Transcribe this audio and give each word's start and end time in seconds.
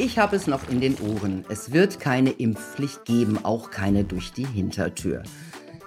Ich 0.00 0.16
habe 0.16 0.36
es 0.36 0.46
noch 0.46 0.68
in 0.68 0.80
den 0.80 0.96
Ohren. 1.00 1.44
Es 1.48 1.72
wird 1.72 1.98
keine 1.98 2.30
Impfpflicht 2.30 3.04
geben, 3.04 3.36
auch 3.44 3.72
keine 3.72 4.04
durch 4.04 4.32
die 4.32 4.46
Hintertür. 4.46 5.24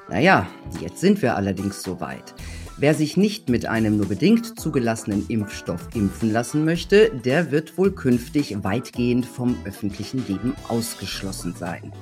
Naja, 0.09 0.47
jetzt 0.81 0.99
sind 0.99 1.21
wir 1.21 1.37
allerdings 1.37 1.82
soweit. 1.82 2.35
Wer 2.75 2.93
sich 2.93 3.16
nicht 3.16 3.47
mit 3.47 3.67
einem 3.67 3.95
nur 3.95 4.09
bedingt 4.09 4.59
zugelassenen 4.59 5.25
Impfstoff 5.29 5.87
impfen 5.93 6.33
lassen 6.33 6.66
möchte, 6.66 7.09
der 7.24 7.51
wird 7.51 7.77
wohl 7.77 7.92
künftig 7.92 8.61
weitgehend 8.66 9.25
vom 9.25 9.55
öffentlichen 9.63 10.28
Leben 10.28 10.55
ausgeschlossen 10.68 11.55
sein. 11.57 11.93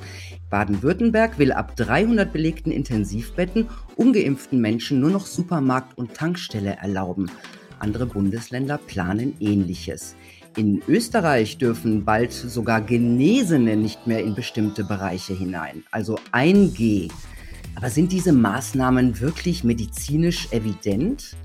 Baden-Württemberg 0.50 1.38
will 1.38 1.52
ab 1.52 1.76
300 1.76 2.34
belegten 2.34 2.71
Intensivbetten 2.71 3.68
ungeimpften 3.98 4.60
Menschen 4.60 5.00
nur 5.00 5.12
noch 5.12 5.28
Supermarkt 5.28 5.96
und 5.96 6.16
Tankstelle 6.16 6.78
erlauben. 6.82 7.30
Andere 7.78 8.07
Bundesländer 8.07 8.80
planen 8.80 9.36
ähnliches. 9.39 10.16
In 10.60 10.84
Österreich 10.89 11.57
dürfen 11.57 12.04
bald 12.04 12.34
sogar 12.34 12.82
Genesene 12.82 13.77
nicht 13.77 14.08
mehr 14.08 14.22
in 14.22 14.36
bestimmte 14.36 14.84
Bereiche 14.84 15.34
hinein, 15.34 15.86
also 15.90 16.20
1G. 16.34 17.09
Aber 17.76 17.90
sind 17.90 18.12
diese 18.12 18.34
Maßnahmen 18.34 19.22
wirklich 19.22 19.64
medizinisch 19.64 20.52
evident? 20.52 21.38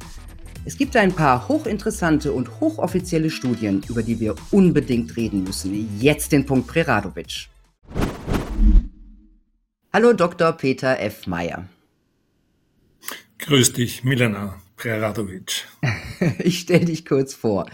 Es 0.64 0.76
gibt 0.76 0.96
ein 0.96 1.12
paar 1.12 1.46
hochinteressante 1.46 2.32
und 2.32 2.58
hochoffizielle 2.58 3.30
Studien, 3.30 3.84
über 3.88 4.02
die 4.02 4.18
wir 4.18 4.34
unbedingt 4.50 5.16
reden 5.16 5.44
müssen. 5.44 6.00
Jetzt 6.00 6.32
den 6.32 6.44
Punkt 6.44 6.66
Preradovic. 6.66 7.46
Hallo 9.92 10.12
Dr. 10.12 10.50
Peter 10.54 10.98
F. 10.98 11.28
Meyer. 11.28 11.68
Grüß 13.38 13.74
dich, 13.74 14.02
Milena 14.02 14.60
Preradovic. 14.74 15.68
ich 16.40 16.58
stelle 16.58 16.86
dich 16.86 17.06
kurz 17.06 17.32
vor. 17.32 17.66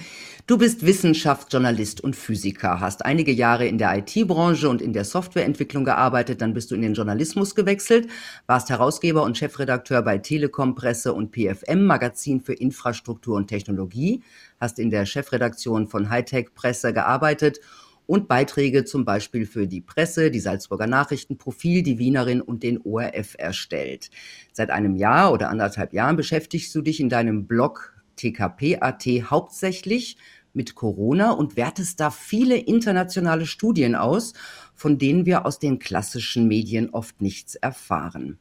Du 0.51 0.59
bist 0.59 0.85
Wissenschaftsjournalist 0.85 2.01
und 2.01 2.17
Physiker, 2.17 2.81
hast 2.81 3.05
einige 3.05 3.31
Jahre 3.31 3.69
in 3.69 3.79
der 3.79 3.97
IT-Branche 3.97 4.69
und 4.69 4.83
in 4.83 4.93
der 4.93 5.05
Softwareentwicklung 5.05 5.85
gearbeitet, 5.85 6.43
dann 6.43 6.55
bist 6.55 6.73
du 6.73 6.75
in 6.75 6.83
den 6.83 6.95
Journalismus 6.95 7.55
gewechselt, 7.55 8.09
warst 8.49 8.69
Herausgeber 8.69 9.23
und 9.23 9.39
Chefredakteur 9.39 10.03
bei 10.03 10.19
Telekom 10.19 10.75
Presse 10.75 11.13
und 11.13 11.31
PFM 11.31 11.85
Magazin 11.85 12.41
für 12.41 12.53
Infrastruktur 12.53 13.37
und 13.37 13.47
Technologie, 13.47 14.25
hast 14.61 14.81
in 14.81 14.91
der 14.91 15.07
Chefredaktion 15.07 15.87
von 15.87 16.11
Hightech 16.11 16.53
Presse 16.53 16.93
gearbeitet 16.93 17.61
und 18.07 18.27
Beiträge 18.27 18.85
zum 18.85 19.05
Beispiel 19.05 19.47
für 19.47 19.69
die 19.69 19.83
Presse, 19.83 20.33
die 20.33 20.41
Salzburger 20.41 20.89
Nachrichten, 20.89 21.39
Profil, 21.39 21.85
die 21.85 22.01
Wienerin 22.01 22.41
und 22.41 22.65
den 22.65 22.81
ORF 22.83 23.37
erstellt. 23.39 24.11
Seit 24.53 24.71
einem 24.71 24.97
Jahr 24.97 25.33
oder 25.33 25.49
anderthalb 25.49 25.93
Jahren 25.93 26.17
beschäftigst 26.17 26.75
du 26.75 26.83
dich 26.83 26.99
in 26.99 27.09
deinem 27.09 27.47
Blog 27.47 27.95
TKP.at 28.17 29.07
hauptsächlich 29.31 30.17
mit 30.53 30.75
Corona 30.75 31.33
und 31.33 31.57
wertest 31.57 32.01
da 32.01 32.11
viele 32.11 32.57
internationale 32.57 33.47
Studien 33.47 33.95
aus, 33.95 34.35
von 34.75 34.99
denen 34.99 35.27
wir 35.27 35.47
aus 35.47 35.59
den 35.59 35.79
klassischen 35.79 36.49
Medien 36.49 36.91
oft 36.91 37.21
nichts 37.21 37.55
erfahren. 37.55 38.39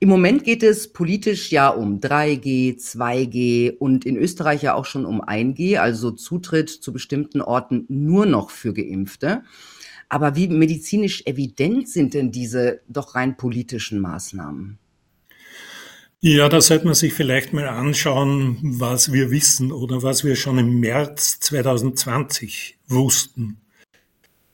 Im 0.00 0.08
Moment 0.08 0.44
geht 0.44 0.62
es 0.62 0.92
politisch 0.92 1.50
ja 1.50 1.68
um 1.68 2.00
3G, 2.00 2.76
2G 2.76 3.76
und 3.78 4.04
in 4.04 4.16
Österreich 4.16 4.62
ja 4.62 4.74
auch 4.74 4.84
schon 4.84 5.06
um 5.06 5.22
1G, 5.22 5.78
also 5.78 6.10
Zutritt 6.10 6.68
zu 6.68 6.92
bestimmten 6.92 7.40
Orten 7.40 7.86
nur 7.88 8.26
noch 8.26 8.50
für 8.50 8.74
Geimpfte. 8.74 9.44
Aber 10.10 10.36
wie 10.36 10.48
medizinisch 10.48 11.22
evident 11.26 11.88
sind 11.88 12.12
denn 12.14 12.30
diese 12.30 12.80
doch 12.88 13.14
rein 13.14 13.36
politischen 13.36 14.00
Maßnahmen? 14.00 14.78
Ja, 16.26 16.48
da 16.48 16.62
sollte 16.62 16.86
man 16.86 16.94
sich 16.94 17.12
vielleicht 17.12 17.52
mal 17.52 17.68
anschauen, 17.68 18.56
was 18.62 19.12
wir 19.12 19.30
wissen 19.30 19.70
oder 19.70 20.02
was 20.02 20.24
wir 20.24 20.36
schon 20.36 20.56
im 20.56 20.80
März 20.80 21.38
2020 21.40 22.78
wussten. 22.88 23.58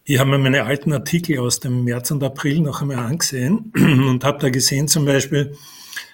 Ich 0.02 0.18
habe 0.18 0.30
mir 0.30 0.38
meine 0.38 0.64
alten 0.64 0.92
Artikel 0.92 1.38
aus 1.38 1.60
dem 1.60 1.84
März 1.84 2.10
und 2.10 2.24
April 2.24 2.58
noch 2.58 2.82
einmal 2.82 2.98
angesehen 2.98 3.72
und 3.76 4.24
habe 4.24 4.40
da 4.40 4.50
gesehen 4.50 4.88
zum 4.88 5.04
Beispiel, 5.04 5.54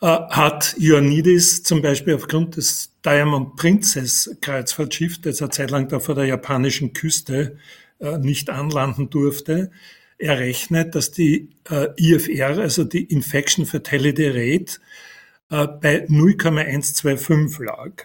äh, 0.00 0.06
hat 0.06 0.76
Ioannidis 0.78 1.62
zum 1.62 1.82
Beispiel 1.82 2.14
aufgrund 2.14 2.56
des 2.56 2.90
Diamond 3.04 3.56
Princess 3.56 4.36
Kreuzfahrtschiff, 4.40 5.20
das 5.20 5.40
eine 5.40 5.50
Zeit 5.50 5.70
lang 5.70 5.88
da 5.88 6.00
vor 6.00 6.14
der 6.14 6.26
japanischen 6.26 6.92
Küste 6.92 7.58
äh, 8.00 8.18
nicht 8.18 8.50
anlanden 8.50 9.10
durfte, 9.10 9.70
errechnet, 10.18 10.94
dass 10.94 11.10
die 11.10 11.50
äh, 11.70 11.88
IFR, 11.96 12.58
also 12.58 12.84
die 12.84 13.04
Infection 13.04 13.66
Fatality 13.66 14.28
Rate, 14.28 14.78
äh, 15.50 15.66
bei 15.66 16.06
0,125 16.08 17.58
lag. 17.66 18.04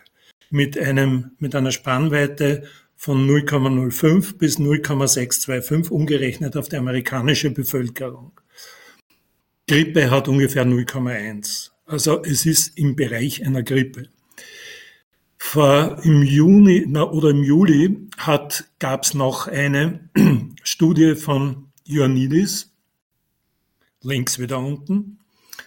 Mit 0.50 0.78
einem, 0.78 1.32
mit 1.38 1.54
einer 1.56 1.72
Spannweite 1.72 2.64
von 2.96 3.30
0,05 3.30 4.38
bis 4.38 4.60
0,625 4.60 5.92
umgerechnet 5.92 6.58
auf 6.58 6.70
die 6.70 6.78
amerikanische 6.78 7.52
Bevölkerung. 7.52 8.32
Grippe 9.68 10.10
hat 10.10 10.28
ungefähr 10.28 10.66
0,1. 10.66 11.70
Also 11.86 12.24
es 12.24 12.46
ist 12.46 12.78
im 12.78 12.96
Bereich 12.96 13.46
einer 13.46 13.64
Grippe. 13.64 14.10
Vor, 15.38 15.98
Im 16.04 16.24
Juni 16.24 16.86
na, 16.88 17.10
oder 17.10 17.30
im 17.30 17.44
Juli 17.44 18.10
gab 18.80 19.04
es 19.04 19.14
noch 19.14 19.48
eine 19.48 20.10
Studie 20.64 21.16
von 21.16 21.69
Ioannidis. 21.90 22.72
Links 24.02 24.40
wieder 24.40 24.60
unten. 24.60 25.20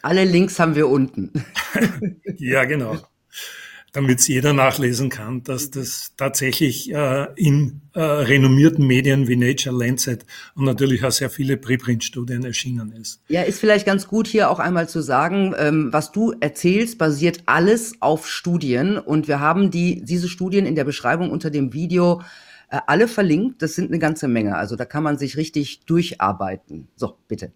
Alle 0.03 0.25
Links 0.25 0.59
haben 0.59 0.75
wir 0.75 0.89
unten. 0.89 1.33
ja, 2.39 2.65
genau. 2.65 2.99
Damit 3.95 4.27
jeder 4.27 4.55
nachlesen 4.55 5.11
kann, 5.11 5.43
dass 5.43 5.71
das 5.71 6.13
tatsächlich 6.17 6.91
äh, 6.95 7.27
in 7.37 7.83
äh, 7.93 8.01
renommierten 8.01 8.87
Medien 8.87 9.29
wie 9.29 9.37
Nature, 9.37 9.77
Lancet 9.77 10.25
und 10.55 10.65
natürlich 10.65 11.05
auch 11.05 11.11
sehr 11.11 11.29
viele 11.29 11.59
Preprint-Studien 11.59 12.43
erschienen 12.43 12.93
ist. 12.93 13.21
Ja, 13.29 13.43
ist 13.43 13.61
vielleicht 13.61 13.85
ganz 13.85 14.09
gut 14.09 14.27
hier 14.27 14.49
auch 14.49 14.61
einmal 14.61 14.89
zu 14.89 15.03
sagen, 15.03 15.55
ähm, 15.59 15.93
was 15.93 16.11
du 16.11 16.33
erzählst, 16.41 16.97
basiert 16.97 17.43
alles 17.45 18.01
auf 18.01 18.27
Studien 18.27 18.97
und 18.97 19.29
wir 19.29 19.41
haben 19.41 19.71
die, 19.71 20.03
diese 20.03 20.29
Studien 20.29 20.65
in 20.65 20.75
der 20.75 20.85
Beschreibung 20.85 21.31
unter 21.31 21.51
dem 21.51 21.75
Video 21.75 22.23
alle 22.73 23.09
verlinkt. 23.09 23.63
Das 23.63 23.75
sind 23.75 23.89
eine 23.91 23.99
ganze 23.99 24.29
Menge. 24.29 24.57
Also 24.57 24.77
da 24.77 24.85
kann 24.85 25.03
man 25.03 25.19
sich 25.19 25.37
richtig 25.37 25.85
durcharbeiten. 25.87 26.89
So, 26.97 27.19
bitte. 27.29 27.53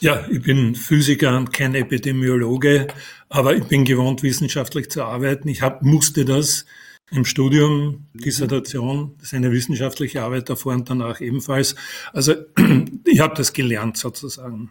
Ja, 0.00 0.24
ich 0.30 0.42
bin 0.42 0.74
Physiker 0.74 1.36
und 1.36 1.52
kein 1.52 1.74
Epidemiologe, 1.74 2.88
aber 3.28 3.56
ich 3.56 3.64
bin 3.64 3.84
gewohnt, 3.84 4.22
wissenschaftlich 4.22 4.90
zu 4.90 5.02
arbeiten. 5.02 5.48
Ich 5.48 5.62
hab, 5.62 5.82
musste 5.82 6.24
das 6.24 6.64
im 7.10 7.24
Studium, 7.24 8.06
Dissertation, 8.14 9.14
das 9.18 9.28
ist 9.28 9.34
eine 9.34 9.50
wissenschaftliche 9.50 10.22
Arbeit 10.22 10.48
davor 10.48 10.74
und 10.74 10.88
danach 10.88 11.20
ebenfalls. 11.20 11.74
Also 12.12 12.34
ich 13.04 13.20
habe 13.20 13.34
das 13.34 13.52
gelernt 13.52 13.96
sozusagen. 13.96 14.70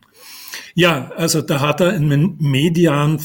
Ja, 0.73 1.11
also 1.17 1.41
da 1.41 1.59
hat 1.59 1.81
er 1.81 1.89
einen 1.89 2.37
Median 2.39 3.19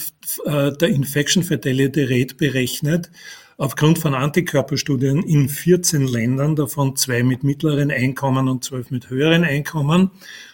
äh, 0.44 0.72
der 0.72 0.88
Infection 0.88 1.44
Fatality 1.44 2.04
Rate 2.04 2.34
berechnet 2.34 3.10
aufgrund 3.56 3.98
von 3.98 4.14
Antikörperstudien 4.14 5.22
in 5.22 5.48
14 5.48 6.06
Ländern, 6.06 6.54
davon 6.56 6.96
zwei 6.96 7.22
mit 7.22 7.44
mittleren 7.44 7.90
Einkommen 7.90 8.48
und 8.48 8.64
zwölf 8.64 8.90
mit 8.90 9.08
höheren 9.10 9.44
Einkommen, 9.44 10.10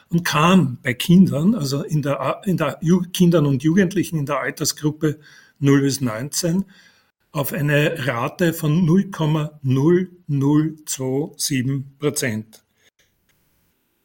und 0.09 0.25
kam 0.25 0.79
bei 0.83 0.95
Kindern, 0.95 1.55
also 1.55 1.83
in 1.83 2.03
der, 2.03 2.41
in 2.45 2.57
der 2.57 2.81
Kindern 3.13 3.47
und 3.47 3.63
Jugendlichen 3.63 4.19
in 4.19 4.27
der 4.27 4.41
Altersgruppe 4.41 5.21
0 5.61 5.83
bis 5.83 6.01
19, 6.01 6.65
auf 7.33 7.53
eine 7.53 8.07
Rate 8.07 8.53
von 8.53 8.85
0,0027 8.89 11.83
Prozent. 11.99 12.65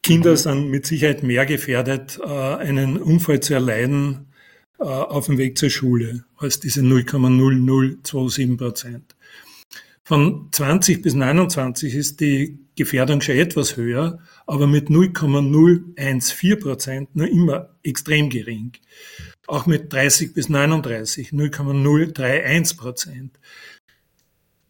Kinder 0.04 0.32
mhm. 0.32 0.38
sind 0.38 0.70
mit 0.70 0.86
Sicherheit 0.86 1.24
mehr 1.24 1.48
gefährdet, 1.48 2.20
äh, 2.24 2.28
einen 2.28 2.98
Unfall 2.98 3.40
zu 3.40 3.56
erleiden 3.56 4.28
auf 4.78 5.28
dem 5.28 5.38
Weg 5.38 5.58
zur 5.58 5.70
Schule 5.70 6.26
als 6.38 6.60
diese 6.60 6.82
0,0027 6.82 8.58
Prozent. 8.58 9.16
Von 10.04 10.50
20 10.52 11.02
bis 11.02 11.16
29 11.16 11.96
ist 11.96 12.20
die 12.20 12.60
Gefährdung 12.76 13.22
schon 13.22 13.38
etwas 13.38 13.76
höher, 13.76 14.20
aber 14.46 14.68
mit 14.68 14.90
0,014 14.92 16.60
Prozent 16.60 17.16
nur 17.16 17.28
immer 17.28 17.70
extrem 17.82 18.30
gering. 18.30 18.74
Auch 19.48 19.66
mit 19.66 19.92
30 19.92 20.34
bis 20.34 20.48
39 20.48 21.32
0,031 21.32 22.78
Prozent. 22.78 23.40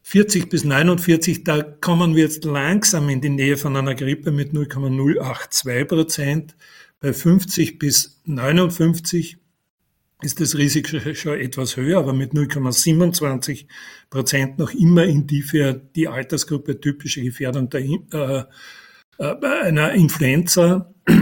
40 0.04 0.50
bis 0.50 0.64
49, 0.64 1.44
da 1.44 1.64
kommen 1.64 2.16
wir 2.16 2.24
jetzt 2.24 2.46
langsam 2.46 3.10
in 3.10 3.20
die 3.20 3.30
Nähe 3.30 3.58
von 3.58 3.76
einer 3.76 3.96
Grippe 3.96 4.32
mit 4.32 4.54
0,082 4.54 5.88
Prozent. 5.88 6.56
Bei 7.02 7.12
50 7.12 7.78
bis 7.78 8.22
59 8.26 9.38
ist 10.22 10.40
das 10.40 10.58
Risiko 10.58 10.98
schon 11.14 11.40
etwas 11.40 11.78
höher, 11.78 12.00
aber 12.00 12.14
mit 12.14 12.34
0,27 12.34 13.66
Prozent 14.10 14.58
noch 14.58 14.72
immer 14.74 15.04
in 15.04 15.28
die 15.28 15.42
für 15.42 15.74
die 15.74 16.08
Altersgruppe 16.08 16.80
typische 16.80 17.22
Gefährdung 17.22 17.70
der, 17.70 17.82
äh, 17.82 18.44
äh, 19.20 19.46
einer 19.64 19.94
Influenza. 19.94 20.94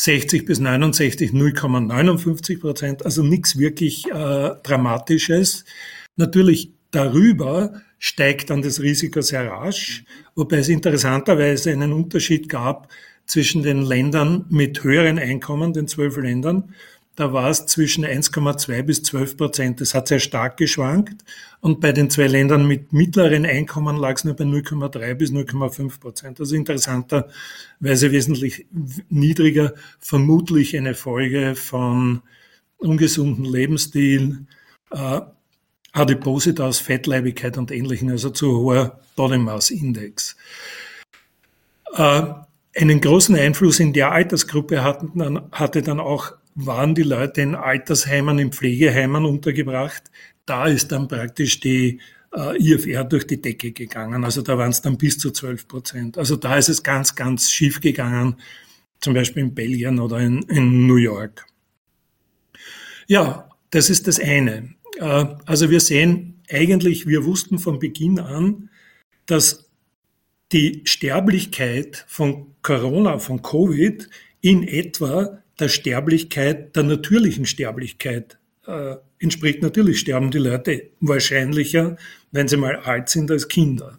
60 0.00 0.44
bis 0.46 0.60
69 0.60 1.32
0,59 1.32 2.60
Prozent, 2.60 3.04
also 3.04 3.24
nichts 3.24 3.58
wirklich 3.58 4.06
äh, 4.06 4.50
Dramatisches. 4.62 5.64
Natürlich 6.14 6.72
darüber 6.92 7.82
steigt 7.98 8.50
dann 8.50 8.62
das 8.62 8.80
Risiko 8.80 9.20
sehr 9.22 9.50
rasch, 9.50 10.04
wobei 10.36 10.58
es 10.58 10.68
interessanterweise 10.68 11.72
einen 11.72 11.92
Unterschied 11.92 12.48
gab 12.48 12.88
zwischen 13.26 13.64
den 13.64 13.82
Ländern 13.82 14.46
mit 14.50 14.84
höheren 14.84 15.18
Einkommen, 15.18 15.72
den 15.72 15.88
zwölf 15.88 16.16
Ländern, 16.16 16.74
da 17.18 17.32
war 17.32 17.50
es 17.50 17.66
zwischen 17.66 18.06
1,2 18.06 18.80
bis 18.84 19.02
12 19.02 19.36
Prozent. 19.36 19.80
Das 19.80 19.92
hat 19.92 20.06
sehr 20.06 20.20
stark 20.20 20.56
geschwankt. 20.56 21.24
Und 21.60 21.80
bei 21.80 21.90
den 21.90 22.10
zwei 22.10 22.28
Ländern 22.28 22.64
mit 22.64 22.92
mittleren 22.92 23.44
Einkommen 23.44 23.96
lag 23.96 24.14
es 24.14 24.24
nur 24.24 24.34
bei 24.34 24.44
0,3 24.44 25.14
bis 25.14 25.32
0,5 25.32 25.98
Prozent. 25.98 26.38
Also 26.38 26.54
interessanterweise 26.54 28.12
wesentlich 28.12 28.66
niedriger, 29.08 29.74
vermutlich 29.98 30.76
eine 30.76 30.94
Folge 30.94 31.56
von 31.56 32.22
ungesunden 32.76 33.44
Lebensstil, 33.44 34.46
äh, 34.92 35.20
Adipositas, 35.90 36.78
Fettleibigkeit 36.78 37.58
und 37.58 37.72
Ähnlichem, 37.72 38.10
also 38.10 38.30
zu 38.30 38.58
hoher 38.58 39.00
Body 39.16 39.38
Mass 39.38 39.70
Index. 39.70 40.36
Äh, 41.94 42.22
einen 42.76 43.00
großen 43.00 43.34
Einfluss 43.34 43.80
in 43.80 43.92
der 43.92 44.12
Altersgruppe 44.12 44.84
hatten, 44.84 45.40
hatte 45.50 45.82
dann 45.82 45.98
auch 45.98 46.38
waren 46.54 46.94
die 46.94 47.02
Leute 47.02 47.40
in 47.42 47.54
Altersheimen, 47.54 48.38
in 48.38 48.52
Pflegeheimen 48.52 49.24
untergebracht. 49.24 50.04
Da 50.46 50.66
ist 50.66 50.92
dann 50.92 51.08
praktisch 51.08 51.60
die 51.60 52.00
äh, 52.34 52.56
IFR 52.58 53.04
durch 53.04 53.26
die 53.26 53.40
Decke 53.40 53.72
gegangen. 53.72 54.24
Also 54.24 54.42
da 54.42 54.58
waren 54.58 54.70
es 54.70 54.82
dann 54.82 54.98
bis 54.98 55.18
zu 55.18 55.30
12 55.30 55.68
Prozent. 55.68 56.18
Also 56.18 56.36
da 56.36 56.56
ist 56.56 56.68
es 56.68 56.82
ganz, 56.82 57.14
ganz 57.14 57.50
schief 57.50 57.80
gegangen, 57.80 58.36
zum 59.00 59.14
Beispiel 59.14 59.44
in 59.44 59.54
Belgien 59.54 59.98
oder 60.00 60.18
in, 60.18 60.42
in 60.42 60.86
New 60.86 60.96
York. 60.96 61.46
Ja, 63.06 63.48
das 63.70 63.90
ist 63.90 64.06
das 64.06 64.20
eine. 64.20 64.74
Äh, 64.98 65.26
also 65.46 65.70
wir 65.70 65.80
sehen 65.80 66.42
eigentlich, 66.50 67.06
wir 67.06 67.24
wussten 67.24 67.58
von 67.58 67.78
Beginn 67.78 68.18
an, 68.18 68.70
dass 69.26 69.70
die 70.52 70.82
Sterblichkeit 70.84 72.04
von 72.08 72.54
Corona, 72.62 73.18
von 73.18 73.42
Covid 73.42 74.08
in 74.40 74.66
etwa 74.66 75.42
der 75.58 75.68
Sterblichkeit, 75.68 76.76
der 76.76 76.84
natürlichen 76.84 77.46
Sterblichkeit 77.46 78.38
äh, 78.66 78.96
entspricht. 79.18 79.62
Natürlich 79.62 80.00
sterben 80.00 80.30
die 80.30 80.38
Leute 80.38 80.90
wahrscheinlicher, 81.00 81.96
wenn 82.32 82.48
sie 82.48 82.56
mal 82.56 82.76
alt 82.76 83.08
sind, 83.08 83.30
als 83.30 83.48
Kinder. 83.48 83.98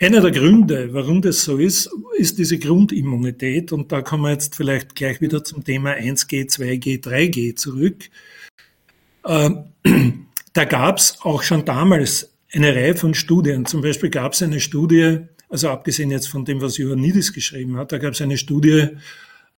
Einer 0.00 0.20
der 0.20 0.30
Gründe, 0.30 0.94
warum 0.94 1.22
das 1.22 1.42
so 1.42 1.56
ist, 1.58 1.90
ist 2.16 2.38
diese 2.38 2.58
Grundimmunität. 2.58 3.72
Und 3.72 3.90
da 3.90 4.00
kommen 4.00 4.24
wir 4.24 4.30
jetzt 4.30 4.54
vielleicht 4.54 4.94
gleich 4.94 5.20
wieder 5.20 5.42
zum 5.42 5.64
Thema 5.64 5.94
1G, 5.94 6.48
2G, 6.48 7.02
3G 7.02 7.56
zurück. 7.56 8.04
Äh, 9.24 9.50
da 10.52 10.64
gab 10.64 10.98
es 10.98 11.18
auch 11.22 11.42
schon 11.42 11.64
damals 11.64 12.32
eine 12.52 12.74
Reihe 12.74 12.94
von 12.94 13.14
Studien. 13.14 13.66
Zum 13.66 13.82
Beispiel 13.82 14.10
gab 14.10 14.34
es 14.34 14.42
eine 14.42 14.60
Studie, 14.60 15.18
also 15.48 15.68
abgesehen 15.70 16.10
jetzt 16.10 16.28
von 16.28 16.44
dem, 16.44 16.60
was 16.60 16.78
Ioannidis 16.78 17.32
geschrieben 17.32 17.76
hat, 17.76 17.90
da 17.90 17.98
gab 17.98 18.12
es 18.12 18.22
eine 18.22 18.38
Studie 18.38 18.90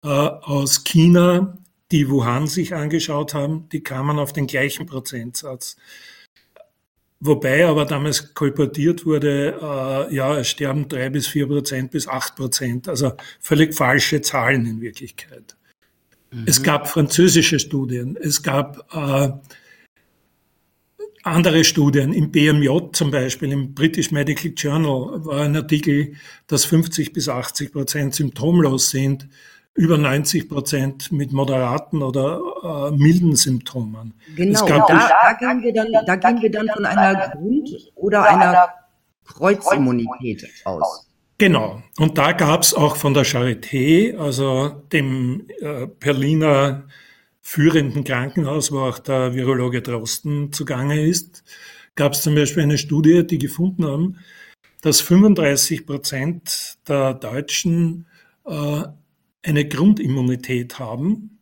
aus 0.02 0.84
China, 0.84 1.58
die 1.92 2.10
Wuhan 2.10 2.48
sich 2.48 2.74
angeschaut 2.74 3.34
haben, 3.34 3.68
die 3.70 3.82
kamen 3.82 4.20
auf 4.20 4.34
den 4.34 4.48
gleichen 4.48 4.86
Prozentsatz. 4.86 5.76
Wobei 7.22 7.66
aber 7.66 7.84
damals 7.84 8.34
kolportiert 8.34 9.06
wurde, 9.06 9.60
äh, 9.62 10.16
ja, 10.16 10.38
es 10.38 10.50
sterben 10.50 10.88
drei 10.88 11.10
bis 11.10 11.28
vier 11.28 11.48
Prozent 11.48 11.92
bis 11.92 12.08
acht 12.08 12.38
Prozent, 12.38 12.88
also 12.88 13.12
völlig 13.42 13.76
falsche 13.76 14.22
Zahlen 14.22 14.66
in 14.66 14.80
Wirklichkeit. 14.80 15.58
Mhm. 16.32 16.46
Es 16.46 16.64
gab 16.64 16.88
französische 16.88 17.60
Studien, 17.60 18.18
es 18.22 18.42
gab 18.42 18.88
äh, 18.94 19.32
andere 21.24 21.66
Studien. 21.66 22.14
Im 22.14 22.32
BMJ 22.32 22.70
zum 22.94 23.12
Beispiel, 23.12 23.52
im 23.52 23.74
British 23.74 24.12
Medical 24.12 24.54
Journal, 24.56 25.26
war 25.26 25.42
ein 25.42 25.58
Artikel, 25.58 26.14
dass 26.48 26.64
50 26.64 27.12
bis 27.12 27.28
80 27.28 27.74
Prozent 27.74 28.16
symptomlos 28.16 28.92
sind 28.92 29.28
über 29.76 29.98
90 29.98 30.50
Prozent 30.50 31.12
mit 31.12 31.32
moderaten 31.32 32.02
oder 32.02 32.42
äh, 32.64 32.92
milden 32.98 33.36
Symptomen. 33.36 34.14
Genau, 34.36 34.66
da, 34.66 34.78
da, 34.88 35.34
gehen 35.34 35.64
wir 35.64 35.74
dann, 35.74 35.88
da 36.06 36.16
gehen 36.16 36.42
wir 36.42 36.52
dann 36.52 36.68
von 36.68 36.86
einer 36.86 37.30
Grund- 37.30 37.92
oder 37.96 38.24
einer 38.24 38.70
Kreuzimmunität 39.26 40.46
aus. 40.66 41.08
Genau. 41.38 41.82
Und 41.98 42.18
da 42.18 42.34
gab 42.34 42.64
es 42.64 42.74
auch 42.74 42.98
von 42.98 43.14
der 43.14 43.26
Charité, 43.26 44.18
also 44.18 44.70
dem 44.92 45.48
äh, 45.62 45.88
Berliner 45.88 46.84
führenden 47.42 48.04
Krankenhaus, 48.04 48.72
wo 48.72 48.80
auch 48.80 49.00
der 49.00 49.34
Virologe 49.34 49.82
Drosten 49.82 50.52
zugange 50.52 51.02
ist, 51.02 51.44
gab 51.96 52.14
es 52.14 52.22
zum 52.22 52.36
Beispiel 52.36 52.64
eine 52.64 52.78
Studie, 52.78 53.26
die 53.26 53.38
gefunden 53.38 53.86
haben, 53.86 54.18
dass 54.82 55.02
35 55.02 55.88
Prozent 55.88 56.78
der 56.88 57.14
Deutschen 57.14 58.06
äh, 58.46 58.84
eine 59.44 59.68
Grundimmunität 59.68 60.80
haben 60.80 61.40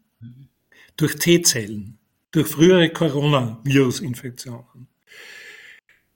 durch 0.95 1.15
T-Zellen, 1.15 1.97
durch 2.31 2.47
frühere 2.47 2.89
Coronavirus-Infektionen. 2.89 4.87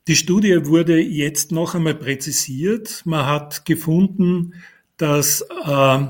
Die 0.07 0.15
Studie 0.15 0.65
wurde 0.65 0.99
jetzt 0.99 1.51
noch 1.51 1.75
einmal 1.75 1.93
präzisiert. 1.95 3.03
Man 3.05 3.25
hat 3.25 3.65
gefunden, 3.65 4.53
dass 4.97 5.45
äh, 5.65 6.07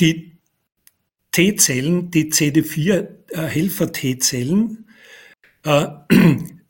die 0.00 0.38
T-Zellen, 1.30 2.10
die 2.10 2.32
CD4-Helfer-T-Zellen, 2.32 4.86
äh, 5.64 5.86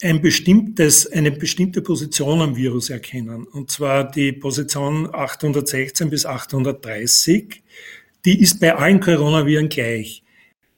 ein 0.03 0.21
bestimmtes, 0.21 1.11
eine 1.11 1.33
bestimmte 1.33 1.83
Position 1.83 2.40
am 2.40 2.57
Virus 2.57 2.90
erkennen. 2.90 3.45
Und 3.45 3.71
zwar 3.71 4.09
die 4.09 4.33
Position 4.33 5.09
816 5.12 6.09
bis 6.11 6.25
830. 6.25 7.62
Die 8.25 8.40
ist 8.40 8.61
bei 8.61 8.75
allen 8.75 9.00
Coronaviren 9.00 9.69
gleich. 9.69 10.23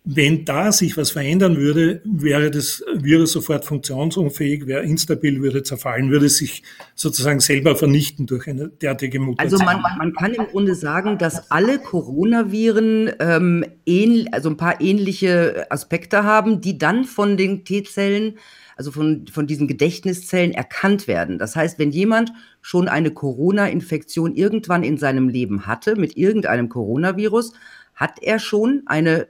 Wenn 0.02 0.46
da 0.46 0.72
sich 0.72 0.96
was 0.96 1.10
verändern 1.10 1.58
würde, 1.58 2.00
wäre 2.06 2.50
das 2.50 2.82
Virus 2.94 3.32
sofort 3.32 3.66
funktionsunfähig, 3.66 4.66
wäre 4.66 4.82
instabil, 4.82 5.42
würde 5.42 5.62
zerfallen, 5.62 6.10
würde 6.10 6.30
sich 6.30 6.62
sozusagen 6.94 7.38
selber 7.40 7.76
vernichten 7.76 8.26
durch 8.26 8.48
eine 8.48 8.70
derartige 8.70 9.20
Mutation. 9.20 9.60
Also 9.60 9.62
man, 9.62 9.98
man 9.98 10.14
kann 10.14 10.32
im 10.32 10.46
Grunde 10.46 10.74
sagen, 10.74 11.18
dass 11.18 11.50
alle 11.50 11.78
Coronaviren 11.78 13.10
ähm, 13.20 13.62
ähn, 13.84 14.30
also 14.32 14.48
ein 14.48 14.56
paar 14.56 14.80
ähnliche 14.80 15.66
Aspekte 15.70 16.24
haben, 16.24 16.62
die 16.62 16.78
dann 16.78 17.04
von 17.04 17.36
den 17.36 17.66
T-Zellen 17.66 18.38
also 18.80 18.92
von, 18.92 19.26
von 19.26 19.46
diesen 19.46 19.68
Gedächtniszellen 19.68 20.52
erkannt 20.52 21.06
werden. 21.06 21.38
Das 21.38 21.54
heißt, 21.54 21.78
wenn 21.78 21.90
jemand 21.90 22.32
schon 22.62 22.88
eine 22.88 23.10
Corona-Infektion 23.10 24.34
irgendwann 24.34 24.84
in 24.84 24.96
seinem 24.96 25.28
Leben 25.28 25.66
hatte 25.66 25.96
mit 25.96 26.16
irgendeinem 26.16 26.70
Coronavirus, 26.70 27.52
hat 27.94 28.22
er 28.22 28.38
schon 28.38 28.82
eine 28.86 29.28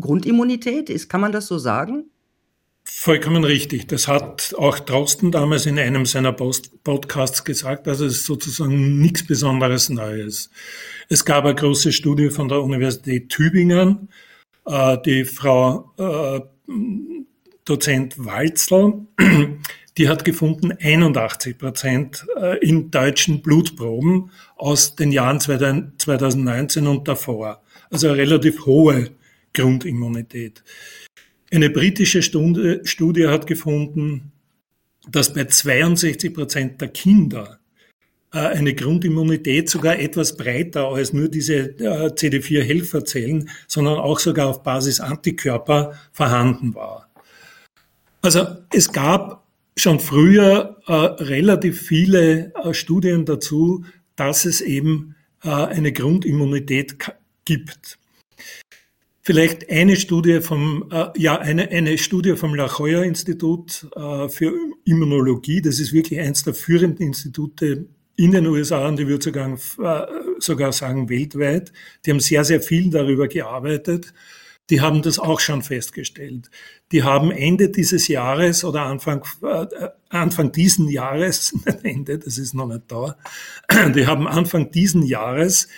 Grundimmunität? 0.00 0.88
Ist, 0.88 1.10
kann 1.10 1.20
man 1.20 1.30
das 1.30 1.46
so 1.46 1.58
sagen? 1.58 2.06
Vollkommen 2.84 3.44
richtig. 3.44 3.86
Das 3.86 4.08
hat 4.08 4.54
auch 4.56 4.78
Drosten 4.78 5.30
damals 5.30 5.66
in 5.66 5.78
einem 5.78 6.06
seiner 6.06 6.32
Post 6.32 6.82
Podcasts 6.82 7.44
gesagt. 7.44 7.88
Also 7.88 8.06
es 8.06 8.14
ist 8.14 8.24
sozusagen 8.24 8.98
nichts 8.98 9.26
Besonderes 9.26 9.90
Neues. 9.90 10.48
Es 11.10 11.26
gab 11.26 11.44
eine 11.44 11.54
große 11.54 11.92
Studie 11.92 12.30
von 12.30 12.48
der 12.48 12.62
Universität 12.62 13.28
Tübingen. 13.28 14.08
Äh, 14.64 14.96
die 15.04 15.26
Frau 15.26 15.92
äh, 15.98 16.40
Dozent 17.66 18.14
Walzl, 18.24 19.06
die 19.98 20.08
hat 20.08 20.24
gefunden 20.24 20.72
81 20.72 21.58
Prozent 21.58 22.24
äh, 22.40 22.58
in 22.58 22.90
deutschen 22.90 23.42
Blutproben 23.42 24.30
aus 24.56 24.94
den 24.94 25.10
Jahren 25.10 25.40
2019 25.40 26.86
und 26.86 27.08
davor. 27.08 27.62
Also 27.90 28.08
eine 28.08 28.16
relativ 28.16 28.64
hohe 28.66 29.10
Grundimmunität. 29.52 30.62
Eine 31.52 31.68
britische 31.70 32.22
Stunde, 32.22 32.80
Studie 32.84 33.26
hat 33.26 33.46
gefunden, 33.46 34.32
dass 35.08 35.34
bei 35.34 35.44
62 35.44 36.34
Prozent 36.34 36.80
der 36.80 36.88
Kinder 36.88 37.58
äh, 38.32 38.38
eine 38.38 38.74
Grundimmunität 38.74 39.68
sogar 39.68 39.98
etwas 39.98 40.36
breiter 40.36 40.86
als 40.88 41.12
nur 41.12 41.28
diese 41.28 41.56
äh, 41.80 42.12
CD4-Helferzellen, 42.12 43.48
sondern 43.66 43.98
auch 43.98 44.20
sogar 44.20 44.48
auf 44.48 44.62
Basis 44.62 45.00
Antikörper 45.00 45.94
vorhanden 46.12 46.74
war. 46.74 47.05
Also 48.26 48.44
es 48.72 48.90
gab 48.90 49.46
schon 49.76 50.00
früher 50.00 50.78
äh, 50.88 50.92
relativ 50.92 51.80
viele 51.80 52.52
äh, 52.56 52.74
Studien 52.74 53.24
dazu, 53.24 53.84
dass 54.16 54.46
es 54.46 54.60
eben 54.60 55.14
äh, 55.44 55.48
eine 55.48 55.92
Grundimmunität 55.92 56.96
gibt. 57.44 58.00
Vielleicht 59.22 59.70
eine 59.70 59.94
Studie 59.94 60.40
vom, 60.40 60.90
äh, 60.90 61.06
ja, 61.16 61.38
eine, 61.38 61.70
eine 61.70 61.98
Studie 61.98 62.34
vom 62.34 62.56
La 62.56 62.66
Jolla 62.66 63.04
Institut 63.04 63.86
äh, 63.94 64.28
für 64.28 64.52
Immunologie. 64.84 65.62
Das 65.62 65.78
ist 65.78 65.92
wirklich 65.92 66.18
eines 66.18 66.42
der 66.42 66.54
führenden 66.54 67.06
Institute 67.06 67.86
in 68.16 68.32
den 68.32 68.48
USA 68.48 68.88
und 68.88 68.98
ich 68.98 69.06
würde 69.06 69.22
sogar, 69.22 69.52
äh, 69.52 70.06
sogar 70.40 70.72
sagen 70.72 71.08
weltweit. 71.08 71.72
Die 72.04 72.10
haben 72.10 72.18
sehr, 72.18 72.42
sehr 72.42 72.60
viel 72.60 72.90
darüber 72.90 73.28
gearbeitet. 73.28 74.12
Die 74.70 74.80
haben 74.80 75.02
das 75.02 75.18
auch 75.18 75.40
schon 75.40 75.62
festgestellt. 75.62 76.50
Die 76.92 77.02
haben 77.02 77.30
Ende 77.30 77.68
dieses 77.68 78.08
Jahres 78.08 78.64
oder 78.64 78.82
Anfang, 78.82 79.24
äh, 79.42 79.66
Anfang 80.08 80.52
diesen 80.52 80.88
Jahres, 80.88 81.54
Ende, 81.82 82.18
das 82.18 82.38
ist 82.38 82.54
noch 82.54 82.66
nicht 82.66 82.82
da, 82.88 83.16
die 83.94 84.06
haben 84.06 84.26
Anfang 84.26 84.70
diesen 84.70 85.02
Jahres 85.02 85.68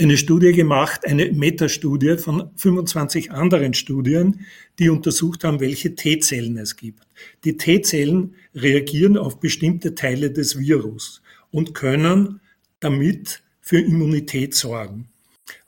eine 0.00 0.16
Studie 0.16 0.52
gemacht, 0.52 1.06
eine 1.06 1.30
Metastudie 1.30 2.16
von 2.16 2.50
25 2.56 3.32
anderen 3.32 3.74
Studien, 3.74 4.46
die 4.78 4.88
untersucht 4.88 5.44
haben, 5.44 5.60
welche 5.60 5.94
T-Zellen 5.94 6.56
es 6.56 6.76
gibt. 6.76 7.02
Die 7.44 7.56
T-Zellen 7.56 8.34
reagieren 8.54 9.18
auf 9.18 9.40
bestimmte 9.40 9.94
Teile 9.94 10.30
des 10.30 10.58
Virus 10.58 11.20
und 11.50 11.74
können 11.74 12.40
damit 12.80 13.42
für 13.60 13.78
Immunität 13.78 14.54
sorgen. 14.54 15.08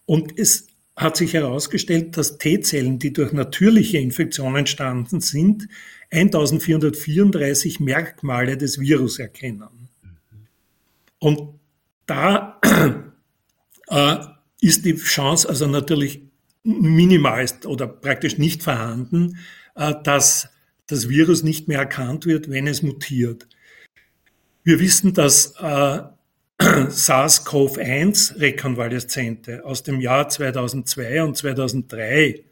Und 0.07 0.39
es 0.39 0.67
hat 0.97 1.17
sich 1.17 1.33
herausgestellt, 1.33 2.17
dass 2.17 2.39
T-Zellen, 2.39 2.99
die 2.99 3.13
durch 3.13 3.33
natürliche 3.33 3.99
Infektionen 3.99 4.57
entstanden 4.57 5.21
sind, 5.21 5.69
1434 6.11 7.81
Merkmale 7.81 8.57
des 8.57 8.79
Virus 8.79 9.19
erkennen. 9.19 9.89
Und 11.19 11.61
da 12.07 12.61
äh, 13.89 14.17
ist 14.61 14.85
die 14.85 14.97
Chance 14.97 15.49
also 15.49 15.67
natürlich 15.67 16.23
minimal 16.65 17.47
oder 17.65 17.87
praktisch 17.87 18.39
nicht 18.39 18.63
vorhanden, 18.63 19.39
äh, 19.75 19.95
dass 20.05 20.49
das 20.87 21.09
Virus 21.09 21.43
nicht 21.43 21.69
mehr 21.69 21.79
erkannt 21.79 22.27
wird, 22.27 22.51
wenn 22.51 22.67
es 22.67 22.83
mutiert. 22.83 23.49
Wir 24.63 24.79
wissen, 24.79 25.15
dass 25.15 25.55
äh, 25.59 26.01
SARS-CoV-1-Rekonvaleszente 26.91 29.65
aus 29.65 29.83
dem 29.83 30.01
Jahr 30.01 30.29
2002 30.29 31.25
und 31.25 31.37
2003, 31.37 32.45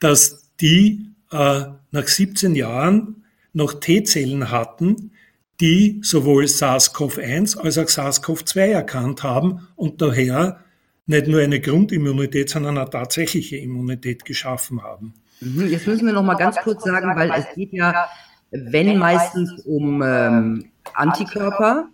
dass 0.00 0.50
die 0.60 1.12
äh, 1.30 1.62
nach 1.90 2.08
17 2.08 2.56
Jahren 2.56 3.24
noch 3.52 3.74
T-Zellen 3.74 4.50
hatten, 4.50 5.12
die 5.60 6.00
sowohl 6.02 6.44
SARS-CoV-1 6.44 7.58
als 7.58 7.76
auch 7.78 7.88
SARS-CoV-2 7.88 8.60
erkannt 8.60 9.22
haben 9.22 9.68
und 9.76 10.02
daher 10.02 10.58
nicht 11.06 11.28
nur 11.28 11.40
eine 11.40 11.60
Grundimmunität, 11.60 12.50
sondern 12.50 12.78
eine 12.78 12.90
tatsächliche 12.90 13.58
Immunität 13.58 14.24
geschaffen 14.24 14.82
haben. 14.82 15.14
Mhm, 15.40 15.68
jetzt 15.68 15.86
müssen 15.86 16.06
wir 16.06 16.12
noch 16.12 16.24
mal 16.24 16.34
ganz 16.34 16.56
kurz 16.56 16.82
sagen, 16.84 17.14
weil 17.14 17.30
es 17.30 17.46
geht 17.54 17.72
ja, 17.72 18.08
wenn 18.50 18.98
meistens 18.98 19.52
um 19.64 20.02
ähm, 20.02 20.64
Antikörper 20.94 21.88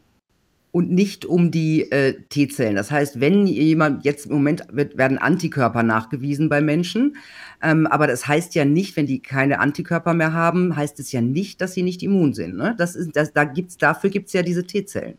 und 0.77 0.91
nicht 0.91 1.25
um 1.25 1.51
die 1.51 1.91
äh, 1.91 2.21
T-Zellen. 2.29 2.77
Das 2.77 2.91
heißt, 2.91 3.19
wenn 3.19 3.47
jemand 3.47 4.05
jetzt 4.05 4.27
im 4.27 4.33
Moment 4.35 4.65
wird, 4.71 4.99
werden 4.99 5.17
Antikörper 5.17 5.83
nachgewiesen 5.83 6.51
bei 6.51 6.61
Menschen, 6.61 7.17
ähm, 7.63 7.87
aber 7.87 8.07
das 8.07 8.29
heißt 8.29 8.55
ja 8.55 8.67
nicht, 8.67 8.95
wenn 8.95 9.07
die 9.07 9.23
keine 9.23 9.61
Antikörper 9.61 10.13
mehr 10.13 10.35
haben, 10.35 10.77
heißt 10.77 11.01
es 11.01 11.13
ja 11.13 11.23
nicht, 11.23 11.63
dass 11.63 11.73
sie 11.73 11.83
nicht 11.83 12.03
immun 12.03 12.35
sind. 12.35 12.59
Ne? 12.59 12.75
Das 12.77 12.95
ist, 12.95 13.17
das, 13.17 13.33
da 13.33 13.45
gibt's, 13.45 13.79
dafür 13.79 14.11
gibt 14.11 14.27
es 14.27 14.35
ja 14.35 14.43
diese 14.43 14.67
T-Zellen. 14.67 15.17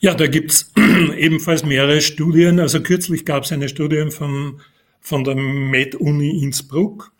Ja, 0.00 0.12
da 0.12 0.26
gibt 0.26 0.50
es 0.50 0.72
ebenfalls 1.16 1.64
mehrere 1.64 2.00
Studien. 2.00 2.58
Also 2.58 2.82
kürzlich 2.82 3.24
gab 3.24 3.44
es 3.44 3.52
eine 3.52 3.68
Studie 3.68 4.10
von, 4.10 4.60
von 4.98 5.22
der 5.22 5.36
Med-Uni 5.36 6.42
Innsbruck. 6.42 7.12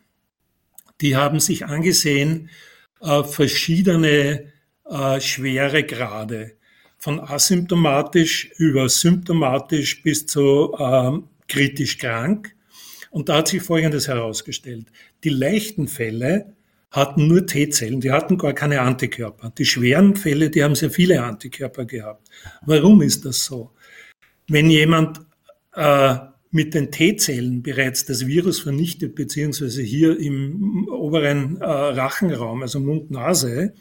Die 1.01 1.15
haben 1.15 1.39
sich 1.39 1.67
angesehen, 1.67 2.51
äh, 3.01 3.23
verschiedene 3.23 4.47
äh, 4.91 5.21
schwere 5.21 5.85
Grade 5.85 6.57
von 7.05 7.21
asymptomatisch 7.21 8.51
über 8.57 8.89
symptomatisch 8.89 10.03
bis 10.03 10.25
zu 10.25 10.75
ähm, 10.79 11.25
kritisch 11.49 11.99
krank. 11.99 12.57
Und 13.11 13.29
da 13.29 13.37
hat 13.37 13.49
sich 13.49 13.61
Folgendes 13.61 14.09
herausgestellt. 14.09 14.87
Die 15.23 15.29
leichten 15.29 15.87
Fälle 15.87 16.55
hatten 16.91 17.29
nur 17.29 17.45
T-Zellen, 17.45 18.01
die 18.01 18.11
hatten 18.11 18.39
gar 18.39 18.55
keine 18.55 18.81
Antikörper. 18.81 19.53
Die 19.59 19.67
schweren 19.67 20.17
Fälle, 20.17 20.49
die 20.49 20.65
haben 20.65 20.75
sehr 20.75 20.91
viele 20.91 21.23
Antikörper 21.23 21.85
gehabt. 21.85 22.27
Warum 22.63 23.03
ist 23.03 23.27
das 23.27 23.45
so? 23.45 23.73
Wenn 24.49 24.71
jemand 24.71 25.21
äh, 25.75 26.17
mit 26.53 26.73
den 26.73 26.91
T-Zellen 26.91 27.63
bereits 27.63 28.07
das 28.07 28.27
Virus 28.27 28.61
vernichtet, 28.61 29.15
beziehungsweise 29.15 29.83
hier 29.83 30.19
im 30.19 30.89
oberen 30.89 31.59
äh, 31.61 31.67
Rachenraum, 31.67 32.63
also 32.63 32.81
Mund-Nase, 32.81 33.75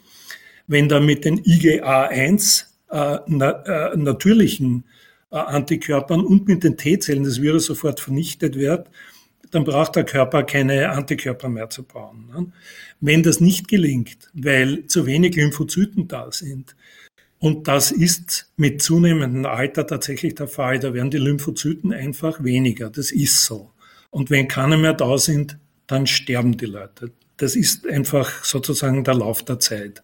wenn 0.67 0.89
da 0.89 0.99
mit 0.99 1.23
den 1.23 1.39
IgA1 1.41 2.72
äh, 2.93 3.19
na, 3.27 3.91
äh, 3.91 3.97
natürlichen 3.97 4.83
äh, 5.31 5.37
Antikörpern 5.37 6.21
und 6.21 6.47
mit 6.47 6.63
den 6.63 6.77
T-Zellen 6.77 7.23
das 7.23 7.41
Virus 7.41 7.65
sofort 7.65 7.99
vernichtet 7.99 8.55
wird, 8.55 8.89
dann 9.51 9.63
braucht 9.63 9.95
der 9.95 10.03
Körper 10.03 10.43
keine 10.43 10.89
Antikörper 10.89 11.49
mehr 11.49 11.69
zu 11.69 11.83
bauen. 11.83 12.29
Ne? 12.33 12.51
Wenn 13.01 13.23
das 13.23 13.39
nicht 13.39 13.67
gelingt, 13.67 14.29
weil 14.33 14.85
zu 14.87 15.05
wenig 15.05 15.35
Lymphozyten 15.35 16.07
da 16.07 16.31
sind, 16.31 16.75
und 17.39 17.67
das 17.67 17.91
ist 17.91 18.51
mit 18.55 18.81
zunehmendem 18.81 19.45
Alter 19.45 19.85
tatsächlich 19.85 20.35
der 20.35 20.47
Fall, 20.47 20.79
da 20.79 20.93
werden 20.93 21.11
die 21.11 21.17
Lymphozyten 21.17 21.91
einfach 21.91 22.41
weniger. 22.41 22.89
Das 22.89 23.11
ist 23.11 23.43
so. 23.43 23.71
Und 24.11 24.29
wenn 24.29 24.47
keine 24.47 24.77
mehr 24.77 24.93
da 24.93 25.17
sind, 25.17 25.57
dann 25.87 26.07
sterben 26.07 26.55
die 26.55 26.67
Leute. 26.67 27.11
Das 27.35 27.57
ist 27.57 27.85
einfach 27.85 28.45
sozusagen 28.45 29.03
der 29.03 29.15
Lauf 29.15 29.43
der 29.43 29.59
Zeit. 29.59 30.01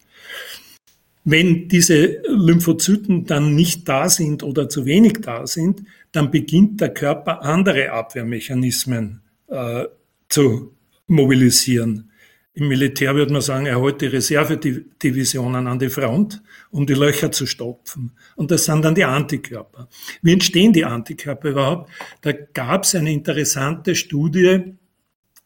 Wenn 1.32 1.68
diese 1.68 2.24
Lymphozyten 2.28 3.26
dann 3.28 3.54
nicht 3.54 3.88
da 3.88 4.10
sind 4.10 4.42
oder 4.42 4.68
zu 4.68 4.88
wenig 4.88 5.20
da 5.22 5.46
sind, 5.46 5.84
dann 6.12 6.32
beginnt 6.32 6.82
der 6.82 6.92
Körper 6.92 7.44
andere 7.44 7.92
Abwehrmechanismen 7.92 9.22
äh, 9.48 9.86
zu 10.28 10.74
mobilisieren. 11.06 12.10
Im 12.56 12.68
Militär 12.68 13.14
würde 13.14 13.32
man 13.32 13.44
sagen, 13.44 13.68
er 13.68 13.80
holt 13.80 14.02
die 14.02 14.08
Reservedivisionen 14.08 15.68
an 15.68 15.78
die 15.78 15.90
Front, 15.90 16.42
um 16.72 16.88
die 16.88 16.96
Löcher 16.96 17.32
zu 17.32 17.46
stopfen. 17.46 18.12
Und 18.36 18.50
das 18.50 18.66
sind 18.66 18.84
dann 18.84 18.96
die 18.96 19.06
Antikörper. 19.06 19.88
Wie 20.24 20.34
entstehen 20.34 20.74
die 20.74 20.84
Antikörper 20.84 21.50
überhaupt? 21.50 21.92
Da 22.22 22.32
gab 22.32 22.86
es 22.86 22.96
eine 22.96 23.14
interessante 23.14 23.94
Studie 23.94 24.74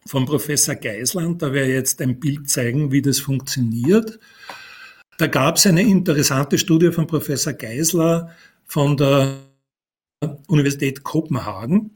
von 0.05 0.25
Professor 0.25 0.75
Geisland, 0.75 1.41
da 1.41 1.51
werde 1.51 1.71
ich 1.71 1.75
jetzt 1.75 2.01
ein 2.01 2.21
Bild 2.21 2.49
zeigen, 2.49 2.93
wie 2.93 3.01
das 3.01 3.19
funktioniert. 3.19 4.17
Da 5.17 5.27
gab 5.27 5.57
es 5.57 5.67
eine 5.67 5.83
interessante 5.83 6.57
Studie 6.57 6.91
von 6.91 7.07
Professor 7.07 7.53
Geisler 7.53 8.31
von 8.65 8.97
der 8.97 9.37
Universität 10.47 11.03
Kopenhagen. 11.03 11.91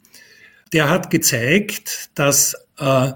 Der 0.74 0.90
hat 0.90 1.10
gezeigt, 1.10 2.12
dass 2.16 2.56
äh, 2.78 3.12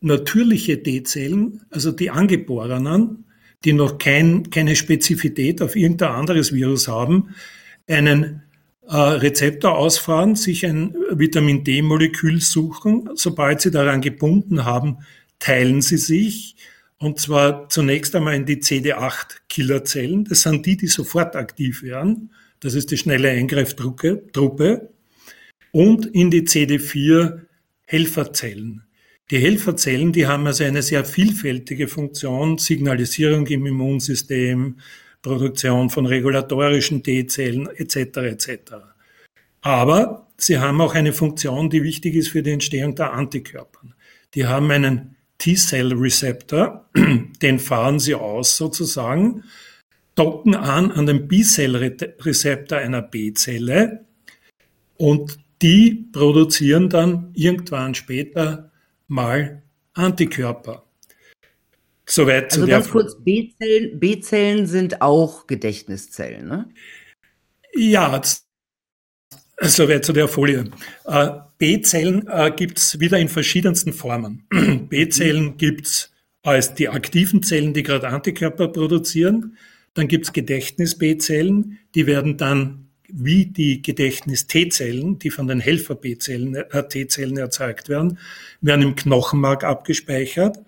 natürliche 0.00 0.82
T-Zellen, 0.82 1.62
also 1.70 1.92
die 1.92 2.10
angeborenen, 2.10 3.24
die 3.64 3.72
noch 3.72 3.98
kein, 3.98 4.50
keine 4.50 4.74
Spezifität 4.74 5.62
auf 5.62 5.76
irgendein 5.76 6.10
anderes 6.10 6.52
Virus 6.52 6.88
haben, 6.88 7.34
einen 7.88 8.42
äh, 8.88 8.96
Rezeptor 8.96 9.76
ausfahren, 9.76 10.34
sich 10.34 10.66
ein 10.66 10.94
Vitamin 11.10 11.64
D-Molekül 11.64 12.40
suchen. 12.40 13.10
Sobald 13.14 13.60
sie 13.60 13.70
daran 13.70 14.00
gebunden 14.00 14.64
haben, 14.64 14.98
teilen 15.38 15.82
sie 15.82 15.98
sich 15.98 16.56
und 17.00 17.18
zwar 17.18 17.68
zunächst 17.70 18.14
einmal 18.14 18.34
in 18.34 18.44
die 18.44 18.58
CD8-Killerzellen. 18.58 20.24
Das 20.24 20.42
sind 20.42 20.66
die, 20.66 20.76
die 20.76 20.86
sofort 20.86 21.34
aktiv 21.34 21.82
werden. 21.82 22.30
Das 22.60 22.74
ist 22.74 22.90
die 22.90 22.98
schnelle 22.98 23.30
Eingreiftruppe. 23.30 24.90
Und 25.72 26.04
in 26.06 26.30
die 26.30 26.42
CD4-Helferzellen. 26.42 28.82
Die 29.30 29.38
Helferzellen, 29.38 30.12
die 30.12 30.26
haben 30.26 30.46
also 30.46 30.64
eine 30.64 30.82
sehr 30.82 31.06
vielfältige 31.06 31.88
Funktion, 31.88 32.58
Signalisierung 32.58 33.46
im 33.46 33.64
Immunsystem, 33.64 34.76
Produktion 35.22 35.88
von 35.88 36.04
regulatorischen 36.04 37.02
T-Zellen 37.02 37.66
etc. 37.76 38.18
etc. 38.18 38.50
Aber 39.62 40.28
sie 40.36 40.58
haben 40.58 40.82
auch 40.82 40.94
eine 40.94 41.14
Funktion, 41.14 41.70
die 41.70 41.82
wichtig 41.82 42.14
ist 42.14 42.28
für 42.28 42.42
die 42.42 42.50
Entstehung 42.50 42.94
der 42.94 43.14
Antikörper. 43.14 43.88
Die 44.34 44.46
haben 44.46 44.70
einen 44.70 45.16
T-Cell-Rezeptor, 45.40 46.88
den 47.42 47.58
fahren 47.58 47.98
sie 47.98 48.14
aus 48.14 48.56
sozusagen, 48.56 49.42
docken 50.14 50.54
an 50.54 50.92
an 50.92 51.06
den 51.06 51.26
B-Cell-Rezeptor 51.26 52.78
einer 52.78 53.02
B-Zelle 53.02 54.04
und 54.96 55.38
die 55.62 56.08
produzieren 56.12 56.88
dann 56.88 57.32
irgendwann 57.34 57.94
später 57.94 58.70
mal 59.08 59.62
Antikörper. 59.94 60.84
Soweit 62.06 62.44
also 62.44 62.60
zu 62.60 62.66
der 62.66 62.78
ganz 62.78 62.90
kurz, 62.90 63.16
B-Zellen, 63.22 64.00
B-Zellen 64.00 64.66
sind 64.66 65.00
auch 65.00 65.46
Gedächtniszellen, 65.46 66.48
ne? 66.48 66.68
Ja, 67.74 68.20
soweit 69.60 70.04
zu 70.04 70.12
der 70.12 70.28
Folie. 70.28 70.64
Äh, 71.04 71.28
B-Zellen 71.58 72.26
äh, 72.28 72.50
gibt 72.54 72.78
es 72.78 73.00
wieder 73.00 73.18
in 73.18 73.28
verschiedensten 73.28 73.92
Formen. 73.92 74.44
B-Zellen 74.88 75.56
gibt 75.56 75.86
es 75.86 76.12
als 76.42 76.74
die 76.74 76.88
aktiven 76.88 77.42
Zellen, 77.42 77.74
die 77.74 77.82
gerade 77.82 78.08
Antikörper 78.08 78.68
produzieren. 78.68 79.56
Dann 79.94 80.08
gibt 80.08 80.26
es 80.26 80.32
Gedächtnis-B-Zellen, 80.32 81.78
die 81.94 82.06
werden 82.06 82.36
dann 82.36 82.86
wie 83.12 83.46
die 83.46 83.82
Gedächtnis-T-Zellen, 83.82 85.18
die 85.18 85.30
von 85.30 85.48
den 85.48 85.60
Helfer-B-Zellen, 85.60 86.54
äh, 86.54 86.88
T-Zellen 86.88 87.36
erzeugt 87.36 87.88
werden, 87.88 88.18
werden 88.60 88.82
im 88.82 88.94
Knochenmark 88.94 89.64
abgespeichert. 89.64 90.58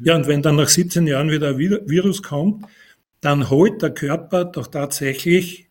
Ja, 0.00 0.14
und 0.16 0.26
wenn 0.26 0.42
dann 0.42 0.56
nach 0.56 0.68
17 0.68 1.06
Jahren 1.06 1.30
wieder 1.30 1.50
ein 1.50 1.58
Virus 1.58 2.22
kommt, 2.22 2.64
dann 3.20 3.50
holt 3.50 3.82
der 3.82 3.90
Körper 3.90 4.44
doch 4.44 4.68
tatsächlich 4.68 5.66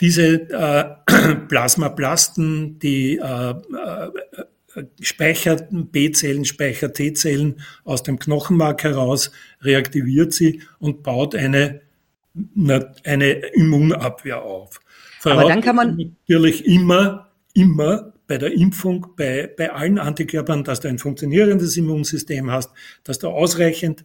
diese 0.00 0.50
äh, 0.50 0.84
Plasmaplasten, 1.48 2.78
die 2.78 3.16
äh, 3.18 3.50
äh, 3.50 4.84
speichert 5.00 5.68
B-Zellen, 5.70 6.44
speichert 6.44 6.96
T-Zellen 6.96 7.60
aus 7.84 8.02
dem 8.02 8.18
Knochenmark 8.18 8.82
heraus, 8.82 9.30
reaktiviert 9.60 10.32
sie 10.32 10.62
und 10.78 11.02
baut 11.02 11.34
eine, 11.34 11.80
eine 13.04 13.30
Immunabwehr 13.54 14.42
auf. 14.42 14.80
Aber 15.22 15.48
dann 15.48 15.62
kann 15.62 15.76
man 15.76 15.96
natürlich 15.96 16.66
immer, 16.66 17.30
immer 17.54 18.12
bei 18.26 18.38
der 18.38 18.52
Impfung, 18.52 19.06
bei, 19.16 19.50
bei 19.56 19.72
allen 19.72 19.98
Antikörpern, 19.98 20.64
dass 20.64 20.80
du 20.80 20.88
ein 20.88 20.98
funktionierendes 20.98 21.76
Immunsystem 21.76 22.50
hast, 22.50 22.70
dass 23.04 23.18
du 23.18 23.28
ausreichend 23.28 24.04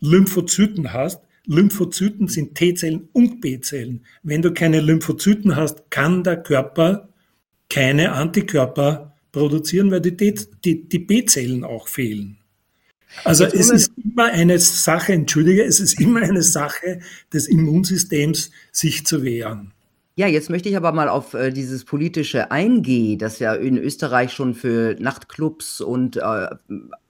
Lymphozyten 0.00 0.92
hast. 0.92 1.22
Lymphozyten 1.46 2.28
sind 2.28 2.54
T-Zellen 2.54 3.08
und 3.12 3.40
B-Zellen. 3.40 4.04
Wenn 4.22 4.42
du 4.42 4.52
keine 4.52 4.80
Lymphozyten 4.80 5.56
hast, 5.56 5.90
kann 5.90 6.22
der 6.22 6.42
Körper 6.42 7.08
keine 7.68 8.12
Antikörper 8.12 9.16
produzieren, 9.32 9.90
weil 9.90 10.00
die, 10.00 10.16
die, 10.16 10.88
die 10.88 10.98
B-Zellen 10.98 11.64
auch 11.64 11.88
fehlen. 11.88 12.38
Also 13.24 13.44
es 13.44 13.70
ist 13.70 13.92
immer 14.02 14.26
eine 14.26 14.58
Sache, 14.58 15.12
entschuldige, 15.12 15.64
es 15.64 15.80
ist 15.80 16.00
immer 16.00 16.22
eine 16.22 16.42
Sache 16.42 17.00
des 17.32 17.46
Immunsystems, 17.46 18.50
sich 18.70 19.04
zu 19.04 19.22
wehren. 19.22 19.71
Ja, 20.14 20.26
jetzt 20.26 20.50
möchte 20.50 20.68
ich 20.68 20.76
aber 20.76 20.92
mal 20.92 21.08
auf 21.08 21.32
äh, 21.32 21.50
dieses 21.50 21.86
politische 21.86 22.50
eingehen, 22.50 23.18
das 23.18 23.38
ja 23.38 23.54
in 23.54 23.78
Österreich 23.78 24.30
schon 24.30 24.54
für 24.54 24.94
Nachtclubs 24.98 25.80
und, 25.80 26.18
äh, 26.18 26.48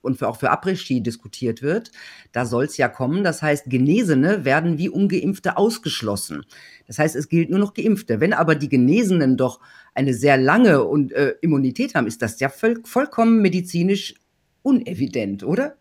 und 0.01 0.17
für, 0.17 0.29
auch 0.29 0.39
für 0.39 0.51
Après-Ski 0.51 1.01
diskutiert 1.01 1.61
wird. 1.61 1.91
Da 2.31 2.45
soll 2.45 2.63
es 2.63 2.77
ja 2.77 2.87
kommen. 2.87 3.25
Das 3.25 3.41
heißt, 3.41 3.65
Genesene 3.67 4.45
werden 4.45 4.77
wie 4.77 4.87
Ungeimpfte 4.87 5.57
ausgeschlossen. 5.57 6.45
Das 6.87 6.97
heißt, 6.97 7.17
es 7.17 7.27
gilt 7.27 7.49
nur 7.49 7.59
noch 7.59 7.73
Geimpfte. 7.73 8.21
Wenn 8.21 8.31
aber 8.31 8.55
die 8.55 8.69
Genesenen 8.69 9.35
doch 9.35 9.59
eine 9.93 10.13
sehr 10.13 10.37
lange 10.37 10.85
und, 10.85 11.11
äh, 11.11 11.33
Immunität 11.41 11.95
haben, 11.95 12.07
ist 12.07 12.21
das 12.21 12.39
ja 12.39 12.47
voll, 12.47 12.79
vollkommen 12.85 13.41
medizinisch 13.41 14.15
unevident, 14.61 15.43
oder? 15.43 15.75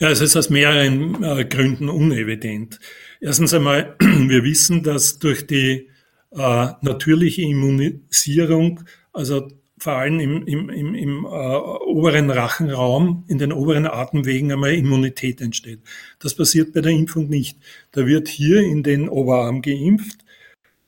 Ja, 0.00 0.10
es 0.10 0.20
ist 0.20 0.36
aus 0.36 0.50
mehreren 0.50 1.22
äh, 1.22 1.44
Gründen 1.44 1.88
unevident. 1.88 2.80
Erstens 3.20 3.54
einmal, 3.54 3.94
wir 4.00 4.42
wissen, 4.42 4.82
dass 4.82 5.20
durch 5.20 5.46
die 5.46 5.93
äh, 6.36 6.68
natürliche 6.82 7.42
Immunisierung, 7.42 8.80
also 9.12 9.48
vor 9.78 9.94
allem 9.94 10.20
im, 10.20 10.46
im, 10.46 10.70
im, 10.70 10.94
im 10.94 11.24
äh, 11.24 11.28
oberen 11.28 12.30
Rachenraum, 12.30 13.24
in 13.28 13.38
den 13.38 13.52
oberen 13.52 13.86
Atemwegen 13.86 14.50
einmal 14.52 14.74
Immunität 14.74 15.40
entsteht. 15.40 15.80
Das 16.20 16.34
passiert 16.34 16.72
bei 16.72 16.80
der 16.80 16.92
Impfung 16.92 17.28
nicht. 17.28 17.58
Da 17.92 18.06
wird 18.06 18.28
hier 18.28 18.62
in 18.62 18.82
den 18.82 19.08
Oberarm 19.08 19.62
geimpft. 19.62 20.24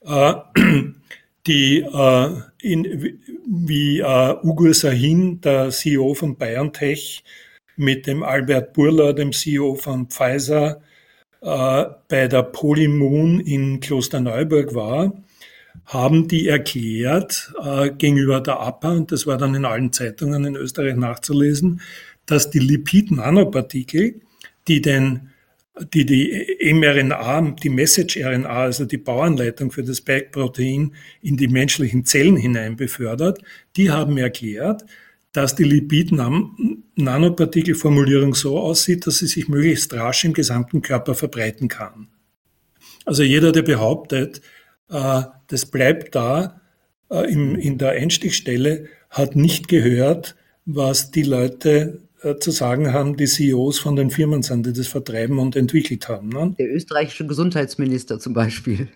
Äh, 0.05 0.35
die 1.47 1.81
äh, 1.81 2.31
in, 2.63 3.21
wie 3.47 4.01
äh, 4.01 4.35
Ugur 4.43 4.75
Sahin, 4.75 5.41
der 5.41 5.71
CEO 5.71 6.15
von 6.15 6.37
BioNTech, 6.37 7.23
mit 7.77 8.07
dem 8.07 8.23
Albert 8.23 8.73
Burla, 8.73 9.13
dem 9.13 9.33
CEO 9.33 9.75
von 9.75 10.09
Pfizer, 10.09 10.81
äh, 11.43 11.85
bei 12.09 12.29
der 12.29 12.43
Polymoon 12.45 13.41
in 13.41 13.81
Klosterneuburg 13.81 14.75
war 14.75 15.13
haben 15.85 16.29
die 16.29 16.49
erklärt 16.49 17.53
äh, 17.63 17.91
gegenüber 17.91 18.41
der 18.41 18.61
APA, 18.61 18.93
und 18.93 19.13
das 19.13 19.27
war 19.27 19.39
dann 19.39 19.55
in 19.55 19.65
allen 19.65 19.93
Zeitungen 19.93 20.45
in 20.45 20.57
Österreich 20.57 20.97
nachzulesen, 20.97 21.81
dass 22.27 22.51
die 22.51 22.59
Lipid-Nanopartikel, 22.59 24.21
die 24.67 24.81
den 24.81 25.31
die 25.93 26.07
die 26.07 26.73
mRNA, 26.73 27.57
die 27.63 27.69
Message-RNA, 27.69 28.49
also 28.49 28.87
die 28.87 28.97
Bauanleitung 28.97 29.71
für 29.71 29.83
das 29.83 29.99
Spike-Protein 29.99 30.95
in 31.21 31.37
die 31.37 31.49
menschlichen 31.49 32.07
Zellen 32.07 32.37
hinein 32.37 32.77
befördert, 32.77 33.43
die 33.77 33.91
haben 33.91 34.17
erklärt, 34.17 34.87
dass 35.33 35.55
die 35.55 35.65
Lipid-Nanopartikel-Formulierung 35.65 38.35
so 38.35 38.59
aussieht, 38.59 39.07
dass 39.07 39.19
sie 39.19 39.27
sich 39.27 39.49
möglichst 39.49 39.93
rasch 39.93 40.25
im 40.25 40.33
gesamten 40.33 40.81
Körper 40.81 41.15
verbreiten 41.15 41.69
kann. 41.69 42.09
Also 43.05 43.23
jeder, 43.23 43.53
der 43.53 43.61
behauptet, 43.63 44.41
das 44.89 45.67
bleibt 45.67 46.15
da 46.15 46.61
äh, 47.11 47.33
in 47.33 47.79
der 47.79 47.91
Einstiegsstelle, 47.91 48.87
hat 49.11 49.37
nicht 49.37 49.69
gehört, 49.69 50.37
was 50.65 51.11
die 51.11 51.23
Leute 51.23 52.01
äh, 52.23 52.37
zu 52.37 52.51
sagen 52.51 52.93
haben, 52.93 53.17
die 53.17 53.27
CEOs 53.27 53.79
von 53.79 53.97
den 53.97 54.11
Firmen 54.11 54.43
sind, 54.43 54.67
die 54.67 54.73
das 54.73 54.89
vertreiben 54.89 55.39
und 55.39 55.55
entwickelt 55.55 56.09
haben. 56.09 56.29
Ne? 56.29 56.55
Der 56.59 56.75
österreichische 56.75 57.27
Gesundheitsminister 57.27 58.19
zum 58.19 58.35
Beispiel. 58.35 58.89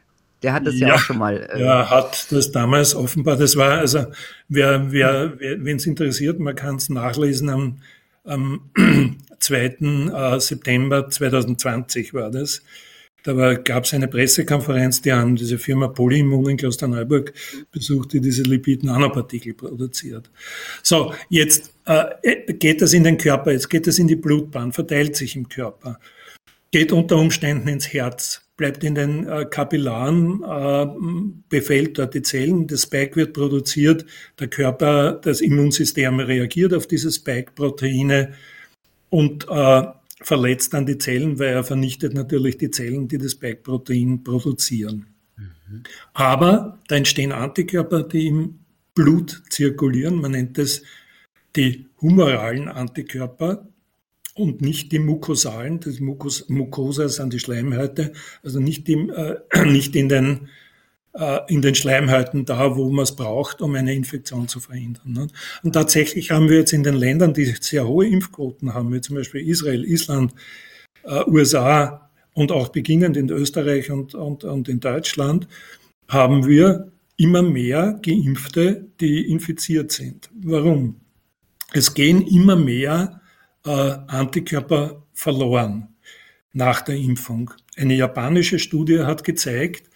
Der 0.43 0.55
hat 0.55 0.67
das 0.67 0.79
ja, 0.79 0.89
ja 0.89 0.95
auch 0.95 0.99
schon 0.99 1.19
mal. 1.19 1.49
Äh 1.53 1.63
ja, 1.63 1.89
hat 1.89 2.33
das 2.33 2.51
damals 2.51 2.95
offenbar. 2.95 3.37
Das 3.37 3.57
war, 3.57 3.79
also, 3.79 4.07
wer, 4.49 4.91
wer, 4.91 5.39
wen 5.39 5.77
es 5.77 5.87
interessiert, 5.87 6.41
man 6.41 6.57
kann 6.57 6.77
es 6.77 6.89
nachlesen 6.89 7.51
am, 7.51 7.83
am 8.25 8.71
2. 9.39 9.57
Äh, 9.57 10.41
September 10.41 11.09
2020 11.09 12.15
war 12.15 12.31
das. 12.31 12.63
Da 13.23 13.55
gab 13.55 13.85
es 13.85 13.95
eine 13.95 14.09
Pressekonferenz, 14.09 15.03
die 15.03 15.13
haben 15.13 15.37
diese 15.37 15.59
Firma 15.59 15.89
Polyimmun 15.89 16.51
in 16.51 16.57
Klosterneuburg 16.57 17.33
besucht, 17.71 18.13
die 18.13 18.21
diese 18.21 18.43
Lipid-Nanopartikel 18.43 19.55
produziert. 19.55 20.31
So, 20.83 21.13
jetzt 21.29 21.73
äh, 21.87 22.53
geht 22.55 22.81
das 22.81 22.93
in 22.93 23.05
den 23.05 23.19
Körper, 23.19 23.53
jetzt 23.53 23.69
geht 23.69 23.87
das 23.87 23.99
in 23.99 24.09
die 24.09 24.17
Blutbahn, 24.17 24.73
verteilt 24.73 25.17
sich 25.17 25.37
im 25.37 25.49
Körper, 25.49 25.99
geht 26.71 26.93
unter 26.93 27.17
Umständen 27.17 27.69
ins 27.69 27.93
Herz, 27.93 28.43
bleibt 28.57 28.85
in 28.85 28.95
den 28.95 29.27
äh, 29.27 29.45
Kapillaren, 29.45 30.43
äh, 30.43 30.87
befällt 31.49 31.99
dort 31.99 32.15
die 32.15 32.23
Zellen, 32.23 32.67
das 32.67 32.83
Spike 32.83 33.17
wird 33.17 33.33
produziert, 33.33 34.07
der 34.39 34.49
Körper, 34.49 35.13
das 35.13 35.41
Immunsystem 35.41 36.21
reagiert 36.21 36.75
auf 36.75 36.87
diese 36.87 37.11
Spike-Proteine 37.11 38.33
und 39.09 39.47
äh, 39.51 39.83
verletzt 40.21 40.75
dann 40.75 40.87
die 40.87 40.99
Zellen, 40.99 41.39
weil 41.39 41.49
er 41.49 41.65
vernichtet 41.65 42.15
natürlich 42.15 42.59
die 42.59 42.71
Zellen, 42.71 43.09
die 43.09 43.19
das 43.19 43.33
Spike-Protein 43.33 44.23
produzieren. 44.23 45.07
Mhm. 45.37 45.83
Aber 46.13 46.79
da 46.89 46.97
entstehen 46.97 47.33
Antikörper, 47.33 48.03
die 48.03 48.29
im 48.29 48.61
Blut 48.95 49.43
zirkulieren. 49.51 50.21
Man 50.21 50.33
nennt 50.33 50.59
es 50.59 50.83
die 51.57 51.87
humoralen 52.01 52.69
Antikörper 52.69 53.67
und 54.35 54.61
nicht 54.61 54.93
die 54.93 54.99
mukosalen. 54.99 55.81
Das 55.81 56.01
Mukos, 56.01 56.49
Mucosa 56.49 57.09
sind 57.09 57.33
die 57.33 57.41
Schleimhäute, 57.41 58.13
also 58.43 58.61
nicht, 58.61 58.89
im, 58.89 59.11
äh, 59.11 59.37
nicht 59.65 59.97
in 59.97 60.09
den 60.09 60.49
in 61.49 61.61
den 61.61 61.75
Schleimhäuten 61.75 62.45
da, 62.45 62.77
wo 62.77 62.89
man 62.89 63.03
es 63.03 63.17
braucht, 63.17 63.63
um 63.63 63.75
eine 63.75 63.95
Infektion 63.95 64.47
zu 64.47 64.61
verhindern. 64.61 65.13
Ne? 65.13 65.27
Und 65.65 65.73
tatsächlich 65.73 66.31
haben 66.31 66.49
wir 66.49 66.59
jetzt 66.59 66.73
in 66.73 66.85
den 66.85 66.95
Ländern, 66.95 67.35
die 67.35 67.47
sehr 67.61 67.89
hohe 67.89 68.07
Impfquoten 68.07 68.75
haben, 68.75 68.93
wie 68.93 69.01
zum 69.01 69.17
Beispiel 69.17 69.47
Israel, 69.49 69.85
Island, 69.85 70.33
äh, 71.03 71.25
USA 71.27 72.11
und 72.33 72.53
auch 72.53 72.69
beginnend 72.69 73.17
in 73.17 73.29
Österreich 73.29 73.91
und, 73.91 74.15
und, 74.15 74.45
und 74.45 74.69
in 74.69 74.79
Deutschland, 74.79 75.49
haben 76.09 76.47
wir 76.47 76.93
immer 77.17 77.43
mehr 77.43 77.99
Geimpfte, 78.03 78.87
die 79.01 79.31
infiziert 79.31 79.93
sind. 79.93 80.31
Warum? 80.33 81.01
Es 81.73 81.93
gehen 81.95 82.27
immer 82.27 82.57
mehr 82.57 83.21
äh, 83.67 83.71
Antikörper 83.71 85.03
verloren 85.13 85.89
nach 86.53 86.81
der 86.81 86.97
Impfung. 86.97 87.51
Eine 87.77 87.95
japanische 87.95 88.59
Studie 88.59 89.01
hat 89.01 89.23
gezeigt, 89.23 89.90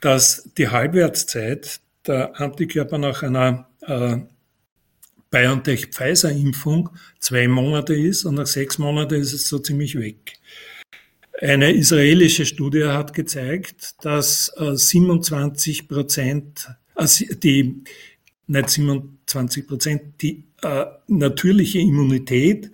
dass 0.00 0.48
die 0.56 0.68
Halbwertszeit 0.68 1.80
der 2.06 2.40
Antikörper 2.40 2.98
nach 2.98 3.22
einer 3.22 3.68
äh, 3.82 4.18
BioNTech-Pfizer-Impfung 5.30 6.90
zwei 7.18 7.46
Monate 7.46 7.94
ist 7.94 8.24
und 8.24 8.34
nach 8.36 8.46
sechs 8.46 8.78
Monaten 8.78 9.14
ist 9.14 9.32
es 9.32 9.48
so 9.48 9.58
ziemlich 9.58 9.98
weg. 9.98 10.38
Eine 11.40 11.72
israelische 11.72 12.44
Studie 12.44 12.84
hat 12.84 13.14
gezeigt, 13.14 14.04
dass 14.04 14.52
äh, 14.58 14.76
27 14.76 15.88
Prozent, 15.88 16.68
also 16.94 17.24
die, 17.42 17.82
nicht 18.46 18.68
27 18.68 19.66
Prozent, 19.66 20.02
die 20.20 20.44
äh, 20.62 20.84
natürliche 21.06 21.78
Immunität 21.78 22.70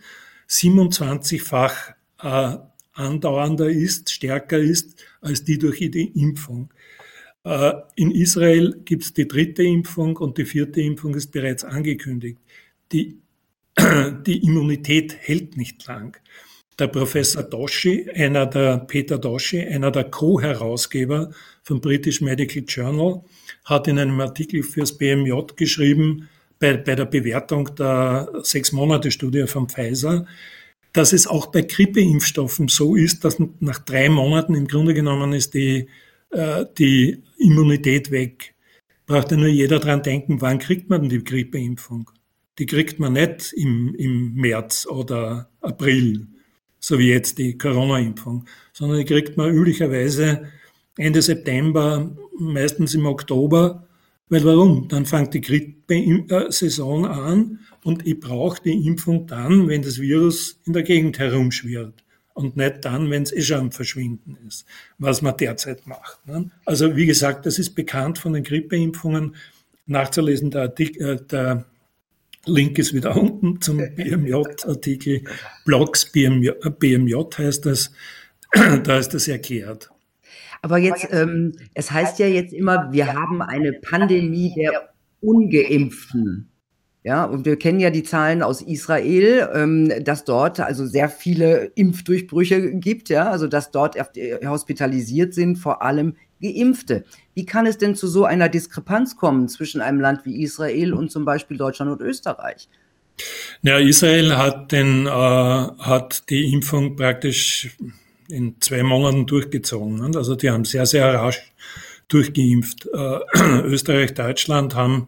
27-fach 0.48 1.94
äh, 2.22 2.56
andauernder 2.94 3.68
ist, 3.68 4.10
stärker 4.10 4.58
ist 4.58 5.04
als 5.20 5.44
die 5.44 5.58
durch 5.58 5.78
die 5.78 6.10
Impfung. 6.20 6.70
Äh, 7.46 7.74
in 7.94 8.10
Israel 8.10 8.76
gibt 8.84 9.04
es 9.04 9.14
die 9.14 9.28
dritte 9.28 9.62
Impfung 9.62 10.16
und 10.16 10.36
die 10.36 10.44
vierte 10.44 10.80
Impfung 10.80 11.14
ist 11.14 11.30
bereits 11.30 11.62
angekündigt. 11.62 12.38
Die, 12.90 13.20
die 14.26 14.44
Immunität 14.44 15.16
hält 15.20 15.56
nicht 15.56 15.86
lang. 15.86 16.20
Der 16.76 16.88
Professor 16.88 17.44
Doshi, 17.44 18.10
einer 18.12 18.46
der 18.46 18.78
Peter 18.78 19.16
Doshi, 19.16 19.60
einer 19.60 19.92
der 19.92 20.10
Co-Herausgeber 20.10 21.30
vom 21.62 21.80
British 21.80 22.20
Medical 22.20 22.64
Journal, 22.66 23.22
hat 23.64 23.86
in 23.86 24.00
einem 24.00 24.20
Artikel 24.20 24.64
fürs 24.64 24.98
BMJ 24.98 25.32
geschrieben, 25.54 26.28
bei, 26.58 26.76
bei 26.76 26.96
der 26.96 27.04
Bewertung 27.04 27.72
der 27.76 28.28
Sechs-Monate-Studie 28.42 29.46
von 29.46 29.68
Pfizer, 29.68 30.26
dass 30.92 31.12
es 31.12 31.26
auch 31.28 31.46
bei 31.46 31.62
Grippeimpfstoffen 31.62 32.68
so 32.68 32.96
ist, 32.96 33.24
dass 33.24 33.38
nach 33.60 33.78
drei 33.78 34.08
Monaten 34.08 34.54
im 34.54 34.66
Grunde 34.66 34.94
genommen 34.94 35.32
ist 35.32 35.54
die, 35.54 35.86
äh, 36.30 36.64
die 36.78 37.22
Immunität 37.46 38.10
weg. 38.10 38.54
Braucht 39.06 39.30
ja 39.30 39.36
nur 39.36 39.46
jeder 39.46 39.78
dran 39.78 40.02
denken, 40.02 40.40
wann 40.40 40.58
kriegt 40.58 40.90
man 40.90 41.02
denn 41.02 41.10
die 41.10 41.22
Grippeimpfung? 41.24 42.10
Die 42.58 42.66
kriegt 42.66 42.98
man 42.98 43.12
nicht 43.12 43.52
im, 43.52 43.94
im 43.94 44.34
März 44.34 44.86
oder 44.86 45.48
April, 45.60 46.26
so 46.80 46.98
wie 46.98 47.10
jetzt 47.10 47.38
die 47.38 47.56
Corona-Impfung, 47.56 48.46
sondern 48.72 48.98
die 48.98 49.04
kriegt 49.04 49.36
man 49.36 49.54
üblicherweise 49.54 50.48
Ende 50.96 51.22
September, 51.22 52.16
meistens 52.38 52.94
im 52.94 53.06
Oktober. 53.06 53.86
Weil 54.28 54.44
warum? 54.44 54.88
Dann 54.88 55.06
fängt 55.06 55.34
die 55.34 55.40
Grippe-Saison 55.40 57.06
an 57.06 57.60
und 57.84 58.04
ich 58.04 58.18
brauche 58.18 58.60
die 58.60 58.86
Impfung 58.86 59.28
dann, 59.28 59.68
wenn 59.68 59.82
das 59.82 60.00
Virus 60.00 60.60
in 60.64 60.72
der 60.72 60.82
Gegend 60.82 61.20
herumschwirrt 61.20 62.05
und 62.36 62.54
nicht 62.54 62.84
dann, 62.84 63.10
wenn 63.10 63.22
es 63.22 63.32
eh 63.32 63.40
schon 63.40 63.58
am 63.58 63.72
Verschwinden 63.72 64.36
ist, 64.46 64.66
was 64.98 65.22
man 65.22 65.36
derzeit 65.38 65.86
macht. 65.86 66.24
Ne? 66.26 66.50
Also 66.66 66.94
wie 66.94 67.06
gesagt, 67.06 67.46
das 67.46 67.58
ist 67.58 67.74
bekannt 67.74 68.18
von 68.18 68.34
den 68.34 68.44
Grippeimpfungen. 68.44 69.36
Nachzulesen, 69.86 70.50
der, 70.50 70.62
Artikel, 70.62 71.14
äh, 71.14 71.16
der 71.16 71.64
Link 72.44 72.78
ist 72.78 72.92
wieder 72.92 73.16
unten 73.20 73.60
zum 73.62 73.78
BMJ-Artikel. 73.78 75.22
Blogs 75.64 76.12
BMJ, 76.12 76.50
BMJ 76.78 77.14
heißt 77.38 77.64
das. 77.64 77.90
da 78.84 78.98
ist 78.98 79.14
das 79.14 79.28
erklärt. 79.28 79.90
Aber 80.60 80.76
jetzt, 80.76 81.08
ähm, 81.12 81.52
es 81.72 81.90
heißt 81.90 82.18
ja 82.18 82.26
jetzt 82.26 82.52
immer, 82.52 82.92
wir 82.92 83.14
haben 83.14 83.40
eine 83.40 83.72
Pandemie 83.72 84.52
der 84.54 84.90
Ungeimpften. 85.20 86.50
Ja, 87.06 87.22
und 87.22 87.46
wir 87.46 87.56
kennen 87.56 87.78
ja 87.78 87.90
die 87.90 88.02
Zahlen 88.02 88.42
aus 88.42 88.60
Israel, 88.60 89.48
ähm, 89.54 89.92
dass 90.02 90.24
dort 90.24 90.58
also 90.58 90.84
sehr 90.86 91.08
viele 91.08 91.70
Impfdurchbrüche 91.76 92.72
gibt, 92.80 93.10
ja, 93.10 93.30
also 93.30 93.46
dass 93.46 93.70
dort 93.70 93.94
hospitalisiert 94.44 95.32
sind, 95.32 95.54
vor 95.54 95.82
allem 95.82 96.16
Geimpfte. 96.42 97.04
Wie 97.34 97.46
kann 97.46 97.64
es 97.64 97.78
denn 97.78 97.94
zu 97.94 98.08
so 98.08 98.24
einer 98.24 98.48
Diskrepanz 98.48 99.14
kommen 99.14 99.48
zwischen 99.48 99.80
einem 99.80 100.00
Land 100.00 100.24
wie 100.24 100.42
Israel 100.42 100.94
und 100.94 101.12
zum 101.12 101.24
Beispiel 101.24 101.56
Deutschland 101.56 101.92
und 101.92 102.00
Österreich? 102.00 102.68
Ja, 103.62 103.78
Israel 103.78 104.36
hat, 104.36 104.72
den, 104.72 105.06
äh, 105.06 105.10
hat 105.10 106.28
die 106.28 106.52
Impfung 106.52 106.96
praktisch 106.96 107.76
in 108.28 108.56
zwei 108.58 108.82
Monaten 108.82 109.26
durchgezogen. 109.26 110.16
Also 110.16 110.34
die 110.34 110.50
haben 110.50 110.64
sehr, 110.64 110.86
sehr 110.86 111.14
rasch 111.14 111.52
durchgeimpft. 112.08 112.88
Äh, 112.92 113.18
Österreich, 113.62 114.14
Deutschland 114.14 114.74
haben 114.74 115.06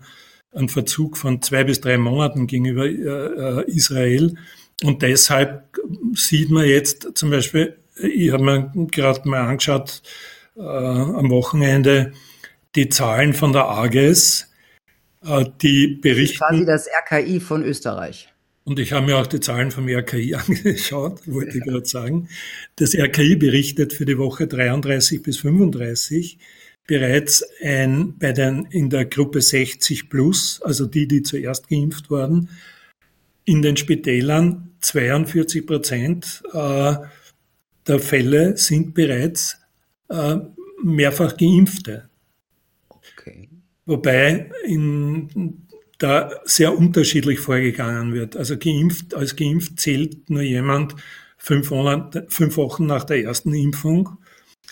einen 0.52 0.68
Verzug 0.68 1.16
von 1.16 1.42
zwei 1.42 1.64
bis 1.64 1.80
drei 1.80 1.98
Monaten 1.98 2.46
gegenüber 2.46 2.86
äh, 2.86 3.60
äh, 3.60 3.70
Israel. 3.70 4.34
Und 4.82 5.02
deshalb 5.02 5.76
sieht 6.14 6.50
man 6.50 6.66
jetzt 6.66 7.08
zum 7.14 7.30
Beispiel, 7.30 7.76
ich 7.96 8.32
habe 8.32 8.44
mir 8.44 8.86
gerade 8.90 9.28
mal 9.28 9.40
angeschaut 9.40 10.02
äh, 10.56 10.60
am 10.60 11.30
Wochenende, 11.30 12.12
die 12.74 12.88
Zahlen 12.88 13.34
von 13.34 13.52
der 13.52 13.68
AGES, 13.68 14.50
äh, 15.24 15.44
die 15.62 15.88
berichten. 15.88 16.38
Quasi 16.38 16.64
das 16.64 16.86
RKI 16.86 17.40
von 17.40 17.64
Österreich. 17.64 18.28
Und 18.64 18.78
ich 18.78 18.92
habe 18.92 19.06
mir 19.06 19.16
auch 19.16 19.26
die 19.26 19.40
Zahlen 19.40 19.70
vom 19.70 19.88
RKI 19.88 20.34
angeschaut, 20.46 21.26
wollte 21.26 21.58
ich 21.58 21.64
gerade 21.64 21.86
sagen. 21.86 22.28
Das 22.76 22.94
RKI 22.94 23.36
berichtet 23.36 23.92
für 23.92 24.04
die 24.04 24.18
Woche 24.18 24.46
33 24.46 25.22
bis 25.22 25.38
35 25.38 26.38
bereits 26.88 27.44
ein, 27.62 28.18
bei 28.18 28.32
den, 28.32 28.64
in 28.70 28.90
der 28.90 29.04
Gruppe 29.04 29.42
60 29.42 30.08
plus, 30.08 30.60
also 30.62 30.86
die, 30.86 31.06
die 31.06 31.22
zuerst 31.22 31.68
geimpft 31.68 32.10
wurden, 32.10 32.48
in 33.44 33.62
den 33.62 33.76
Spitälern 33.76 34.72
42 34.80 35.66
Prozent 35.66 36.42
äh, 36.52 36.94
der 37.86 37.98
Fälle 37.98 38.56
sind 38.56 38.94
bereits 38.94 39.58
äh, 40.08 40.36
mehrfach 40.82 41.36
Geimpfte. 41.36 42.08
Okay. 42.88 43.50
Wobei 43.84 44.50
in, 44.64 45.66
da 45.98 46.30
sehr 46.44 46.76
unterschiedlich 46.76 47.38
vorgegangen 47.38 48.14
wird. 48.14 48.34
Also 48.34 48.56
geimpft, 48.56 49.14
als 49.14 49.36
geimpft 49.36 49.78
zählt 49.78 50.30
nur 50.30 50.42
jemand 50.42 50.94
fünf, 51.36 51.70
Monate, 51.70 52.26
fünf 52.30 52.56
Wochen 52.56 52.86
nach 52.86 53.04
der 53.04 53.24
ersten 53.24 53.52
Impfung, 53.52 54.16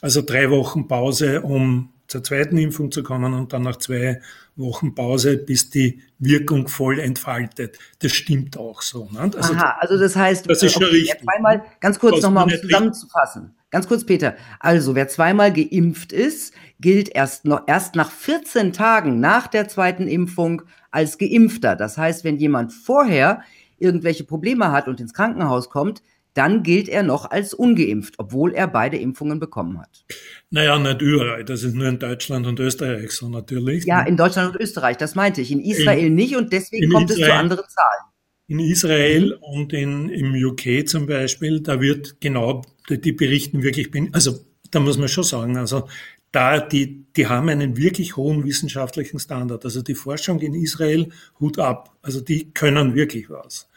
also 0.01 0.23
drei 0.23 0.51
Wochen 0.51 0.89
Pause, 0.89 1.43
um 1.43 1.93
zur 2.09 2.23
zweiten 2.23 2.57
Impfung 2.59 2.91
zu 2.91 3.03
kommen 3.03 3.35
und 3.35 3.53
dann 3.53 3.63
nach 3.63 3.77
zwei 3.77 4.21
Wochen 4.55 4.95
Pause, 4.95 5.37
bis 5.37 5.71
die 5.71 6.03
Wirkung 6.19 6.69
voll 6.69 6.99
entfaltet. 6.99 7.79
Das 8.01 8.13
stimmt 8.13 8.57
auch 8.57 8.83
so. 8.83 9.09
Ne? 9.13 9.31
Also, 9.37 9.55
Aha, 9.55 9.77
also 9.81 9.99
das 9.99 10.17
heißt, 10.17 10.49
das 10.49 10.63
ist 10.63 10.73
schon 10.73 10.85
okay, 10.85 10.97
richtig. 10.97 11.23
Zweimal, 11.23 11.65
ganz 11.81 11.99
kurz 11.99 12.23
nochmal, 12.23 12.45
um 12.45 12.51
zusammenzufassen. 12.51 13.55
Ganz 13.71 13.89
kurz, 13.89 14.07
Peter. 14.07 14.37
Also, 14.61 14.95
wer 14.95 15.09
zweimal 15.09 15.53
geimpft 15.53 16.13
ist, 16.13 16.55
gilt 16.81 17.09
erst 17.09 17.45
noch, 17.45 17.63
erst 17.67 17.97
nach 17.97 18.11
14 18.11 18.73
Tagen 18.73 19.21
nach 19.21 19.49
der 19.49 19.69
zweiten 19.69 20.07
Impfung 20.07 20.63
als 20.91 21.19
Geimpfter. 21.19 21.77
Das 21.77 21.99
heißt, 21.99 22.25
wenn 22.25 22.37
jemand 22.37 22.73
vorher 22.73 23.43
irgendwelche 23.79 24.25
Probleme 24.25 24.73
hat 24.73 24.89
und 24.89 25.01
ins 25.01 25.13
Krankenhaus 25.13 25.69
kommt, 25.69 26.03
dann 26.37 26.63
gilt 26.63 26.89
er 26.89 27.03
noch 27.03 27.31
als 27.31 27.55
ungeimpft, 27.55 28.15
obwohl 28.19 28.53
er 28.53 28.69
beide 28.69 28.99
Impfungen 28.99 29.41
bekommen 29.41 29.81
hat. 29.81 30.05
Naja, 30.51 30.79
nicht 30.79 31.01
überall. 31.01 31.45
Das 31.45 31.63
ist 31.63 31.75
nur 31.75 31.89
in 31.89 31.99
Deutschland 31.99 32.47
und 32.47 32.61
Österreich 32.61 33.11
so 33.13 33.29
natürlich. 33.29 33.85
Ja, 33.85 34.03
in 34.03 34.17
Deutschland 34.17 34.55
und 34.55 34.61
Österreich, 34.61 34.99
das 34.99 35.15
meinte 35.15 35.41
ich. 35.41 35.51
In 35.51 35.61
Israel 35.61 36.07
in, 36.07 36.15
nicht 36.15 36.37
und 36.37 36.53
deswegen 36.53 36.93
kommt 36.93 37.11
Israel, 37.11 37.25
es 37.25 37.29
zu 37.29 37.35
anderen 37.35 37.65
Zahlen. 37.69 38.13
In 38.49 38.61
Israel 38.61 39.33
und 39.41 39.73
in, 39.73 40.11
im 40.11 40.35
UK 40.35 40.87
zum 40.87 41.07
Beispiel, 41.07 41.61
da 41.61 41.81
wird 41.81 42.21
genau, 42.21 42.63
die, 42.89 43.01
die 43.01 43.13
berichten 43.13 43.63
wirklich, 43.63 43.91
also 44.13 44.39
da 44.71 44.81
muss 44.81 44.99
man 44.99 45.09
schon 45.09 45.25
sagen, 45.25 45.57
also 45.57 45.89
da, 46.33 46.61
die, 46.61 47.07
die 47.17 47.29
haben 47.29 47.49
einen 47.49 47.79
wirklich 47.79 48.17
hohen 48.17 48.45
wissenschaftlichen 48.45 49.19
Standard. 49.19 49.65
Also 49.65 49.81
die 49.81 49.95
Forschung 49.95 50.41
in 50.41 50.55
Israel, 50.55 51.09
Hut 51.41 51.59
ab. 51.59 51.97
Also 52.03 52.21
die 52.21 52.53
können 52.53 52.95
wirklich 52.95 53.31
was. 53.31 53.69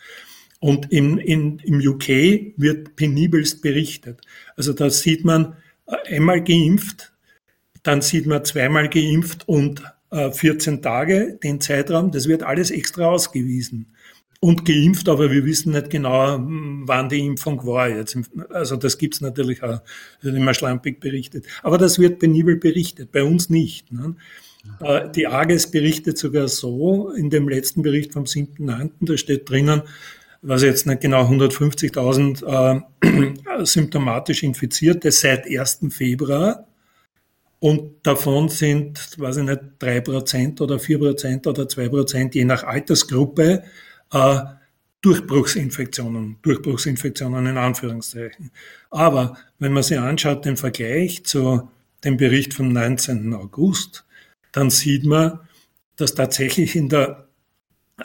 Und 0.60 0.91
in, 0.91 1.17
in, 1.19 1.60
im 1.60 1.80
UK 1.80 2.08
wird 2.58 2.95
penibelst 2.95 3.62
berichtet. 3.62 4.22
Also 4.58 4.74
da 4.74 4.89
sieht 4.89 5.24
man 5.24 5.56
äh, 5.88 6.15
einmal 6.15 6.43
geimpft, 6.43 7.13
dann 7.84 8.02
sieht 8.02 8.26
man 8.26 8.43
zweimal 8.43 8.89
geimpft 8.89 9.48
und 9.48 9.82
äh, 10.12 10.32
14 10.32 10.82
Tage, 10.82 11.39
den 11.41 11.62
Zeitraum, 11.62 12.12
das 12.12 12.28
wird 12.28 12.43
alles 12.43 12.72
extra 12.72 13.06
ausgewiesen. 13.06 13.88
Und 14.41 14.63
geimpft, 14.63 15.10
aber 15.10 15.32
wir 15.32 15.43
wissen 15.43 15.74
nicht 15.74 15.89
genau, 15.89 16.36
hm, 16.36 16.84
wann 16.86 17.10
die 17.10 17.26
Impfung 17.26 17.65
war 17.65 17.89
jetzt. 17.89 18.17
Also 18.50 18.78
das 18.78 18.98
gibt's 18.98 19.19
natürlich 19.19 19.63
auch, 19.63 19.82
wird 20.22 20.36
immer 20.36 20.54
schlampig 20.54 21.02
berichtet. 21.02 21.45
Aber 21.62 21.78
das 21.78 22.00
wird 22.00 22.19
penibel 22.19 22.56
berichtet, 22.56 23.12
bei 23.12 23.24
uns 23.24 23.50
nicht. 23.50 23.91
Ne? 23.91 24.15
Äh, 24.80 25.10
die 25.12 25.28
AGES 25.28 25.72
berichtet 25.72 26.17
sogar 26.17 26.48
so, 26.48 27.12
in 27.12 27.30
dem 27.30 27.50
letzten 27.50 27.82
Bericht 27.82 28.13
vom 28.13 28.24
7.9., 28.24 28.91
da 29.02 29.17
steht 29.17 29.50
drinnen, 29.50 29.82
was 30.41 30.63
jetzt 30.63 30.86
nicht 30.86 31.02
genau 31.02 31.23
150.000 31.30 32.84
äh, 33.02 33.65
symptomatisch 33.65 34.43
Infizierte 34.43 35.12
seit 35.12 35.45
1. 35.45 35.80
Februar. 35.89 36.65
Und 37.60 38.06
davon 38.08 38.47
sind, 38.47 39.19
weiß 39.19 39.38
ich 39.38 39.43
nicht, 39.43 39.60
drei 39.80 39.99
Prozent 39.99 40.62
oder 40.62 40.80
vier 40.80 40.97
Prozent 40.97 41.45
oder 41.45 41.67
zwei 41.67 41.89
Prozent, 41.89 42.34
je 42.36 42.45
nach 42.45 42.63
Altersgruppe, 42.63 43.63
äh, 44.13 44.39
Durchbruchsinfektionen, 45.02 46.38
Durchbruchsinfektionen 46.41 47.45
in 47.45 47.58
Anführungszeichen. 47.58 48.52
Aber 48.89 49.38
wenn 49.58 49.73
man 49.73 49.84
sich 49.84 49.99
anschaut, 49.99 50.45
den 50.45 50.58
Vergleich 50.58 51.25
zu 51.25 51.69
dem 52.04 52.17
Bericht 52.17 52.54
vom 52.54 52.71
19. 52.71 53.34
August, 53.34 54.06
dann 54.52 54.69
sieht 54.69 55.06
man, 55.06 55.39
dass 55.95 56.15
tatsächlich 56.15 56.75
in 56.75 56.89
der 56.89 57.29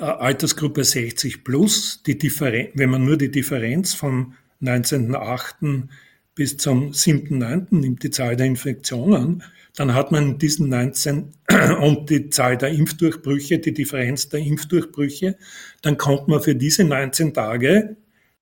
Altersgruppe 0.00 0.84
60 0.84 1.44
plus, 1.44 2.02
die 2.02 2.18
Differenz, 2.18 2.70
wenn 2.74 2.90
man 2.90 3.04
nur 3.04 3.16
die 3.16 3.30
Differenz 3.30 3.94
vom 3.94 4.34
19.8. 4.62 5.88
bis 6.34 6.56
zum 6.56 6.90
7.9. 6.90 7.66
nimmt, 7.70 8.02
die 8.02 8.10
Zahl 8.10 8.36
der 8.36 8.46
Infektionen, 8.46 9.42
dann 9.76 9.94
hat 9.94 10.12
man 10.12 10.38
diesen 10.38 10.68
19 10.68 11.32
und 11.80 12.10
die 12.10 12.30
Zahl 12.30 12.56
der 12.56 12.70
Impfdurchbrüche, 12.70 13.58
die 13.58 13.74
Differenz 13.74 14.28
der 14.28 14.40
Impfdurchbrüche, 14.40 15.36
dann 15.82 15.96
kommt 15.96 16.28
man 16.28 16.40
für 16.40 16.54
diese 16.54 16.84
19 16.84 17.34
Tage 17.34 17.96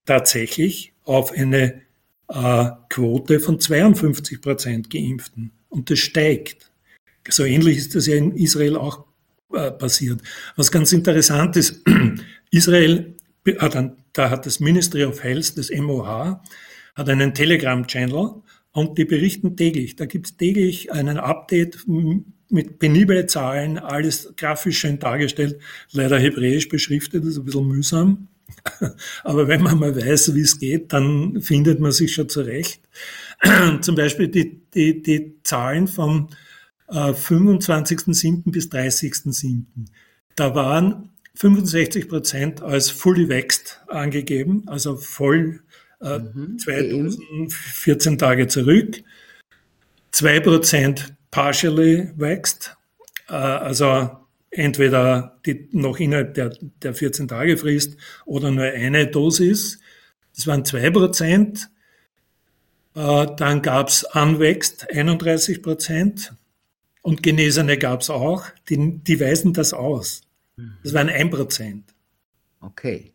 tatsächlich 0.04 0.92
auf 1.04 1.32
eine 1.32 1.82
äh, 2.28 2.70
Quote 2.88 3.40
von 3.40 3.60
52 3.60 4.40
Prozent 4.40 4.90
Geimpften. 4.90 5.52
Und 5.68 5.90
das 5.90 5.98
steigt. 5.98 6.70
So 7.28 7.44
ähnlich 7.44 7.78
ist 7.78 7.94
das 7.94 8.06
ja 8.06 8.16
in 8.16 8.36
Israel 8.36 8.76
auch 8.76 9.00
äh, 9.00 9.11
passiert. 9.52 10.20
Was 10.56 10.70
ganz 10.70 10.92
interessant 10.92 11.56
ist, 11.56 11.82
Israel 12.50 13.14
ein, 13.44 13.96
da 14.12 14.30
hat 14.30 14.46
das 14.46 14.60
Ministry 14.60 15.04
of 15.04 15.22
Health, 15.22 15.58
das 15.58 15.70
MOH, 15.70 16.42
hat 16.94 17.08
einen 17.08 17.34
Telegram-Channel 17.34 18.42
und 18.72 18.98
die 18.98 19.04
berichten 19.04 19.56
täglich. 19.56 19.96
Da 19.96 20.06
gibt 20.06 20.26
es 20.26 20.36
täglich 20.36 20.92
einen 20.92 21.18
Update 21.18 21.78
mit 21.86 22.78
peniblen 22.78 23.28
Zahlen, 23.28 23.78
alles 23.78 24.34
grafisch 24.36 24.78
schön 24.78 24.98
dargestellt, 24.98 25.58
leider 25.92 26.18
hebräisch 26.18 26.68
beschriftet, 26.68 27.24
ist 27.24 27.38
ein 27.38 27.44
bisschen 27.44 27.66
mühsam. 27.66 28.28
Aber 29.24 29.48
wenn 29.48 29.62
man 29.62 29.78
mal 29.78 29.96
weiß, 29.96 30.34
wie 30.34 30.42
es 30.42 30.58
geht, 30.58 30.92
dann 30.92 31.40
findet 31.40 31.80
man 31.80 31.92
sich 31.92 32.12
schon 32.12 32.28
zurecht. 32.28 32.82
Zum 33.80 33.94
Beispiel 33.94 34.28
die, 34.28 34.60
die, 34.74 35.02
die 35.02 35.36
Zahlen 35.42 35.88
vom 35.88 36.28
äh, 36.92 37.12
25.07. 37.12 38.50
bis 38.52 38.68
30.07. 38.68 39.64
Da 40.36 40.54
waren 40.54 41.10
65 41.34 42.08
Prozent 42.08 42.62
als 42.62 42.90
fully 42.90 43.28
vexed 43.28 43.80
angegeben, 43.88 44.64
also 44.66 44.96
voll 44.96 45.60
äh, 46.00 46.18
mhm. 46.18 46.58
2014 46.58 48.18
Tage 48.18 48.46
zurück. 48.48 49.02
2 50.10 50.40
Prozent 50.40 51.14
partially 51.30 52.10
vexed, 52.16 52.76
äh, 53.28 53.32
also 53.32 54.10
entweder 54.50 55.38
die 55.46 55.68
noch 55.72 55.98
innerhalb 55.98 56.34
der, 56.34 56.54
der 56.82 56.94
14 56.94 57.28
Tage 57.28 57.56
Frist 57.56 57.96
oder 58.26 58.50
nur 58.50 58.64
eine 58.64 59.06
Dosis. 59.06 59.80
Das 60.36 60.46
waren 60.46 60.66
2 60.66 60.90
Prozent. 60.90 61.70
Äh, 62.94 63.26
dann 63.38 63.62
gab 63.62 63.88
es 63.88 64.04
Unvexed 64.12 64.90
31 64.90 65.62
Prozent 65.62 66.34
und 67.02 67.22
Genesene 67.22 67.76
gab 67.76 68.00
es 68.00 68.10
auch. 68.10 68.44
Die, 68.68 68.98
die 68.98 69.20
weisen 69.20 69.52
das 69.52 69.72
aus. 69.72 70.22
Das 70.82 70.94
waren 70.94 71.08
1 71.08 71.30
Prozent. 71.30 71.94
Okay. 72.60 73.12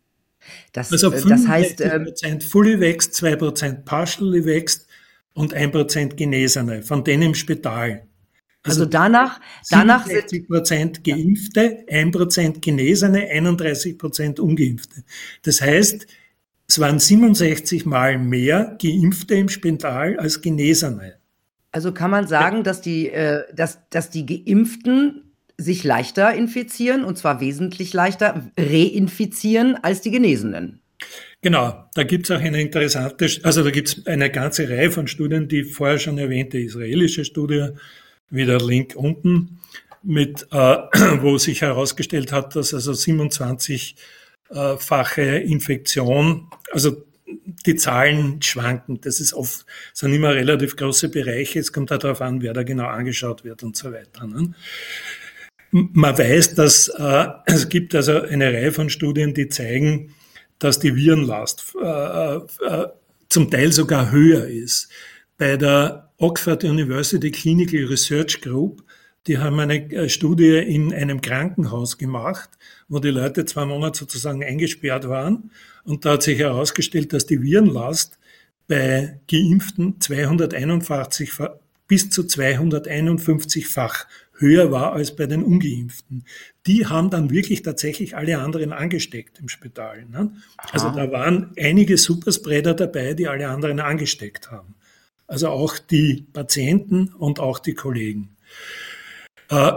Das, 0.72 0.92
also 0.92 1.12
65 1.12 1.26
äh, 1.26 1.30
das 1.30 1.48
heißt, 1.48 1.82
ähm, 1.82 2.04
Prozent 2.06 2.44
fully 2.44 2.80
wächst, 2.80 3.14
2 3.16 3.36
Prozent 3.36 3.86
partially 3.86 4.46
wächst 4.46 4.88
und 5.34 5.54
1 5.54 5.72
Prozent 5.72 6.18
Genesene, 6.18 6.84
von 6.84 7.04
denen 7.04 7.24
im 7.24 7.36
Spital. 7.36 8.08
Also, 8.64 8.82
also 8.82 8.86
danach, 8.86 9.40
danach 9.70 10.06
60 10.06 10.48
Prozent 10.48 11.04
Geimpfte, 11.04 11.86
1 11.90 12.12
Prozent 12.12 12.62
Genesene, 12.62 13.28
31 13.30 13.98
Prozent 13.98 14.40
Ungeimpfte. 14.40 15.04
Das 15.44 15.62
heißt, 15.62 16.08
es 16.68 16.80
waren 16.80 17.00
67 17.00 17.86
Mal 17.86 18.18
mehr 18.18 18.78
Geimpfte 18.82 19.36
im 19.36 19.48
Spital 19.48 20.18
als 20.20 20.42
Genesene. 20.42 21.18
Also 21.72 21.92
kann 21.92 22.12
man 22.12 22.28
sagen, 22.28 22.64
dass 22.64 22.82
die, 22.82 23.10
äh, 23.10 23.44
dass, 23.54 23.80
dass 23.90 24.10
die 24.10 24.26
Geimpften 24.26 25.34
sich 25.58 25.84
leichter 25.84 26.34
infizieren, 26.34 27.04
und 27.04 27.18
zwar 27.18 27.42
wesentlich 27.42 27.94
leichter 27.94 28.50
reinfizieren 28.58 29.76
als 29.76 30.00
die 30.02 30.12
Genesenen. 30.12 30.80
Genau, 31.42 31.90
da 31.94 32.04
gibt 32.04 32.30
es 32.30 32.36
auch 32.36 32.42
eine 32.42 32.62
interessante, 32.62 33.30
also 33.44 33.64
da 33.64 33.72
gibt 33.72 33.88
es 33.88 34.06
eine 34.08 34.30
ganze 34.32 34.70
Reihe 34.70 34.92
von 34.92 35.08
Studien, 35.08 35.48
die 35.48 35.64
vorher 35.64 36.00
schon 36.00 36.18
erwähnte 36.18 36.58
israelische 36.58 37.24
Studie, 37.26 37.70
wie 38.30 38.46
der 38.46 38.60
Link 38.60 38.96
unten, 38.96 39.60
mit, 40.04 40.48
äh, 40.52 40.56
wo 41.22 41.38
sich 41.38 41.62
herausgestellt 41.62 42.32
hat, 42.32 42.56
dass 42.56 42.74
also 42.74 42.92
27-fache 42.92 45.38
Infektion, 45.38 46.48
also 46.72 47.04
die 47.66 47.76
Zahlen 47.76 48.42
schwanken. 48.42 49.02
Das 49.02 49.20
ist 49.20 49.34
oft, 49.34 49.66
sind 49.94 50.14
immer 50.14 50.34
relativ 50.34 50.76
große 50.76 51.10
Bereiche. 51.10 51.60
Es 51.60 51.74
kommt 51.74 51.92
darauf 51.92 52.22
an, 52.22 52.42
wer 52.42 52.54
da 52.54 52.64
genau 52.64 52.88
angeschaut 52.88 53.44
wird 53.44 53.64
und 53.64 53.76
so 53.76 53.92
weiter. 53.92 54.28
Ne? 54.28 54.54
Man 55.72 56.18
weiß, 56.18 56.56
dass 56.56 56.88
äh, 56.88 57.28
es 57.46 57.68
gibt 57.70 57.94
also 57.94 58.22
eine 58.22 58.54
Reihe 58.54 58.72
von 58.72 58.90
Studien, 58.90 59.34
die 59.34 59.50
zeigen, 59.50 60.14
dass 60.60 60.80
die 60.80 60.96
Virenlast 60.96 61.76
äh, 61.82 62.36
äh, 62.38 62.88
zum 63.30 63.52
Teil 63.52 63.72
sogar 63.72 64.12
höher 64.12 64.48
ist. 64.48 64.90
Bei 65.38 65.58
der 65.58 66.12
Oxford 66.18 66.64
University 66.64 67.30
Clinical 67.32 67.86
Research 67.86 68.42
Group, 68.42 68.84
die 69.28 69.38
haben 69.38 69.60
eine 69.60 69.92
äh, 69.92 70.10
Studie 70.10 70.58
in 70.58 70.94
einem 70.94 71.22
Krankenhaus 71.22 71.98
gemacht, 71.98 72.50
wo 72.88 73.00
die 73.00 73.10
Leute 73.10 73.46
zwei 73.46 73.66
Monate 73.66 74.00
sozusagen 74.00 74.44
eingesperrt 74.44 75.08
waren. 75.08 75.52
Und 75.84 76.06
da 76.06 76.14
hat 76.14 76.24
sich 76.24 76.40
herausgestellt, 76.40 77.14
dass 77.14 77.26
die 77.26 77.42
Virenlast 77.42 78.18
bei 78.68 79.20
Geimpften 79.30 80.00
241 80.00 81.32
bis 81.88 82.10
zu 82.10 82.24
251-fach 82.24 84.08
höher 84.40 84.72
war 84.72 84.94
als 84.94 85.16
bei 85.16 85.26
den 85.26 85.44
Ungeimpften. 85.44 86.26
Die 86.66 86.86
haben 86.86 87.10
dann 87.10 87.30
wirklich 87.30 87.62
tatsächlich 87.62 88.16
alle 88.16 88.40
anderen 88.40 88.74
angesteckt 88.74 89.40
im 89.40 89.50
Spital. 89.50 90.06
Ne? 90.06 90.32
Also 90.72 90.90
da 90.90 91.12
waren 91.12 91.54
einige 91.58 91.98
Superspreader 91.98 92.74
dabei, 92.74 93.14
die 93.14 93.28
alle 93.28 93.48
anderen 93.48 93.80
angesteckt 93.80 94.52
haben. 94.52 94.76
Also 95.28 95.50
auch 95.50 95.78
die 95.78 96.26
Patienten 96.34 97.10
und 97.10 97.40
auch 97.40 97.60
die 97.60 97.74
Kollegen. 97.74 98.36
Äh, 99.50 99.72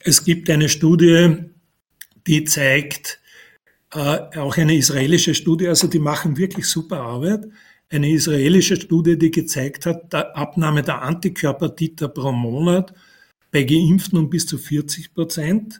es 0.00 0.24
gibt 0.24 0.50
eine 0.50 0.68
Studie, 0.68 1.36
die 2.26 2.44
zeigt, 2.44 3.20
äh, 3.92 4.38
auch 4.38 4.56
eine 4.56 4.76
israelische 4.76 5.34
Studie, 5.34 5.68
also 5.68 5.88
die 5.88 5.98
machen 5.98 6.36
wirklich 6.36 6.66
super 6.66 7.00
Arbeit. 7.00 7.46
Eine 7.90 8.10
israelische 8.10 8.76
Studie, 8.76 9.18
die 9.18 9.32
gezeigt 9.32 9.84
hat, 9.86 10.12
der 10.12 10.36
Abnahme 10.36 10.82
der 10.82 11.02
Antikörper 11.02 11.74
Titer 11.74 12.08
pro 12.08 12.30
Monat 12.30 12.94
bei 13.50 13.64
Geimpften 13.64 14.18
um 14.18 14.30
bis 14.30 14.46
zu 14.46 14.58
40 14.58 15.12
Prozent, 15.12 15.76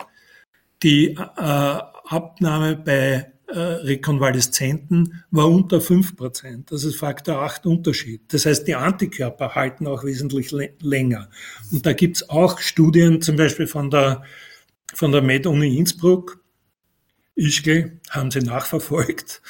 die 0.82 1.14
äh, 1.14 1.16
Abnahme 1.36 2.76
bei 2.76 3.32
äh, 3.52 3.58
Rekonvaleszenten 3.58 5.22
war 5.30 5.50
unter 5.50 5.80
5 5.80 6.16
Prozent. 6.16 6.72
Das 6.72 6.84
ist 6.84 6.96
Faktor 6.96 7.42
8 7.42 7.66
Unterschied. 7.66 8.32
Das 8.32 8.46
heißt, 8.46 8.66
die 8.66 8.74
Antikörper 8.74 9.54
halten 9.54 9.86
auch 9.86 10.04
wesentlich 10.04 10.52
länger. 10.80 11.28
Und 11.70 11.84
da 11.86 11.92
gibt's 11.92 12.28
auch 12.28 12.58
Studien, 12.58 13.20
zum 13.22 13.36
Beispiel 13.36 13.66
von 13.66 13.90
der, 13.90 14.22
von 14.94 15.12
der 15.12 15.22
Med-Uni 15.22 15.76
Innsbruck, 15.76 16.42
Ischgl, 17.34 18.00
haben 18.10 18.30
sie 18.30 18.40
nachverfolgt. 18.40 19.42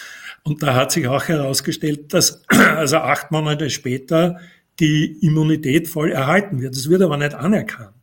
Und 0.42 0.62
da 0.62 0.74
hat 0.74 0.92
sich 0.92 1.06
auch 1.06 1.28
herausgestellt, 1.28 2.12
dass 2.14 2.42
also 2.48 2.96
acht 2.98 3.30
Monate 3.30 3.70
später 3.70 4.40
die 4.78 5.18
Immunität 5.20 5.88
voll 5.88 6.12
erhalten 6.12 6.60
wird. 6.62 6.74
Das 6.74 6.88
wird 6.88 7.02
aber 7.02 7.16
nicht 7.16 7.34
anerkannt. 7.34 7.94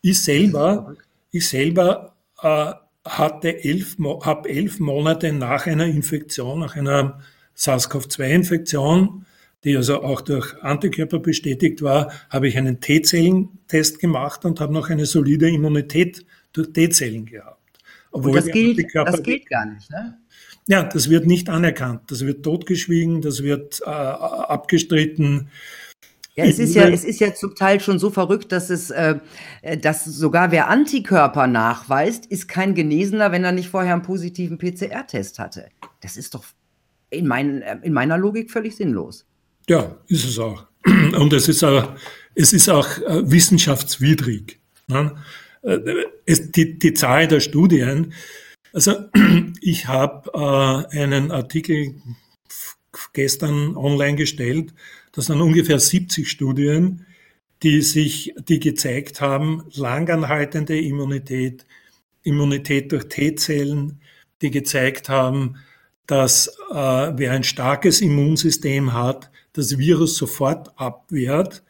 Ich 0.00 0.22
selber, 0.22 0.94
ich 1.30 1.48
selber 1.48 2.16
äh, 2.42 2.72
hatte 3.06 3.64
elf, 3.64 3.96
habe 4.22 4.48
elf 4.48 4.80
Monate 4.80 5.32
nach 5.32 5.66
einer 5.66 5.86
Infektion, 5.86 6.60
nach 6.60 6.76
einer 6.76 7.20
SARS-CoV-2-Infektion, 7.54 9.24
die 9.64 9.76
also 9.76 10.02
auch 10.02 10.20
durch 10.20 10.54
Antikörper 10.62 11.18
bestätigt 11.18 11.82
war, 11.82 12.12
habe 12.30 12.48
ich 12.48 12.56
einen 12.56 12.80
T-Zellentest 12.80 13.98
gemacht 13.98 14.44
und 14.44 14.60
habe 14.60 14.72
noch 14.72 14.90
eine 14.90 15.06
solide 15.06 15.48
Immunität 15.48 16.24
durch 16.52 16.72
T-Zellen 16.72 17.26
gehabt. 17.26 17.56
Obwohl 18.10 18.34
das, 18.34 18.46
gilt, 18.46 18.86
das 18.94 19.22
gilt 19.22 19.48
gar 19.48 19.66
nicht, 19.66 19.90
ne? 19.90 20.18
Ja, 20.68 20.82
das 20.82 21.10
wird 21.10 21.26
nicht 21.26 21.48
anerkannt, 21.48 22.02
das 22.08 22.26
wird 22.26 22.42
totgeschwiegen, 22.42 23.20
das 23.20 23.42
wird 23.42 23.82
äh, 23.84 23.88
abgestritten. 23.88 25.48
Ja, 26.36 26.44
es 26.44 26.58
ist 26.58 26.74
ja, 26.74 26.86
es 26.86 27.02
ist 27.02 27.18
ja 27.18 27.34
zum 27.34 27.54
Teil 27.54 27.80
schon 27.80 27.98
so 27.98 28.10
verrückt, 28.10 28.52
dass 28.52 28.68
es, 28.68 28.90
äh, 28.90 29.16
dass 29.80 30.04
sogar 30.04 30.50
wer 30.50 30.68
Antikörper 30.68 31.46
nachweist, 31.46 32.26
ist 32.26 32.46
kein 32.46 32.74
Genesener, 32.74 33.32
wenn 33.32 33.42
er 33.42 33.52
nicht 33.52 33.70
vorher 33.70 33.94
einen 33.94 34.02
positiven 34.02 34.58
PCR-Test 34.58 35.38
hatte. 35.38 35.68
Das 36.02 36.18
ist 36.18 36.34
doch 36.34 36.44
in, 37.08 37.26
mein, 37.26 37.62
in 37.82 37.94
meiner 37.94 38.18
Logik 38.18 38.50
völlig 38.50 38.76
sinnlos. 38.76 39.24
Ja, 39.66 39.96
ist 40.08 40.26
es 40.26 40.38
auch. 40.38 40.66
Und 40.84 41.32
es 41.32 41.48
ist 41.48 41.64
auch, 41.64 41.94
es 42.34 42.52
ist 42.52 42.68
auch 42.68 42.98
äh, 42.98 43.30
wissenschaftswidrig. 43.30 44.60
Ne? 44.88 45.16
Äh, 45.62 45.78
es, 46.26 46.52
die, 46.52 46.78
die 46.78 46.92
Zahl 46.92 47.28
der 47.28 47.40
Studien, 47.40 48.12
also 48.74 48.92
ich 49.62 49.88
habe 49.88 50.30
äh, 50.92 50.98
einen 50.98 51.30
Artikel 51.30 51.94
gestern 53.12 53.76
online 53.76 54.16
gestellt, 54.16 54.74
das 55.12 55.26
sind 55.26 55.40
ungefähr 55.40 55.78
70 55.78 56.28
Studien, 56.28 57.06
die 57.62 57.80
sich, 57.80 58.34
die 58.48 58.60
gezeigt 58.60 59.20
haben, 59.20 59.64
langanhaltende 59.74 60.78
Immunität, 60.78 61.66
Immunität 62.22 62.92
durch 62.92 63.08
T-Zellen, 63.08 64.00
die 64.42 64.50
gezeigt 64.50 65.08
haben, 65.08 65.56
dass 66.06 66.48
äh, 66.70 66.74
wer 66.74 67.32
ein 67.32 67.44
starkes 67.44 68.00
Immunsystem 68.00 68.92
hat, 68.92 69.30
das 69.52 69.78
Virus 69.78 70.16
sofort 70.16 70.78
abwehrt 70.78 71.62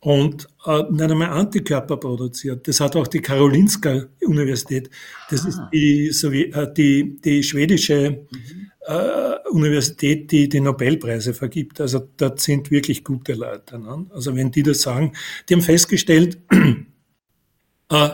und 0.00 0.46
äh, 0.64 0.82
nicht 0.90 1.10
einmal 1.10 1.30
Antikörper 1.30 1.96
produziert. 1.96 2.68
Das 2.68 2.80
hat 2.80 2.94
auch 2.94 3.06
die 3.06 3.20
Karolinska 3.20 4.04
Universität. 4.22 4.90
Das 5.30 5.44
ah. 5.44 5.48
ist 5.48 5.60
die, 5.72 6.12
Sowie 6.12 6.44
äh, 6.52 6.72
die, 6.72 7.20
die 7.20 7.42
schwedische 7.42 8.24
mhm. 8.30 8.70
äh, 8.86 9.48
Universität, 9.50 10.30
die 10.30 10.48
die 10.48 10.60
Nobelpreise 10.60 11.34
vergibt. 11.34 11.80
Also 11.80 12.08
dort 12.16 12.40
sind 12.40 12.70
wirklich 12.70 13.02
gute 13.02 13.34
Leute. 13.34 13.78
Ne? 13.78 14.06
Also 14.10 14.36
wenn 14.36 14.52
die 14.52 14.62
das 14.62 14.82
sagen, 14.82 15.12
die 15.48 15.54
haben 15.54 15.62
festgestellt, 15.62 16.38
äh, 17.90 18.08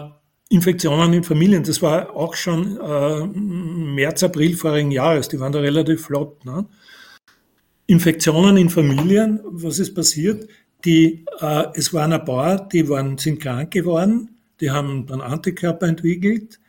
Infektionen 0.49 1.13
in 1.13 1.25
Familien, 1.25 1.65
das 1.65 1.83
war 1.83 2.15
auch 2.15 2.35
schon 2.35 2.79
äh, 2.81 3.27
März, 3.27 4.23
April 4.23 4.57
vorigen 4.57 4.91
Jahres, 4.91 5.29
die 5.29 5.41
waren 5.41 5.53
da 5.53 5.61
relativ 5.61 6.07
flott. 6.07 6.45
Ne? 6.45 6.67
Infektionen 7.87 8.57
in 8.57 8.71
Familien, 8.71 9.41
was 9.45 9.79
ist 9.79 9.95
passiert? 9.95 10.49
Die, 10.85 11.25
äh, 11.41 11.65
es 11.75 11.93
waren 11.93 12.13
ein 12.13 12.25
paar, 12.25 12.69
die 12.69 12.89
waren, 12.89 13.19
sind 13.19 13.41
krank 13.41 13.71
geworden, 13.71 14.37
die 14.61 14.71
haben 14.71 15.07
dann 15.07 15.21
Antikörper 15.21 15.87
entwickelt 15.87 16.61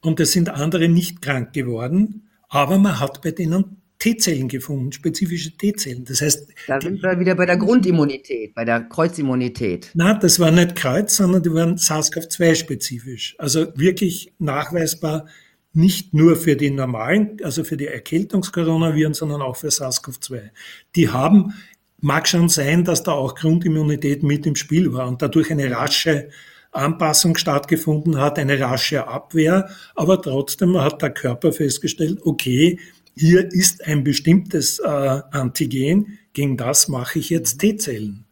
und 0.00 0.20
es 0.20 0.32
sind 0.32 0.48
andere 0.48 0.88
nicht 0.88 1.22
krank 1.22 1.52
geworden, 1.52 2.28
aber 2.48 2.78
man 2.78 2.98
hat 2.98 3.22
bei 3.22 3.30
denen 3.30 3.80
T-Zellen 4.00 4.48
gefunden, 4.48 4.90
spezifische 4.92 5.52
T-Zellen. 5.56 6.04
Das 6.06 6.22
heißt, 6.22 6.48
da 6.66 6.80
sind 6.80 7.02
wir 7.02 7.20
wieder 7.20 7.34
bei 7.34 7.44
der 7.44 7.58
Grundimmunität, 7.58 8.54
bei 8.54 8.64
der 8.64 8.80
Kreuzimmunität. 8.80 9.90
Nein, 9.94 10.18
das 10.20 10.40
war 10.40 10.50
nicht 10.50 10.74
Kreuz, 10.74 11.16
sondern 11.16 11.42
die 11.42 11.52
waren 11.52 11.76
SARS-CoV-2 11.76 12.54
spezifisch. 12.54 13.36
Also 13.38 13.66
wirklich 13.76 14.32
nachweisbar 14.38 15.26
nicht 15.72 16.14
nur 16.14 16.36
für 16.36 16.56
die 16.56 16.70
normalen, 16.70 17.36
also 17.44 17.62
für 17.62 17.76
die 17.76 17.86
Erkältungskoronaviren, 17.86 19.12
sondern 19.12 19.42
auch 19.42 19.56
für 19.56 19.68
SARS-CoV-2. 19.68 20.50
Die 20.96 21.10
haben 21.10 21.54
Mag 22.00 22.28
schon 22.28 22.48
sein, 22.48 22.84
dass 22.84 23.02
da 23.02 23.12
auch 23.12 23.34
Grundimmunität 23.34 24.22
mit 24.22 24.46
im 24.46 24.56
Spiel 24.56 24.92
war 24.92 25.06
und 25.06 25.20
dadurch 25.20 25.50
eine 25.50 25.70
rasche 25.70 26.30
Anpassung 26.72 27.36
stattgefunden 27.36 28.18
hat, 28.18 28.38
eine 28.38 28.58
rasche 28.60 29.06
Abwehr, 29.06 29.68
aber 29.94 30.22
trotzdem 30.22 30.80
hat 30.80 31.02
der 31.02 31.10
Körper 31.10 31.52
festgestellt, 31.52 32.20
okay, 32.22 32.78
hier 33.16 33.52
ist 33.52 33.84
ein 33.86 34.04
bestimmtes 34.04 34.78
äh, 34.78 34.86
Antigen, 34.86 36.18
gegen 36.32 36.56
das 36.56 36.88
mache 36.88 37.18
ich 37.18 37.30
jetzt 37.30 37.58
T-Zellen. 37.58 38.24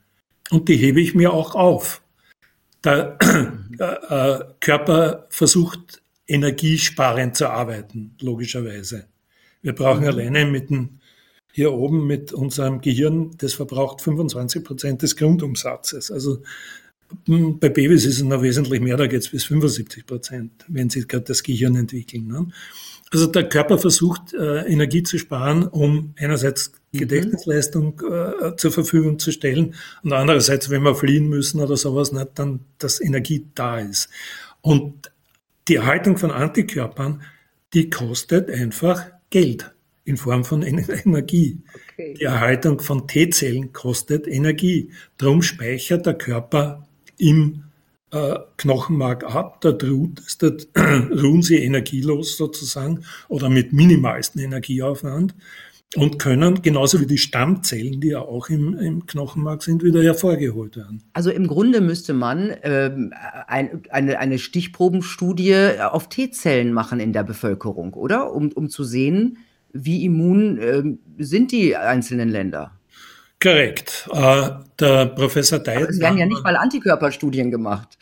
Und 0.50 0.68
die 0.68 0.76
hebe 0.76 1.00
ich 1.00 1.14
mir 1.14 1.32
auch 1.32 1.54
auf. 1.54 2.00
Der 2.84 3.18
äh, 3.20 3.84
äh, 3.84 4.44
Körper 4.60 5.26
versucht 5.30 6.00
energiesparend 6.26 7.36
zu 7.36 7.48
arbeiten, 7.50 8.14
logischerweise. 8.20 9.06
Wir 9.62 9.74
brauchen 9.74 10.02
mhm. 10.02 10.08
alleine 10.08 10.46
mit 10.46 10.70
dem 10.70 11.00
hier 11.52 11.72
oben 11.72 12.06
mit 12.06 12.32
unserem 12.32 12.80
Gehirn, 12.80 13.32
das 13.38 13.54
verbraucht 13.54 14.00
25 14.00 14.64
Prozent 14.64 15.02
des 15.02 15.16
Grundumsatzes. 15.16 16.10
Also 16.10 16.42
hm, 17.26 17.58
bei 17.58 17.68
Babys 17.68 18.04
ist 18.04 18.16
es 18.16 18.22
noch 18.22 18.42
wesentlich 18.42 18.80
mehr, 18.80 18.96
da 18.96 19.06
geht 19.06 19.22
es 19.22 19.30
bis 19.30 19.44
75 19.44 20.06
Prozent, 20.06 20.64
wenn 20.68 20.90
sie 20.90 21.06
gerade 21.06 21.24
das 21.24 21.42
Gehirn 21.42 21.76
entwickeln. 21.76 22.26
Ne? 22.26 22.46
Also 23.10 23.26
der 23.26 23.48
Körper 23.48 23.78
versucht, 23.78 24.34
äh, 24.34 24.66
Energie 24.66 25.02
zu 25.02 25.18
sparen, 25.18 25.66
um 25.66 26.14
einerseits 26.18 26.72
mhm. 26.92 26.98
Gedächtnisleistung 26.98 28.00
äh, 28.00 28.56
zur 28.56 28.70
Verfügung 28.70 29.18
zu 29.18 29.32
stellen 29.32 29.74
und 30.02 30.12
andererseits, 30.12 30.68
wenn 30.68 30.82
wir 30.82 30.94
fliehen 30.94 31.28
müssen 31.28 31.60
oder 31.60 31.76
sowas, 31.76 32.12
nicht, 32.12 32.28
dann, 32.34 32.60
dass 32.78 33.00
Energie 33.00 33.46
da 33.54 33.78
ist. 33.78 34.10
Und 34.60 35.10
die 35.68 35.76
Erhaltung 35.76 36.18
von 36.18 36.30
Antikörpern, 36.30 37.22
die 37.72 37.88
kostet 37.88 38.50
einfach 38.50 39.06
Geld 39.30 39.70
in 40.08 40.16
Form 40.16 40.44
von 40.44 40.62
Energie. 41.04 41.60
Okay. 41.92 42.14
Die 42.18 42.24
Erhaltung 42.24 42.80
von 42.80 43.06
T-Zellen 43.06 43.72
kostet 43.72 44.26
Energie. 44.26 44.90
Darum 45.18 45.42
speichert 45.42 46.06
der 46.06 46.14
Körper 46.14 46.88
im 47.18 47.64
äh, 48.10 48.36
Knochenmark 48.56 49.24
ab, 49.24 49.60
da, 49.60 49.70
ruht, 49.70 50.22
da 50.40 50.50
ruhen 51.10 51.42
sie 51.42 51.58
energielos 51.58 52.36
sozusagen 52.36 53.04
oder 53.28 53.50
mit 53.50 53.72
minimalsten 53.72 54.40
Energieaufwand 54.40 55.34
und 55.96 56.18
können, 56.18 56.60
genauso 56.60 57.00
wie 57.00 57.06
die 57.06 57.18
Stammzellen, 57.18 58.00
die 58.00 58.08
ja 58.08 58.20
auch 58.20 58.50
im, 58.50 58.74
im 58.74 59.06
Knochenmark 59.06 59.62
sind, 59.62 59.82
wieder 59.82 60.02
hervorgeholt 60.02 60.76
werden. 60.76 61.02
Also 61.14 61.30
im 61.30 61.46
Grunde 61.46 61.80
müsste 61.80 62.12
man 62.12 62.54
ähm, 62.62 63.12
ein, 63.46 63.82
eine, 63.90 64.18
eine 64.18 64.38
Stichprobenstudie 64.38 65.80
auf 65.80 66.08
T-Zellen 66.08 66.72
machen 66.72 67.00
in 67.00 67.14
der 67.14 67.24
Bevölkerung, 67.24 67.94
oder? 67.94 68.34
Um, 68.34 68.52
um 68.52 68.68
zu 68.68 68.84
sehen, 68.84 69.38
wie 69.72 70.04
immun 70.04 70.58
äh, 70.58 70.82
sind 71.22 71.52
die 71.52 71.76
einzelnen 71.76 72.28
Länder? 72.28 72.72
Korrekt. 73.40 74.08
Äh, 74.12 74.50
der 74.80 75.06
Professor 75.06 75.58
Deisen. 75.58 75.90
es 75.90 76.00
werden 76.00 76.18
ja 76.18 76.26
nicht 76.26 76.42
mal 76.42 76.56
Antikörperstudien 76.56 77.50
gemacht. 77.50 77.98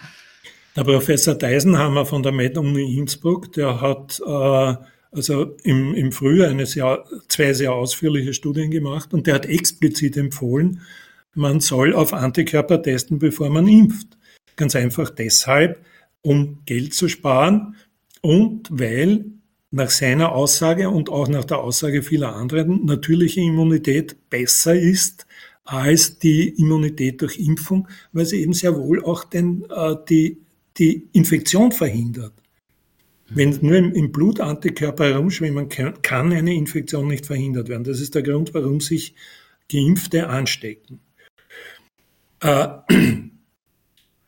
Der 0.77 0.85
Professor 0.85 1.35
Deisenhammer 1.35 2.05
von 2.05 2.23
der 2.23 2.33
Med-Uni 2.33 2.97
Innsbruck, 2.99 3.53
der 3.53 3.81
hat 3.81 4.21
äh, 4.25 4.75
also 5.11 5.57
im, 5.63 5.95
im 5.95 6.13
Frühjahr 6.13 6.51
eine 6.51 6.67
sehr, 6.67 7.05
zwei 7.29 7.53
sehr 7.55 7.73
ausführliche 7.73 8.35
Studien 8.35 8.71
gemacht 8.71 9.15
und 9.15 9.27
der 9.27 9.37
hat 9.37 9.47
explizit 9.47 10.17
empfohlen, 10.17 10.83
man 11.35 11.61
soll 11.61 11.95
auf 11.95 12.13
Antikörper 12.13 12.83
testen, 12.83 13.19
bevor 13.19 13.51
man 13.51 13.69
impft. 13.69 14.09
Ganz 14.57 14.75
einfach 14.75 15.11
deshalb, 15.11 15.85
um 16.23 16.63
Geld 16.65 16.95
zu 16.95 17.09
sparen 17.09 17.77
und 18.23 18.69
weil 18.71 19.27
nach 19.71 19.91
seiner 19.91 20.33
Aussage 20.33 20.91
und 20.91 21.11
auch 21.11 21.29
nach 21.29 21.45
der 21.45 21.59
Aussage 21.59 22.03
vieler 22.03 22.35
anderen 22.37 22.85
natürliche 22.87 23.41
Immunität 23.41 24.31
besser 24.31 24.75
ist 24.75 25.27
als 25.65 26.19
die 26.19 26.49
Immunität 26.49 27.21
durch 27.21 27.39
Impfung, 27.39 27.89
weil 28.13 28.25
sie 28.25 28.41
eben 28.41 28.53
sehr 28.53 28.77
wohl 28.77 29.05
auch 29.05 29.25
den, 29.25 29.65
äh, 29.69 29.97
die, 30.09 30.39
die 30.79 31.09
Infektion 31.13 31.73
verhindert. 31.73 32.33
Wenn 33.29 33.59
nur 33.61 33.77
im, 33.77 34.13
Blut 34.13 34.41
Antikörper 34.41 35.07
herumschwimmen, 35.07 35.69
kann, 35.69 36.01
kann 36.03 36.33
eine 36.33 36.55
Infektion 36.55 37.09
nicht 37.09 37.27
verhindert 37.27 37.69
werden. 37.69 37.83
Das 37.83 38.01
ist 38.01 38.15
der 38.15 38.23
Grund, 38.23 38.55
warum 38.55 38.81
sich 38.81 39.17
Geimpfte 39.71 40.29
anstecken. 40.29 41.01
Äh, 42.41 42.69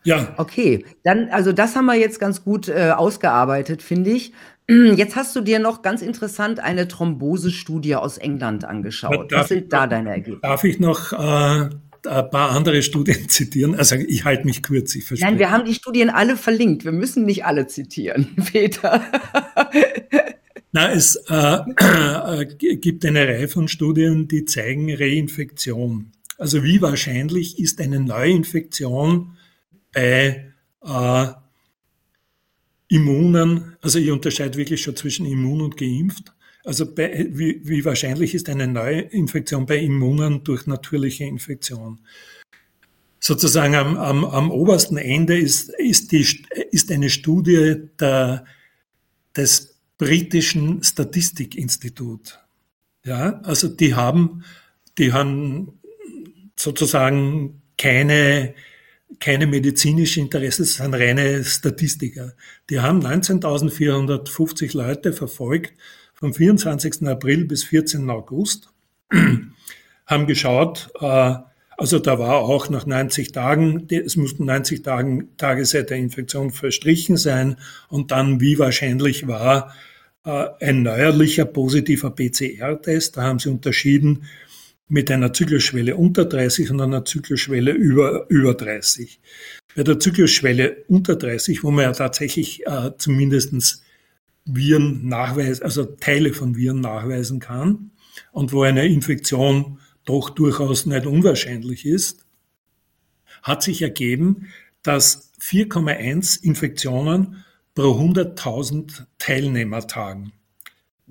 ja. 0.03 0.35
Okay, 0.37 0.85
dann, 1.05 1.29
also 1.29 1.53
das 1.53 1.77
haben 1.77 1.87
wir 1.87 1.94
jetzt 1.94 2.18
ganz 2.18 2.42
gut 2.42 2.68
äh, 2.68 2.90
ausgearbeitet, 2.90 3.83
finde 3.83 4.11
ich. 4.11 4.33
Jetzt 4.70 5.16
hast 5.16 5.35
du 5.35 5.40
dir 5.40 5.61
noch 5.61 5.81
ganz 5.81 6.02
interessant 6.02 6.61
eine 6.61 6.87
Thrombosestudie 6.88 7.94
aus 7.94 8.18
England 8.18 8.66
angeschaut. 8.66 9.33
Was 9.33 9.48
sind 9.48 9.72
da 9.72 9.87
deine 9.87 10.11
Ergebnisse? 10.11 10.42
Darf 10.42 10.62
ich 10.64 10.78
noch 10.78 11.12
äh, 11.14 11.16
ein 11.16 12.31
paar 12.31 12.50
andere 12.50 12.83
Studien 12.83 13.28
zitieren? 13.28 13.74
Also 13.74 13.96
ich 13.96 14.26
halte 14.26 14.44
mich 14.44 14.62
kurz, 14.62 14.94
ich 14.94 15.04
verstehe. 15.04 15.31
Nein, 15.31 15.38
wir 15.38 15.50
haben 15.50 15.64
die 15.64 15.72
Studien 15.72 16.11
alle 16.11 16.37
verlinkt. 16.37 16.85
Wir 16.85 16.92
müssen 16.92 17.24
nicht 17.24 17.46
alle 17.46 17.66
zitieren, 17.66 18.37
Peter. 18.52 19.02
Na, 20.72 20.92
es 20.92 21.16
äh, 21.28 22.42
äh, 22.42 22.76
gibt 22.76 23.07
eine 23.07 23.26
Reihe 23.26 23.48
von 23.48 23.68
Studien, 23.68 24.28
die 24.28 24.44
zeigen 24.44 24.94
Reinfektion. 24.94 26.12
Also 26.37 26.62
wie 26.62 26.83
wahrscheinlich 26.83 27.59
ist 27.59 27.81
eine 27.81 28.00
Neuinfektion 28.00 29.38
bei 29.94 30.52
äh, 30.85 31.26
Immunen, 32.88 33.77
also 33.83 33.98
ich 33.98 34.11
unterscheide 34.11 34.57
wirklich 34.57 34.83
schon 34.83 34.96
zwischen 34.96 35.27
immun 35.27 35.61
und 35.61 35.77
geimpft. 35.77 36.33
Also 36.64 36.92
bei, 36.92 37.29
wie, 37.31 37.61
wie 37.64 37.85
wahrscheinlich 37.85 38.35
ist 38.35 38.48
eine 38.48 38.66
Neuinfektion 38.66 39.66
bei 39.66 39.79
Immunen 39.79 40.44
durch 40.44 40.66
natürliche 40.66 41.24
Infektion? 41.24 42.01
Sozusagen 43.20 43.74
am, 43.74 43.96
am, 43.96 44.24
am 44.24 44.51
obersten 44.51 44.96
Ende 44.96 45.38
ist, 45.38 45.70
ist, 45.79 46.12
die, 46.12 46.27
ist 46.70 46.90
eine 46.90 47.11
Studie 47.11 47.77
der, 48.01 48.44
des 49.37 49.79
britischen 49.98 50.83
Statistikinstituts. 50.83 52.38
Ja, 53.05 53.40
also 53.40 53.68
die 53.68 53.94
haben, 53.94 54.44
die 54.96 55.12
haben 55.12 55.81
sozusagen 56.57 57.62
keine 57.77 58.55
keine 59.21 59.47
medizinische 59.47 60.21
Interesse, 60.21 60.62
das 60.62 60.75
sind 60.75 60.94
reine 60.94 61.42
Statistiker. 61.44 62.35
Die 62.71 62.81
haben 62.81 63.01
19.450 63.05 64.77
Leute 64.77 65.12
verfolgt 65.12 65.73
vom 66.14 66.35
24. 66.35 67.07
April 67.07 67.45
bis 67.47 67.64
14. 67.64 68.09
August, 68.11 68.70
haben 70.07 70.26
geschaut, 70.26 70.91
äh, 71.01 71.35
also 71.78 72.01
da 72.01 72.18
war 72.18 72.39
auch 72.39 72.68
nach 72.70 72.87
90 72.87 73.30
Tagen, 73.30 73.87
es 73.89 74.16
mussten 74.16 74.45
90 74.45 74.82
Tagen, 74.82 75.37
Tage 75.37 75.64
seit 75.64 75.91
der 75.91 75.99
Infektion 75.99 76.51
verstrichen 76.51 77.16
sein 77.16 77.57
und 77.89 78.11
dann, 78.11 78.41
wie 78.41 78.59
wahrscheinlich 78.59 79.28
war, 79.28 79.72
äh, 80.24 80.49
ein 80.61 80.82
neuerlicher 80.82 81.45
positiver 81.45 82.11
PCR-Test. 82.11 83.16
Da 83.16 83.22
haben 83.22 83.39
sie 83.39 83.49
unterschieden 83.49 84.24
mit 84.89 85.11
einer 85.11 85.32
Zyklusschwelle 85.32 85.97
unter 85.97 86.24
30 86.24 86.70
und 86.70 86.80
einer 86.80 87.05
Zyklusschwelle 87.05 87.72
über, 87.72 88.26
über 88.28 88.55
30. 88.55 89.20
Bei 89.76 89.82
der 89.82 90.01
Zyklusschwelle 90.01 90.84
unter 90.89 91.16
30, 91.16 91.62
wo 91.62 91.70
man 91.70 91.84
ja 91.84 91.93
tatsächlich 91.93 92.66
äh, 92.66 92.91
zumindest 92.97 93.82
Viren 94.45 95.07
nachweisen, 95.07 95.62
also 95.62 95.84
Teile 95.84 96.32
von 96.32 96.57
Viren 96.57 96.80
nachweisen 96.80 97.39
kann 97.39 97.91
und 98.32 98.53
wo 98.53 98.62
eine 98.62 98.86
Infektion 98.86 99.78
doch 100.07 100.30
durchaus 100.30 100.86
nicht 100.86 101.07
unwahrscheinlich 101.07 101.84
ist, 101.84 102.24
hat 103.43 103.62
sich 103.62 103.82
ergeben, 103.82 104.49
dass 104.82 105.34
4,1 105.41 106.43
Infektionen 106.43 107.45
pro 107.74 107.93
100.000 107.93 109.05
Teilnehmertagen. 109.18 110.32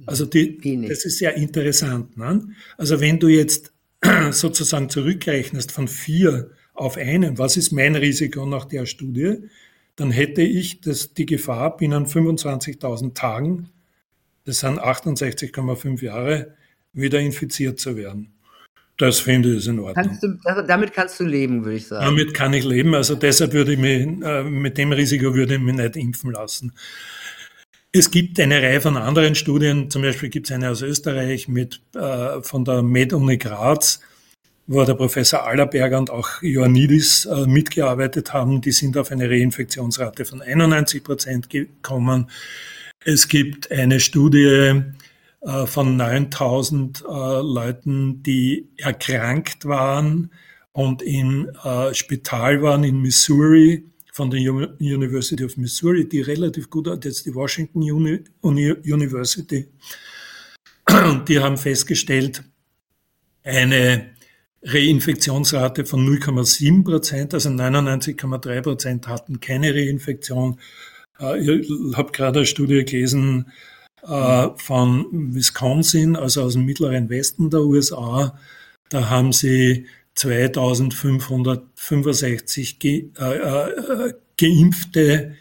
Also 0.05 0.25
die, 0.25 0.85
das 0.87 1.05
ist 1.05 1.17
sehr 1.17 1.35
interessant. 1.35 2.17
Ne? 2.17 2.49
Also 2.77 2.99
wenn 2.99 3.19
du 3.19 3.27
jetzt 3.27 3.73
sozusagen 4.31 4.89
zurückrechnest 4.89 5.71
von 5.71 5.87
vier 5.87 6.51
auf 6.73 6.97
einen, 6.97 7.37
was 7.37 7.57
ist 7.57 7.71
mein 7.71 7.95
Risiko 7.95 8.45
nach 8.45 8.65
der 8.65 8.85
Studie, 8.85 9.37
dann 9.95 10.11
hätte 10.11 10.43
ich 10.43 10.81
das, 10.81 11.13
die 11.13 11.25
Gefahr 11.25 11.75
binnen 11.75 12.05
25.000 12.05 13.15
Tagen, 13.15 13.69
das 14.45 14.59
sind 14.59 14.79
68,5 14.79 16.03
Jahre, 16.03 16.53
wieder 16.93 17.19
infiziert 17.19 17.79
zu 17.79 17.97
werden. 17.97 18.33
Das 18.97 19.19
finde 19.19 19.55
ich 19.55 19.67
in 19.67 19.79
Ordnung. 19.79 20.05
Kannst 20.05 20.23
du, 20.23 20.63
damit 20.67 20.93
kannst 20.93 21.19
du 21.19 21.23
leben, 21.23 21.63
würde 21.63 21.77
ich 21.77 21.87
sagen. 21.87 22.05
Damit 22.05 22.33
kann 22.33 22.53
ich 22.53 22.63
leben. 22.63 22.95
Also 22.95 23.13
deshalb 23.13 23.53
würde 23.53 23.73
ich 23.73 23.77
mich, 23.77 24.07
äh, 24.23 24.43
mit 24.43 24.77
dem 24.77 24.91
Risiko 24.91 25.35
würde 25.35 25.55
ich 25.55 25.61
mich 25.61 25.75
nicht 25.75 25.95
impfen 25.95 26.31
lassen. 26.31 26.73
Es 27.97 28.11
gibt 28.11 28.39
eine 28.39 28.61
Reihe 28.61 28.79
von 28.79 28.95
anderen 28.95 29.33
Studien, 29.33 29.89
zum 29.89 30.03
Beispiel 30.03 30.29
gibt 30.29 30.45
es 30.45 30.55
eine 30.55 30.69
aus 30.69 30.83
Österreich 30.83 31.47
mit, 31.47 31.81
äh, 31.95 32.43
von 32.43 32.63
der 32.63 32.83
Med-Uni 32.83 33.39
Graz, 33.39 34.01
wo 34.67 34.83
der 34.83 34.93
Professor 34.93 35.47
Allerberger 35.47 35.97
und 35.97 36.11
auch 36.11 36.43
Ioannidis 36.43 37.25
äh, 37.25 37.47
mitgearbeitet 37.47 38.33
haben. 38.33 38.61
Die 38.61 38.71
sind 38.71 38.99
auf 38.99 39.11
eine 39.11 39.27
Reinfektionsrate 39.27 40.25
von 40.25 40.43
91 40.43 41.03
Prozent 41.03 41.49
gekommen. 41.49 42.29
Es 43.03 43.27
gibt 43.27 43.71
eine 43.71 43.99
Studie 43.99 44.83
äh, 45.41 45.65
von 45.65 45.97
9000 45.97 47.01
äh, 47.01 47.03
Leuten, 47.07 48.21
die 48.21 48.67
erkrankt 48.77 49.65
waren 49.65 50.29
und 50.71 51.01
im 51.01 51.49
äh, 51.63 51.95
Spital 51.95 52.61
waren 52.61 52.83
in 52.83 53.01
Missouri 53.01 53.85
von 54.17 54.31
der 54.31 54.39
University 54.41 55.45
of 55.45 55.57
Missouri, 55.57 56.09
die 56.09 56.21
relativ 56.21 56.71
gut, 56.71 56.87
das 56.87 57.05
ist 57.05 57.27
die 57.27 57.35
Washington 57.35 57.83
Uni 57.91 58.71
University, 58.83 59.67
und 60.89 61.29
die 61.29 61.39
haben 61.39 61.57
festgestellt, 61.57 62.43
eine 63.43 64.09
Reinfektionsrate 64.63 65.85
von 65.85 66.03
0,7 66.03 66.83
Prozent, 66.83 67.35
also 67.35 67.49
99,3 67.49 68.61
Prozent 68.61 69.07
hatten 69.07 69.39
keine 69.39 69.73
Reinfektion. 69.75 70.59
Ich 71.19 71.69
habe 71.95 72.11
gerade 72.11 72.39
eine 72.39 72.45
Studie 72.47 72.85
gelesen 72.85 73.51
äh, 74.01 74.47
von 74.55 75.35
Wisconsin, 75.35 76.15
also 76.15 76.41
aus 76.41 76.53
dem 76.53 76.65
mittleren 76.65 77.07
Westen 77.09 77.51
der 77.51 77.61
USA. 77.61 78.37
Da 78.89 79.09
haben 79.11 79.31
sie 79.31 79.85
2565 80.17 82.79
ge, 82.79 83.11
äh, 83.19 83.37
äh, 83.37 84.13
Geimpfte 84.39 85.35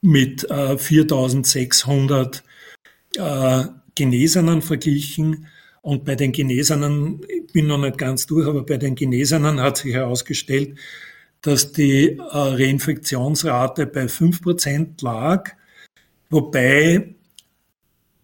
mit 0.00 0.50
äh, 0.50 0.76
4600 0.76 2.42
äh, 3.16 3.64
Genesenen 3.94 4.62
verglichen. 4.62 5.46
Und 5.82 6.04
bei 6.04 6.16
den 6.16 6.32
Genesenen, 6.32 7.20
ich 7.28 7.52
bin 7.52 7.68
noch 7.68 7.78
nicht 7.78 7.98
ganz 7.98 8.26
durch, 8.26 8.46
aber 8.46 8.66
bei 8.66 8.76
den 8.76 8.94
Genesenen 8.94 9.60
hat 9.60 9.78
sich 9.78 9.94
herausgestellt, 9.94 10.78
dass 11.40 11.72
die 11.72 12.18
äh, 12.18 12.20
Reinfektionsrate 12.20 13.86
bei 13.86 14.04
5% 14.04 15.02
lag, 15.02 15.50
wobei 16.30 17.14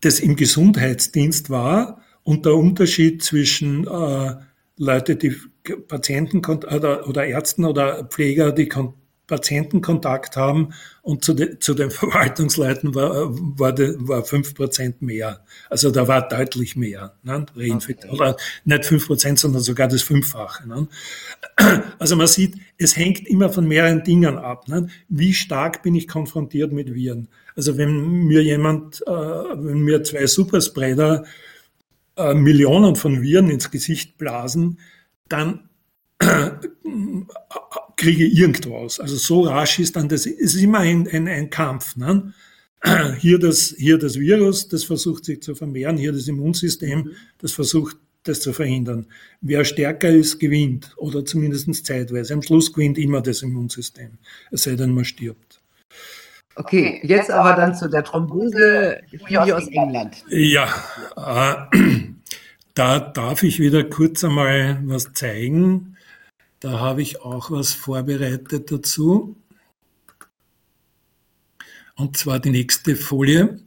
das 0.00 0.20
im 0.20 0.36
Gesundheitsdienst 0.36 1.50
war 1.50 2.00
und 2.22 2.46
der 2.46 2.54
Unterschied 2.54 3.22
zwischen 3.22 3.86
äh, 3.86 4.36
Leute, 4.76 5.16
die 5.16 5.34
Patienten 5.76 6.44
oder, 6.44 7.08
oder 7.08 7.26
Ärzten 7.26 7.64
oder 7.64 8.04
Pfleger, 8.04 8.52
die 8.52 8.68
Patientenkontakt 9.28 10.36
haben 10.36 10.70
und 11.02 11.22
zu, 11.22 11.34
de, 11.34 11.58
zu 11.60 11.74
den 11.74 11.90
Verwaltungsleuten 11.92 12.94
war, 12.96 13.28
war, 13.58 13.72
de, 13.72 13.94
war 13.98 14.22
5% 14.22 14.94
mehr. 15.00 15.44
Also 15.70 15.90
da 15.92 16.08
war 16.08 16.28
deutlich 16.28 16.74
mehr. 16.74 17.14
Ne? 17.22 17.46
Okay. 17.54 17.96
Oder 18.10 18.36
nicht 18.64 18.82
5%, 18.82 19.38
sondern 19.38 19.62
sogar 19.62 19.86
das 19.86 20.02
Fünffache. 20.02 20.66
Ne? 20.66 20.88
Also 21.98 22.16
man 22.16 22.26
sieht, 22.26 22.54
es 22.78 22.96
hängt 22.96 23.26
immer 23.26 23.50
von 23.50 23.66
mehreren 23.66 24.02
Dingen 24.02 24.38
ab. 24.38 24.68
Ne? 24.68 24.88
Wie 25.08 25.34
stark 25.34 25.82
bin 25.82 25.94
ich 25.94 26.08
konfrontiert 26.08 26.72
mit 26.72 26.94
Viren? 26.94 27.28
Also 27.54 27.76
wenn 27.76 28.24
mir 28.24 28.42
jemand, 28.42 29.02
äh, 29.06 29.10
wenn 29.10 29.80
mir 29.80 30.02
zwei 30.04 30.26
Superspreader 30.26 31.24
äh, 32.16 32.34
Millionen 32.34 32.96
von 32.96 33.20
Viren 33.20 33.50
ins 33.50 33.70
Gesicht 33.70 34.16
blasen, 34.16 34.78
dann 35.28 35.68
kriege 37.96 38.24
ich 38.24 38.38
irgendwas. 38.38 39.00
Also 39.00 39.16
so 39.16 39.42
rasch 39.42 39.78
ist 39.78 39.96
dann 39.96 40.08
das, 40.08 40.26
es 40.26 40.54
ist 40.54 40.62
immer 40.62 40.78
ein, 40.80 41.08
ein, 41.08 41.28
ein 41.28 41.50
Kampf. 41.50 41.96
Ne? 41.96 42.32
Hier, 43.18 43.38
das, 43.38 43.74
hier 43.76 43.98
das 43.98 44.18
Virus, 44.18 44.68
das 44.68 44.84
versucht 44.84 45.24
sich 45.24 45.42
zu 45.42 45.56
vermehren, 45.56 45.96
hier 45.96 46.12
das 46.12 46.28
Immunsystem, 46.28 47.10
das 47.38 47.50
versucht 47.50 47.96
das 48.22 48.40
zu 48.40 48.52
verhindern. 48.52 49.06
Wer 49.40 49.64
stärker 49.64 50.10
ist, 50.10 50.38
gewinnt 50.38 50.92
oder 50.96 51.24
zumindest 51.24 51.84
zeitweise. 51.84 52.34
Am 52.34 52.42
Schluss 52.42 52.72
gewinnt 52.72 52.98
immer 52.98 53.20
das 53.20 53.42
Immunsystem, 53.42 54.18
es 54.52 54.62
sei 54.62 54.76
denn, 54.76 54.94
man 54.94 55.04
stirbt. 55.04 55.60
Okay, 56.54 57.00
jetzt 57.04 57.30
aber 57.30 57.54
dann 57.54 57.74
zu 57.74 57.88
der 57.88 58.02
Thrombose 58.02 59.00
hier 59.28 59.56
aus 59.56 59.68
England. 59.68 60.24
Ja, 60.28 60.68
äh, 61.16 61.76
da 62.78 63.00
darf 63.00 63.42
ich 63.42 63.58
wieder 63.58 63.82
kurz 63.82 64.22
einmal 64.22 64.80
was 64.84 65.12
zeigen. 65.12 65.96
Da 66.60 66.78
habe 66.78 67.02
ich 67.02 67.20
auch 67.20 67.50
was 67.50 67.72
vorbereitet 67.72 68.70
dazu. 68.70 69.36
Und 71.96 72.16
zwar 72.16 72.38
die 72.38 72.50
nächste 72.50 72.94
Folie. 72.94 73.58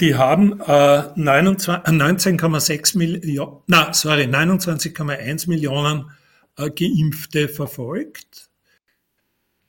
Die 0.00 0.16
haben 0.16 0.58
äh, 0.58 0.64
19,6 0.64 2.98
Millionen, 2.98 3.62
na, 3.68 3.92
sorry, 3.92 4.24
29,1 4.24 5.48
Millionen 5.48 6.10
äh, 6.56 6.68
Geimpfte 6.70 7.48
verfolgt 7.48 8.50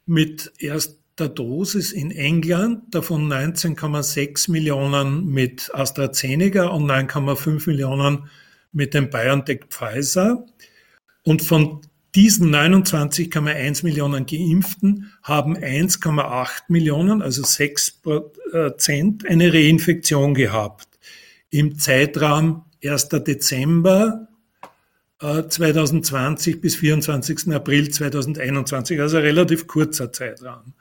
mit 0.08 0.52
erst 0.58 1.01
der 1.20 1.30
Dosis 1.30 1.92
in 1.92 2.12
England, 2.12 2.94
davon 2.94 3.32
19,6 3.32 4.52
Millionen 4.52 5.28
mit 5.28 5.70
AstraZeneca 5.74 6.68
und 6.68 6.90
9,5 6.90 7.68
Millionen 7.68 8.30
mit 8.72 8.94
dem 8.94 9.10
BioNTech 9.10 9.66
Pfizer. 9.70 10.46
Und 11.24 11.44
von 11.44 11.82
diesen 12.16 12.54
29,1 12.54 13.84
Millionen 13.84 14.26
Geimpften 14.26 15.12
haben 15.24 15.58
1,8 15.58 16.64
Millionen, 16.68 17.22
also 17.22 17.44
6 17.44 18.02
Prozent, 18.02 19.28
eine 19.28 19.54
Reinfektion 19.54 20.34
gehabt. 20.34 20.88
Im 21.50 21.78
Zeitraum 21.78 22.66
1. 22.84 23.10
Dezember 23.10 24.28
2020 25.22 26.56
äh, 26.56 26.60
bis 26.60 26.76
24. 26.76 27.54
April 27.54 27.90
2021, 27.90 29.00
also 29.00 29.20
relativ 29.20 29.68
kurzer 29.68 30.12
Zeitraum. 30.12 30.74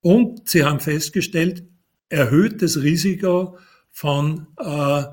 Und 0.00 0.48
sie 0.48 0.64
haben 0.64 0.80
festgestellt, 0.80 1.64
erhöhtes 2.08 2.82
Risiko 2.82 3.56
von 3.90 4.46
äh, 4.58 5.04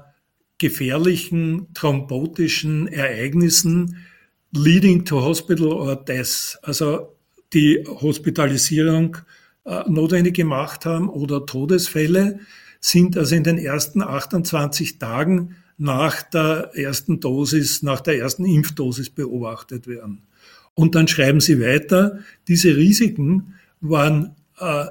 gefährlichen 0.58 1.74
thrombotischen 1.74 2.88
Ereignissen 2.88 4.06
leading 4.52 5.06
to 5.06 5.24
hospital 5.24 5.68
or 5.68 5.96
death, 5.96 6.58
also 6.64 7.16
die 7.54 7.86
Hospitalisierung 7.88 9.18
äh, 9.66 9.84
notwendig 9.88 10.36
gemacht 10.36 10.86
haben 10.86 11.08
oder 11.10 11.46
Todesfälle, 11.46 12.40
sind 12.82 13.18
also 13.18 13.36
in 13.36 13.44
den 13.44 13.58
ersten 13.58 14.02
28 14.02 15.00
Tagen 15.00 15.56
nach 15.80 16.22
der 16.22 16.72
ersten 16.74 17.20
Dosis, 17.22 17.82
nach 17.84 18.02
der 18.02 18.20
ersten 18.20 18.46
Impfdosis 18.46 19.10
beobachtet 19.10 19.88
werden. 19.88 20.28
Und 20.76 20.94
dann 20.94 21.08
schreiben 21.08 21.40
sie 21.40 21.60
weiter, 21.60 22.20
diese 22.48 22.76
Risiken 22.76 23.56
waren 23.80 24.36
äh, 24.60 24.86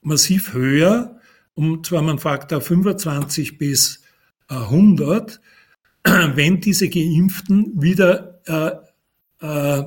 massiv 0.00 0.54
höher, 0.54 1.20
um 1.54 1.84
zwar 1.84 2.02
man 2.02 2.18
Faktor 2.18 2.62
25 2.62 3.58
bis 3.58 4.02
äh, 4.48 4.54
100, 4.54 5.40
wenn 6.04 6.60
diese 6.60 6.88
Geimpften 6.88 7.80
wieder 7.80 8.40
äh, 8.46 9.46
äh, 9.46 9.84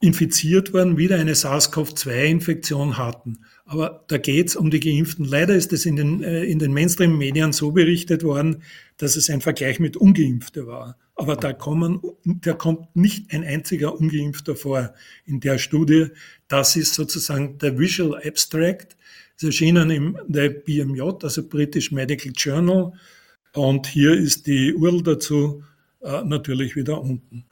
infiziert 0.00 0.72
worden, 0.72 0.96
wieder 0.96 1.16
eine 1.16 1.34
SARS-CoV-2-Infektion 1.34 2.98
hatten. 2.98 3.40
Aber 3.64 4.04
da 4.06 4.16
geht 4.16 4.48
es 4.48 4.56
um 4.56 4.70
die 4.70 4.80
Geimpften. 4.80 5.24
Leider 5.24 5.54
ist 5.54 5.72
es 5.72 5.86
in 5.86 5.96
den, 5.96 6.22
äh, 6.22 6.44
in 6.44 6.58
den 6.58 6.72
Mainstream-Medien 6.72 7.52
so 7.52 7.72
berichtet 7.72 8.22
worden, 8.22 8.62
dass 8.98 9.16
es 9.16 9.30
ein 9.30 9.40
Vergleich 9.40 9.80
mit 9.80 9.96
Ungeimpfte 9.96 10.66
war. 10.66 10.96
Aber 11.14 11.36
da, 11.36 11.52
kommen, 11.52 12.00
da 12.24 12.52
kommt 12.52 12.94
nicht 12.94 13.32
ein 13.32 13.44
einziger 13.44 13.98
Ungeimpfter 13.98 14.54
vor 14.54 14.94
in 15.24 15.40
der 15.40 15.58
Studie. 15.58 16.08
Das 16.48 16.76
ist 16.76 16.94
sozusagen 16.94 17.58
der 17.58 17.78
Visual 17.78 18.20
Abstract. 18.24 18.96
Es 19.36 19.44
erschienen 19.44 19.90
im 19.90 20.18
der 20.26 20.50
BMJ, 20.50 21.00
also 21.22 21.48
British 21.48 21.92
Medical 21.92 22.32
Journal. 22.36 22.92
Und 23.54 23.86
hier 23.86 24.12
ist 24.14 24.46
die 24.46 24.74
URL 24.74 25.02
dazu 25.02 25.64
äh, 26.02 26.22
natürlich 26.22 26.76
wieder 26.76 27.00
unten. 27.00 27.44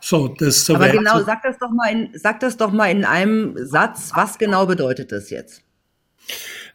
So, 0.00 0.28
das 0.28 0.68
Aber 0.70 0.88
genau, 0.88 1.22
sag 1.22 1.42
das 1.42 1.58
doch 1.58 1.70
mal 1.70 1.90
in, 1.90 2.10
sag 2.14 2.40
das 2.40 2.56
doch 2.56 2.72
mal 2.72 2.90
in 2.90 3.04
einem 3.04 3.54
Satz. 3.66 4.12
Was 4.14 4.38
genau 4.38 4.66
bedeutet 4.66 5.12
das 5.12 5.30
jetzt? 5.30 5.62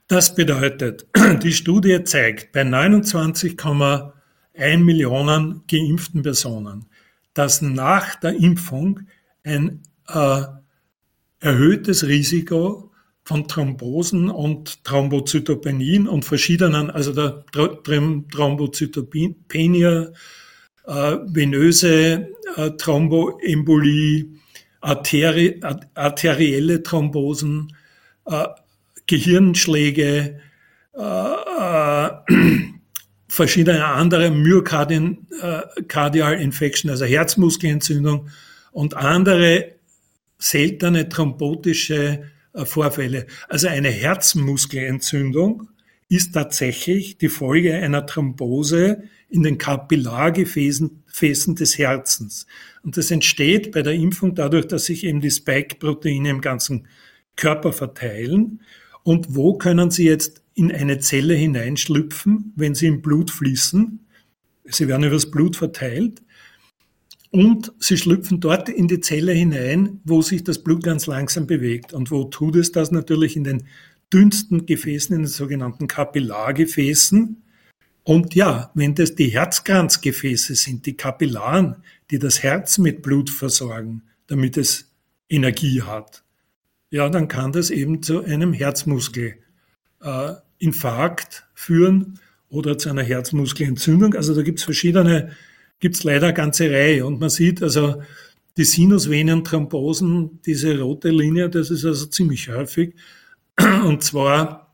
Das 0.09 0.33
bedeutet, 0.33 1.05
die 1.43 1.51
Studie 1.51 2.03
zeigt 2.03 2.51
bei 2.51 2.63
29,1 2.63 4.77
Millionen 4.79 5.61
geimpften 5.67 6.23
Personen, 6.23 6.87
dass 7.35 7.61
nach 7.61 8.15
der 8.15 8.33
Impfung 8.33 9.01
ein 9.43 9.83
äh, 10.07 10.41
erhöhtes 11.41 12.07
Risiko 12.07 12.91
von 13.23 13.47
Thrombosen 13.47 14.31
und 14.31 14.83
Thrombozytopenien 14.83 16.07
und 16.07 16.25
verschiedenen, 16.25 16.89
also 16.89 17.13
der 17.13 17.45
Thrombozytopenie, 17.51 19.35
äh, 19.53 20.07
venöse 20.87 22.29
äh, 22.55 22.71
Thromboembolie, 22.71 24.25
arteri 24.81 25.61
arterielle 25.93 26.81
Thrombosen, 26.81 27.75
äh, 28.25 28.47
Gehirnschläge, 29.09 30.39
äh, 30.95 31.01
äh, 31.01 32.09
verschiedene 33.27 33.85
andere 33.85 34.29
Myocardial 34.29 36.33
äh, 36.33 36.43
Infection, 36.43 36.91
also 36.91 37.05
Herzmuskelentzündung 37.05 38.29
und 38.71 38.95
andere 38.95 39.73
seltene 40.37 41.09
thrombotische 41.09 42.23
äh, 42.53 42.65
Vorfälle. 42.65 43.25
Also 43.47 43.67
eine 43.67 43.89
Herzmuskelentzündung 43.89 45.69
ist 46.07 46.33
tatsächlich 46.33 47.17
die 47.17 47.29
Folge 47.29 47.73
einer 47.73 48.05
Thrombose 48.05 49.03
in 49.27 49.43
den 49.43 49.57
Kapillargefäßen 49.57 51.55
des 51.55 51.77
Herzens. 51.77 52.45
Und 52.83 52.97
das 52.97 53.09
entsteht 53.09 53.71
bei 53.71 53.81
der 53.81 53.93
Impfung 53.93 54.35
dadurch, 54.35 54.67
dass 54.67 54.85
sich 54.85 55.03
eben 55.03 55.21
die 55.21 55.31
Spike-Proteine 55.31 56.29
im 56.29 56.41
ganzen 56.41 56.87
Körper 57.35 57.73
verteilen. 57.73 58.61
Und 59.03 59.35
wo 59.35 59.57
können 59.57 59.91
sie 59.91 60.05
jetzt 60.05 60.41
in 60.53 60.71
eine 60.71 60.99
Zelle 60.99 61.33
hineinschlüpfen, 61.33 62.53
wenn 62.55 62.75
sie 62.75 62.87
im 62.87 63.01
Blut 63.01 63.31
fließen? 63.31 64.05
Sie 64.65 64.87
werden 64.87 65.05
übers 65.05 65.31
Blut 65.31 65.55
verteilt. 65.55 66.21
Und 67.31 67.71
sie 67.79 67.97
schlüpfen 67.97 68.39
dort 68.39 68.69
in 68.69 68.87
die 68.87 69.01
Zelle 69.01 69.33
hinein, 69.33 70.01
wo 70.03 70.21
sich 70.21 70.43
das 70.43 70.63
Blut 70.63 70.83
ganz 70.83 71.05
langsam 71.05 71.45
bewegt. 71.45 71.93
Und 71.93 72.09
wo 72.11 72.23
tut 72.25 72.55
es 72.55 72.71
das? 72.71 72.91
Natürlich 72.91 73.35
in 73.35 73.43
den 73.43 73.67
dünnsten 74.11 74.65
Gefäßen, 74.65 75.15
in 75.15 75.23
den 75.23 75.27
sogenannten 75.27 75.87
Kapillargefäßen. 75.87 77.43
Und 78.03 78.33
ja, 78.33 78.71
wenn 78.73 78.95
das 78.95 79.13
die 79.13 79.27
Herzkranzgefäße 79.27 80.55
sind, 80.55 80.87
die 80.87 80.97
Kapillaren, 80.97 81.83
die 82.09 82.17
das 82.17 82.41
Herz 82.41 82.79
mit 82.79 83.03
Blut 83.03 83.29
versorgen, 83.29 84.03
damit 84.25 84.57
es 84.57 84.91
Energie 85.29 85.83
hat, 85.83 86.23
ja, 86.91 87.09
dann 87.09 87.27
kann 87.27 87.51
das 87.51 87.69
eben 87.69 88.01
zu 88.01 88.23
einem 88.23 88.53
Herzmuskelinfarkt 88.53 91.33
äh, 91.33 91.41
führen 91.53 92.19
oder 92.49 92.77
zu 92.77 92.89
einer 92.89 93.03
Herzmuskelentzündung. 93.03 94.15
Also 94.15 94.33
da 94.33 94.41
gibt 94.41 94.59
es 94.59 94.65
verschiedene 94.65 95.31
gibt 95.79 95.95
es 95.95 96.03
leider 96.03 96.27
eine 96.27 96.33
ganze 96.33 96.69
Reihe. 96.69 97.05
Und 97.05 97.19
man 97.19 97.29
sieht 97.29 97.63
also 97.63 98.01
die 98.57 98.65
Sinusvenenthrombosen, 98.65 100.41
diese 100.45 100.79
rote 100.79 101.09
Linie, 101.09 101.49
das 101.49 101.71
ist 101.71 101.85
also 101.85 102.05
ziemlich 102.07 102.49
häufig. 102.49 102.95
Und 103.85 104.03
zwar 104.03 104.73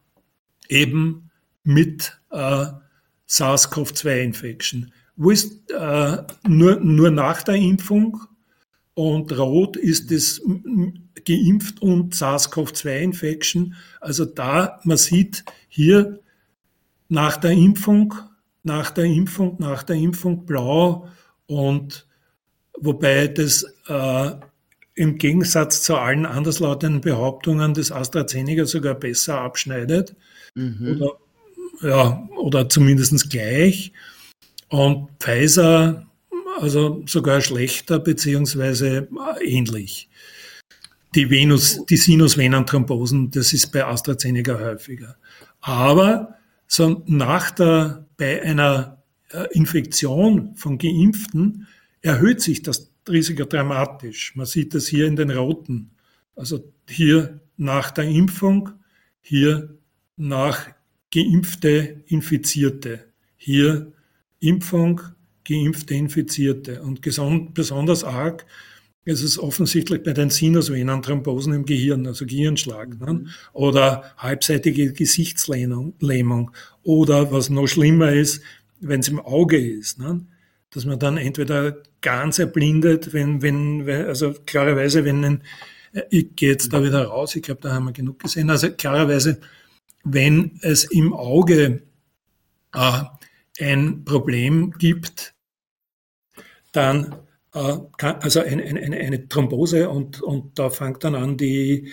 eben 0.67 1.29
mit 1.63 2.19
äh, 2.31 2.65
SARS-CoV-2-Infection. 3.27 4.91
Wo 5.15 5.31
ist 5.31 5.71
äh, 5.71 6.17
nur, 6.47 6.79
nur 6.79 7.11
nach 7.11 7.43
der 7.43 7.55
Impfung 7.55 8.21
und 8.93 9.37
rot 9.37 9.77
ist 9.77 10.11
es 10.11 10.41
geimpft 11.25 11.81
und 11.81 12.15
SARS-CoV-2-Infection. 12.15 13.75
Also 13.99 14.25
da, 14.25 14.79
man 14.83 14.97
sieht 14.97 15.43
hier 15.67 16.19
nach 17.09 17.37
der 17.37 17.51
Impfung 17.51 18.13
nach 18.65 18.89
der 18.89 19.05
Impfung, 19.05 19.55
nach 19.59 19.83
der 19.83 19.95
Impfung 19.95 20.45
blau 20.45 21.07
und 21.45 22.07
wobei 22.77 23.27
das 23.27 23.63
äh, 23.87 24.31
im 24.95 25.17
Gegensatz 25.17 25.83
zu 25.83 25.95
allen 25.95 26.25
anderslautenden 26.25 27.01
Behauptungen 27.01 27.75
des 27.75 27.91
AstraZeneca 27.91 28.65
sogar 28.65 28.95
besser 28.95 29.39
abschneidet 29.39 30.15
mhm. 30.55 30.99
oder, 30.99 31.11
ja, 31.81 32.29
oder 32.37 32.67
zumindest 32.67 33.29
gleich 33.29 33.93
und 34.69 35.09
Pfizer 35.19 36.07
also 36.59 37.03
sogar 37.05 37.41
schlechter 37.41 37.99
beziehungsweise 37.99 39.07
ähnlich. 39.43 40.09
Die 41.15 41.29
Venus, 41.29 41.85
die 41.85 41.95
Sinusvenenthrombosen, 41.95 43.31
das 43.31 43.53
ist 43.53 43.71
bei 43.71 43.85
AstraZeneca 43.85 44.59
häufiger. 44.59 45.15
Aber 45.61 46.35
so 46.67 47.03
nach 47.07 47.51
der, 47.51 48.05
bei 48.17 48.43
einer 48.43 49.01
äh, 49.31 49.45
Infektion 49.51 50.55
von 50.55 50.77
Geimpften 50.77 51.67
erhöht 52.01 52.41
sich 52.41 52.63
das 52.63 52.91
Risiko 53.07 53.45
dramatisch. 53.45 54.35
Man 54.35 54.45
sieht 54.45 54.73
das 54.73 54.87
hier 54.87 55.07
in 55.07 55.15
den 55.15 55.31
roten. 55.31 55.91
Also 56.35 56.73
hier 56.89 57.39
nach 57.55 57.91
der 57.91 58.05
Impfung, 58.05 58.71
hier 59.21 59.77
nach 60.17 60.67
geimpfte 61.13 62.03
Infizierte. 62.07 63.05
Hier 63.37 63.93
Impfung, 64.41 64.99
geimpfte 65.47 65.93
Infizierte. 65.93 66.81
Und 66.81 67.01
besonders 67.53 68.03
arg 68.03 68.45
es 69.05 69.21
ist 69.21 69.37
offensichtlich 69.37 70.01
bei 70.03 70.13
den 70.13 70.31
Sinusvenenthrombosen 70.31 71.53
im 71.53 71.65
Gehirn, 71.65 72.07
also 72.07 72.25
Gehirnschlag, 72.25 72.99
ne? 72.99 73.25
oder 73.53 74.11
halbseitige 74.17 74.93
Gesichtslähmung, 74.93 76.51
oder 76.83 77.31
was 77.31 77.49
noch 77.51 77.67
schlimmer 77.67 78.11
ist, 78.11 78.41
wenn 78.79 79.01
es 79.01 79.07
im 79.07 79.19
Auge 79.19 79.57
ist, 79.57 79.99
ne? 79.99 80.25
dass 80.71 80.85
man 80.85 80.99
dann 80.99 81.17
entweder 81.17 81.83
ganz 82.01 82.39
erblindet, 82.39 83.13
wenn, 83.13 83.41
wenn, 83.43 83.87
also 83.87 84.33
klarerweise, 84.45 85.05
wenn 85.05 85.23
ein, 85.23 85.43
ich 86.09 86.35
gehe 86.35 86.49
jetzt 86.49 86.73
da 86.73 86.83
wieder 86.83 87.05
raus, 87.05 87.35
ich 87.35 87.43
glaube, 87.43 87.61
da 87.61 87.73
haben 87.73 87.85
wir 87.85 87.93
genug 87.93 88.19
gesehen, 88.19 88.49
also 88.49 88.71
klarerweise, 88.71 89.39
wenn 90.03 90.59
es 90.61 90.83
im 90.83 91.13
Auge 91.13 91.83
äh, 92.73 93.03
ein 93.59 94.03
Problem 94.03 94.71
gibt, 94.77 95.33
dann 96.71 97.15
äh, 97.55 97.77
also 98.19 98.41
eine, 98.41 98.63
eine, 98.63 98.97
eine 98.97 99.27
Thrombose 99.27 99.89
und, 99.89 100.21
und 100.21 100.59
da 100.59 100.69
fängt 100.69 101.03
dann 101.03 101.15
an 101.15 101.37
die, 101.37 101.91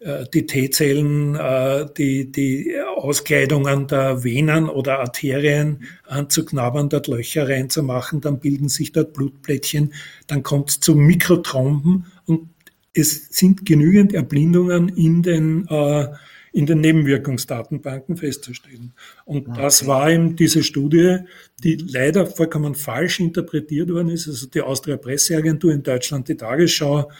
äh, 0.00 0.24
die 0.32 0.46
T-Zellen, 0.46 1.36
äh, 1.36 1.86
die, 1.96 2.32
die 2.32 2.74
Auskleidungen 2.96 3.86
der 3.86 4.24
Venen 4.24 4.68
oder 4.68 5.00
Arterien 5.00 5.84
anzuknabbern, 6.06 6.88
dort 6.88 7.06
Löcher 7.06 7.48
reinzumachen, 7.48 8.20
dann 8.20 8.40
bilden 8.40 8.68
sich 8.68 8.92
dort 8.92 9.12
Blutplättchen, 9.12 9.92
dann 10.26 10.42
kommt 10.42 10.70
es 10.70 10.80
zu 10.80 10.96
Mikrothromben 10.96 12.06
und 12.26 12.48
es 12.94 13.28
sind 13.30 13.64
genügend 13.64 14.12
Erblindungen 14.12 14.88
in 14.88 15.22
den 15.22 15.66
äh, 15.68 16.08
in 16.52 16.66
den 16.66 16.80
Nebenwirkungsdatenbanken 16.80 18.16
festzustellen. 18.16 18.92
Und 19.24 19.48
okay. 19.48 19.60
das 19.60 19.86
war 19.86 20.10
eben 20.10 20.36
diese 20.36 20.62
Studie, 20.62 21.18
die 21.64 21.76
leider 21.76 22.26
vollkommen 22.26 22.74
falsch 22.74 23.20
interpretiert 23.20 23.90
worden 23.90 24.10
ist. 24.10 24.28
Also 24.28 24.46
die 24.46 24.60
Austria 24.60 24.98
Presseagentur 24.98 25.72
in 25.72 25.82
Deutschland, 25.82 26.28
die 26.28 26.36
Tagesschau, 26.36 27.10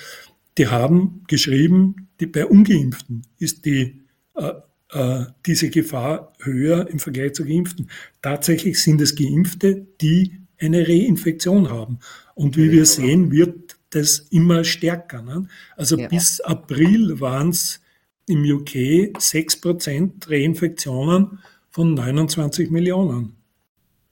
die 0.59 0.69
haben 0.69 1.25
geschrieben, 1.29 2.09
die, 2.21 2.27
bei 2.27 2.45
Ungeimpften 2.45 3.27
ist 3.39 3.65
die, 3.65 4.03
äh, 4.35 4.53
äh, 4.91 5.25
diese 5.47 5.71
Gefahr 5.71 6.35
höher 6.41 6.89
im 6.89 6.99
Vergleich 6.99 7.33
zu 7.33 7.45
Geimpften. 7.45 7.89
Tatsächlich 8.21 8.83
sind 8.83 9.01
es 9.01 9.17
Geimpfte, 9.17 9.87
die 10.03 10.39
eine 10.61 10.87
Reinfektion 10.87 11.71
haben. 11.71 11.99
Und 12.35 12.57
wie 12.57 12.71
wir 12.71 12.85
sehen, 12.85 13.33
wird 13.33 13.77
das 13.91 14.19
immer 14.31 14.65
stärker. 14.65 15.23
Ne? 15.23 15.49
Also 15.77 15.99
ja. 15.99 16.09
bis 16.09 16.41
April 16.41 17.21
waren 17.21 17.51
es 17.51 17.82
im 18.27 18.45
UK 18.45 19.17
6% 19.17 20.31
Reinfektionen 20.31 21.41
von 21.71 21.95
29 21.95 22.71
Millionen. 22.71 23.37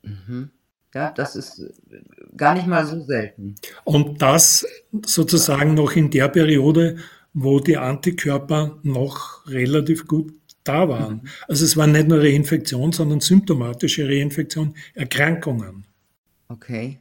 Mhm. 0.02 0.50
Ja, 0.94 1.12
das 1.12 1.36
ist 1.36 1.62
gar 2.36 2.54
nicht 2.54 2.66
mal 2.66 2.84
so 2.84 3.00
selten. 3.02 3.54
Und 3.84 4.20
das 4.22 4.66
sozusagen 5.06 5.74
noch 5.74 5.92
in 5.92 6.10
der 6.10 6.28
Periode, 6.28 6.96
wo 7.32 7.60
die 7.60 7.76
Antikörper 7.76 8.78
noch 8.82 9.46
relativ 9.46 10.06
gut 10.06 10.32
da 10.64 10.88
waren. 10.88 11.14
Mhm. 11.14 11.28
Also 11.48 11.64
es 11.64 11.76
war 11.76 11.86
nicht 11.86 12.08
nur 12.08 12.20
Reinfektion, 12.20 12.92
sondern 12.92 13.20
symptomatische 13.20 14.08
Reinfektion, 14.08 14.74
Erkrankungen. 14.94 15.84
Okay. 16.48 16.98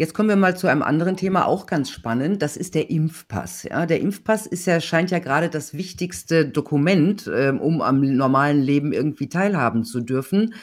Jetzt 0.00 0.14
kommen 0.14 0.30
wir 0.30 0.36
mal 0.36 0.56
zu 0.56 0.66
einem 0.66 0.80
anderen 0.80 1.18
Thema, 1.18 1.44
auch 1.44 1.66
ganz 1.66 1.90
spannend. 1.90 2.40
Das 2.40 2.56
ist 2.56 2.74
der 2.74 2.88
Impfpass. 2.88 3.64
Ja, 3.64 3.84
der 3.84 4.00
Impfpass 4.00 4.46
ist 4.46 4.66
ja, 4.66 4.80
scheint 4.80 5.10
ja 5.10 5.18
gerade 5.18 5.50
das 5.50 5.74
wichtigste 5.74 6.48
Dokument, 6.48 7.26
äh, 7.26 7.50
um 7.50 7.82
am 7.82 8.00
normalen 8.00 8.62
Leben 8.62 8.94
irgendwie 8.94 9.28
teilhaben 9.28 9.84
zu 9.84 10.00
dürfen. 10.00 10.54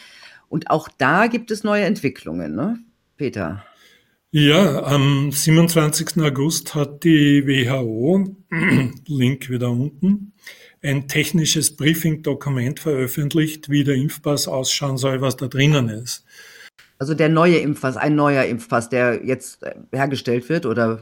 Und 0.49 0.71
auch 0.71 0.89
da 0.97 1.27
gibt 1.27 1.51
es 1.51 1.63
neue 1.63 1.83
Entwicklungen, 1.83 2.55
ne? 2.55 2.79
Peter. 3.15 3.63
Ja, 4.31 4.81
am 4.81 5.31
27. 5.31 6.17
August 6.23 6.73
hat 6.73 7.03
die 7.03 7.45
WHO, 7.45 8.35
Link 9.07 9.51
wieder 9.51 9.69
unten, 9.69 10.33
ein 10.81 11.07
technisches 11.07 11.75
Briefing-Dokument 11.75 12.79
veröffentlicht, 12.79 13.69
wie 13.69 13.83
der 13.83 13.97
Impfpass 13.97 14.47
ausschauen 14.47 14.97
soll, 14.97 15.21
was 15.21 15.37
da 15.37 15.47
drinnen 15.47 15.89
ist. 15.89 16.25
Also 16.99 17.13
der 17.13 17.29
neue 17.29 17.57
Impfpass, 17.57 17.97
ein 17.97 18.15
neuer 18.15 18.45
Impfpass, 18.45 18.89
der 18.89 19.23
jetzt 19.25 19.63
äh, 19.63 19.75
hergestellt 19.91 20.49
wird, 20.49 20.65
oder? 20.65 21.01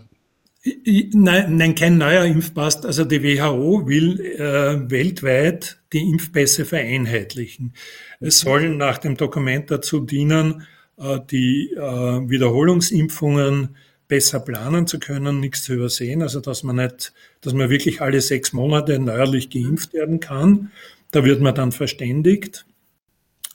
Nein, 1.14 1.58
nein, 1.58 1.76
kein 1.76 1.98
neuer 2.00 2.26
Impfpass. 2.26 2.84
Also 2.86 3.06
die 3.06 3.22
WHO 3.22 3.88
will 3.88 4.20
äh, 4.20 4.89
weltweit 4.89 5.80
die 5.93 6.10
Impfpässe 6.10 6.66
vereinheitlichen. 6.66 7.74
Es 8.20 8.39
soll 8.39 8.76
nach 8.76 8.98
dem 8.98 9.16
Dokument 9.16 9.70
dazu 9.70 10.00
dienen, 10.00 10.66
äh, 10.98 11.20
die 11.30 11.72
äh, 11.76 11.80
Wiederholungsimpfungen 11.80 13.76
besser 14.08 14.39
planen 14.39 14.88
zu 14.88 15.00
können, 15.00 15.39
nichts 15.39 15.64
zu 15.64 15.74
übersehen, 15.74 16.22
also 16.22 16.39
dass 16.39 16.64
man 16.64 16.78
nicht, 16.78 17.14
dass 17.41 17.54
man 17.54 17.70
wirklich 17.70 18.02
alle 18.02 18.22
sechs 18.22 18.54
Monate 18.54 19.00
neuerlich 19.00 19.50
geimpft 19.50 19.93
werden 19.93 20.20
kann. 20.20 20.72
Da 21.12 21.24
wird 21.24 21.41
man 21.41 21.56
dann 21.56 21.72
verständigt. 21.72 22.66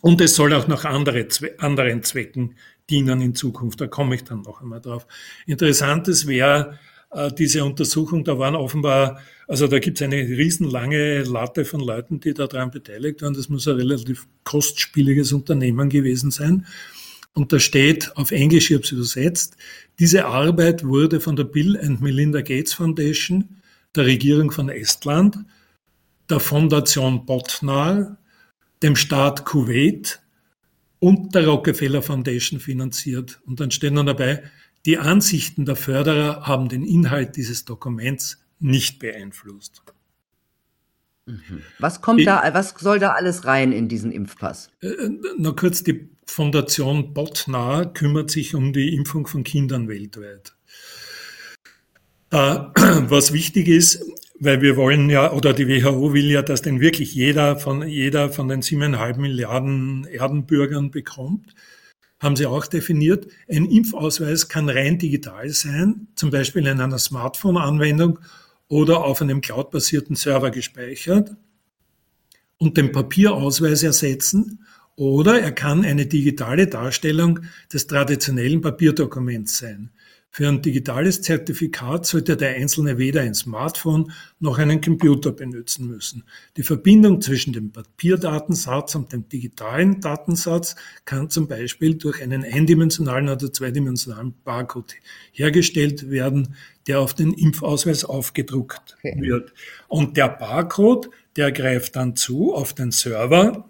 Und 0.01 0.21
es 0.21 0.35
soll 0.35 0.55
auch 0.55 0.67
noch 0.67 0.85
andere, 0.85 1.27
anderen 1.59 2.03
Zwecken 2.03 2.55
dienen 2.89 3.21
in 3.21 3.35
Zukunft. 3.35 3.81
Da 3.81 3.87
komme 3.87 4.15
ich 4.15 4.25
dann 4.25 4.43
noch 4.43 4.61
einmal 4.61 4.81
drauf. 4.81 5.07
Interessantes 5.47 6.27
wäre 6.27 6.79
äh, 7.11 7.31
diese 7.33 7.65
Untersuchung, 7.65 8.25
da 8.25 8.39
waren 8.39 8.55
offenbar, 8.55 9.21
also 9.47 9.67
da 9.67 9.79
gibt 9.79 10.01
es 10.01 10.05
eine 10.05 10.17
riesenlange 10.17 11.23
Latte 11.25 11.65
von 11.65 11.81
Leuten, 11.81 12.21
die 12.21 12.35
daran 12.35 12.71
beteiligt 12.71 13.23
waren. 13.23 13.35
Das 13.35 13.49
muss 13.49 13.69
ein 13.69 13.77
relativ 13.77 14.27
kostspieliges 14.45 15.33
Unternehmen 15.33 15.89
gewesen 15.89 16.31
sein. 16.31 16.67
Und 17.33 17.53
da 17.53 17.61
steht 17.61 18.17
auf 18.17 18.33
Englisch, 18.33 18.71
ich 18.71 18.77
habe 18.77 18.85
es 18.85 18.93
übersetzt, 18.93 19.57
diese 19.99 20.27
Arbeit 20.27 20.85
wurde 20.85 21.21
von 21.21 21.37
der 21.37 21.45
Bill 21.45 21.79
and 21.79 22.01
Melinda 22.01 22.41
Gates 22.41 22.75
Foundation, 22.75 23.61
der 23.95 24.07
Regierung 24.07 24.51
von 24.51 24.69
Estland, 24.69 25.39
der 26.29 26.41
Fondation 26.41 27.27
Botnar, 27.27 28.17
dem 28.83 28.97
Staat 28.97 29.45
Kuwait 29.45 30.21
und 30.99 31.35
der 31.35 31.47
Rockefeller 31.47 32.03
Foundation 32.03 32.61
finanziert. 32.61 33.41
Und 33.47 33.61
dann 33.61 33.71
stehen 33.71 33.95
dann 33.95 34.07
dabei, 34.07 34.43
die 34.87 34.99
Ansichten 34.99 35.65
der 35.67 35.77
Förderer 35.77 36.47
haben 36.47 36.69
den 36.69 36.85
Inhalt 36.85 37.37
dieses 37.37 37.65
Dokuments 37.65 38.39
nicht 38.59 38.99
beeinflusst. 38.99 39.83
Mhm. 41.27 41.63
Was 41.79 42.01
kommt 42.01 42.27
da, 42.27 42.43
was 42.55 42.75
soll 42.79 42.99
da 42.99 43.13
alles 43.13 43.45
rein 43.45 43.73
in 43.73 43.89
diesen 43.89 44.11
Impfpass? 44.11 44.71
Äh, 44.83 44.89
äh 44.89 45.11
noch 45.39 45.57
kurz, 45.57 45.83
die 45.83 46.09
Fondation 46.27 47.13
Botnar 47.13 47.93
kümmert 47.93 48.31
sich 48.31 48.55
um 48.55 48.73
die 48.73 48.95
Impfung 48.95 49.27
von 49.27 49.45
Kindern 49.45 49.89
weltweit. 49.89 50.55
Äh, 52.31 52.37
was 53.09 53.33
wichtig 53.33 53.69
ist, 53.69 54.05
weil 54.41 54.63
wir 54.63 54.77
wollen 54.77 55.11
ja, 55.11 55.33
oder 55.33 55.53
die 55.53 55.69
WHO 55.69 56.15
will 56.15 56.31
ja, 56.31 56.41
dass 56.41 56.63
denn 56.63 56.81
wirklich 56.81 57.15
jeder 57.15 57.57
von, 57.57 57.87
jeder 57.87 58.31
von 58.31 58.49
den 58.49 58.63
siebeneinhalb 58.63 59.19
Milliarden 59.19 60.07
Erdenbürgern 60.07 60.91
bekommt, 60.91 61.55
haben 62.19 62.37
sie 62.37 62.47
auch 62.47 62.67
definiert. 62.67 63.29
Ein 63.49 63.67
Impfausweis 63.67 64.49
kann 64.49 64.71
rein 64.71 64.99
digital 64.99 65.51
sein, 65.51 66.09
zum 66.15 66.31
Beispiel 66.31 66.67
in 66.67 66.81
einer 66.81 66.99
Smartphone-Anwendung 66.99 68.19
oder 68.69 69.05
auf 69.05 69.21
einem 69.21 69.43
cloudbasierten 69.43 70.17
Server 70.17 70.51
gespeichert 70.51 71.37
und 72.57 72.79
den 72.79 72.93
Papierausweis 72.93 73.83
ersetzen 73.83 74.65
oder 74.97 75.41
er 75.41 75.53
kann 75.53 75.85
eine 75.85 76.07
digitale 76.07 76.67
Darstellung 76.67 77.41
des 77.73 77.87
traditionellen 77.87 78.63
Papierdokuments 78.63 79.59
sein. 79.59 79.91
Für 80.33 80.47
ein 80.47 80.63
digitales 80.63 81.23
Zertifikat 81.23 82.07
sollte 82.07 82.37
der 82.37 82.51
Einzelne 82.51 82.99
weder 82.99 83.23
ein 83.23 83.35
Smartphone 83.35 84.13
noch 84.39 84.59
einen 84.59 84.81
Computer 84.81 85.33
benutzen 85.33 85.89
müssen. 85.89 86.23
Die 86.57 86.63
Verbindung 86.63 87.21
zwischen 87.21 87.53
dem 87.53 87.73
Papierdatensatz 87.73 88.95
und 88.95 89.13
dem 89.13 89.29
digitalen 89.29 90.01
Datensatz 90.01 90.77
kann 91.05 91.31
zum 91.31 91.49
Beispiel 91.49 91.97
durch 91.97 92.23
einen 92.23 92.45
eindimensionalen 92.45 93.29
oder 93.29 93.53
zweidimensionalen 93.53 94.35
Barcode 94.45 94.95
hergestellt 95.33 96.11
werden, 96.11 96.55
der 96.87 97.01
auf 97.01 97.13
den 97.13 97.33
Impfausweis 97.33 98.05
aufgedruckt 98.05 98.97
okay. 98.99 99.17
wird. 99.21 99.53
Und 99.89 100.17
der 100.17 100.29
Barcode, 100.29 101.11
der 101.35 101.51
greift 101.51 101.97
dann 101.97 102.15
zu 102.15 102.55
auf 102.55 102.73
den 102.73 102.93
Server 102.93 103.70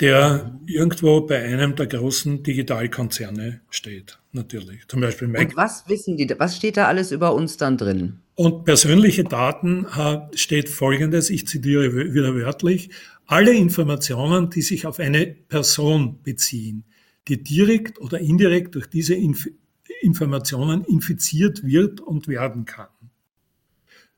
der 0.00 0.58
irgendwo 0.66 1.20
bei 1.20 1.42
einem 1.42 1.76
der 1.76 1.86
großen 1.86 2.42
Digitalkonzerne 2.42 3.60
steht, 3.68 4.18
natürlich. 4.32 4.88
Zum 4.88 5.02
Beispiel 5.02 5.28
Mac. 5.28 5.50
Und 5.50 5.56
was 5.56 5.86
wissen 5.88 6.16
die, 6.16 6.34
was 6.38 6.56
steht 6.56 6.78
da 6.78 6.86
alles 6.86 7.12
über 7.12 7.34
uns 7.34 7.58
dann 7.58 7.76
drin? 7.76 8.20
Und 8.34 8.64
persönliche 8.64 9.24
Daten 9.24 9.86
steht 10.34 10.70
folgendes, 10.70 11.28
ich 11.28 11.46
zitiere 11.46 11.94
wieder 12.14 12.34
wörtlich, 12.34 12.90
alle 13.26 13.52
Informationen, 13.52 14.48
die 14.48 14.62
sich 14.62 14.86
auf 14.86 14.98
eine 14.98 15.26
Person 15.26 16.20
beziehen, 16.22 16.84
die 17.28 17.42
direkt 17.42 18.00
oder 18.00 18.18
indirekt 18.18 18.74
durch 18.74 18.86
diese 18.86 19.14
Inf 19.14 19.48
Informationen 20.02 20.84
infiziert 20.84 21.62
wird 21.62 22.00
und 22.00 22.26
werden 22.26 22.64
kann. 22.64 22.88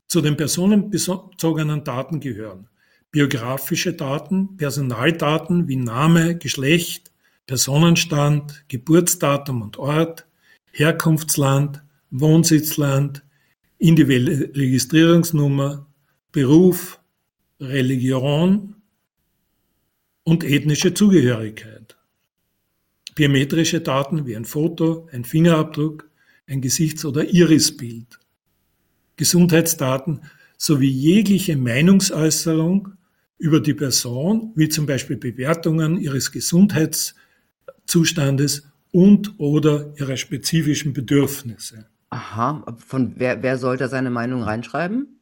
Zu 0.07 0.21
den 0.21 0.37
personenbezogenen 0.37 1.83
Daten 1.83 2.21
gehören 2.21 2.69
biografische 3.13 3.93
Daten, 3.93 4.57
Personaldaten 4.57 5.67
wie 5.67 5.75
Name, 5.75 6.35
Geschlecht, 6.35 7.11
Personenstand, 7.45 8.65
Geburtsdatum 8.69 9.61
und 9.61 9.77
Ort, 9.77 10.25
Herkunftsland, 10.71 11.83
Wohnsitzland, 12.09 13.23
individuelle 13.77 14.49
Registrierungsnummer, 14.55 15.85
Beruf, 16.31 16.99
Religion 17.59 18.75
und 20.23 20.43
ethnische 20.43 20.95
Zugehörigkeit. 20.95 21.95
Biometrische 23.13 23.81
Daten 23.81 24.25
wie 24.25 24.35
ein 24.35 24.45
Foto, 24.45 25.07
ein 25.11 25.23
Fingerabdruck, 25.23 26.09
ein 26.47 26.61
Gesichts- 26.61 27.05
oder 27.05 27.31
Irisbild. 27.31 28.19
Gesundheitsdaten 29.17 30.21
sowie 30.57 30.89
jegliche 30.89 31.55
Meinungsäußerung 31.55 32.93
über 33.43 33.59
die 33.59 33.73
Person, 33.73 34.53
wie 34.55 34.69
zum 34.69 34.85
Beispiel 34.85 35.17
Bewertungen 35.17 35.97
ihres 35.97 36.31
Gesundheitszustandes 36.31 38.69
und 38.91 39.37
oder 39.37 39.91
ihrer 39.97 40.15
spezifischen 40.15 40.93
Bedürfnisse. 40.93 41.87
Aha, 42.09 42.65
von 42.77 43.15
wer, 43.17 43.43
wer 43.43 43.57
soll 43.57 43.75
da 43.75 43.89
seine 43.89 44.11
Meinung 44.11 44.43
reinschreiben? 44.43 45.19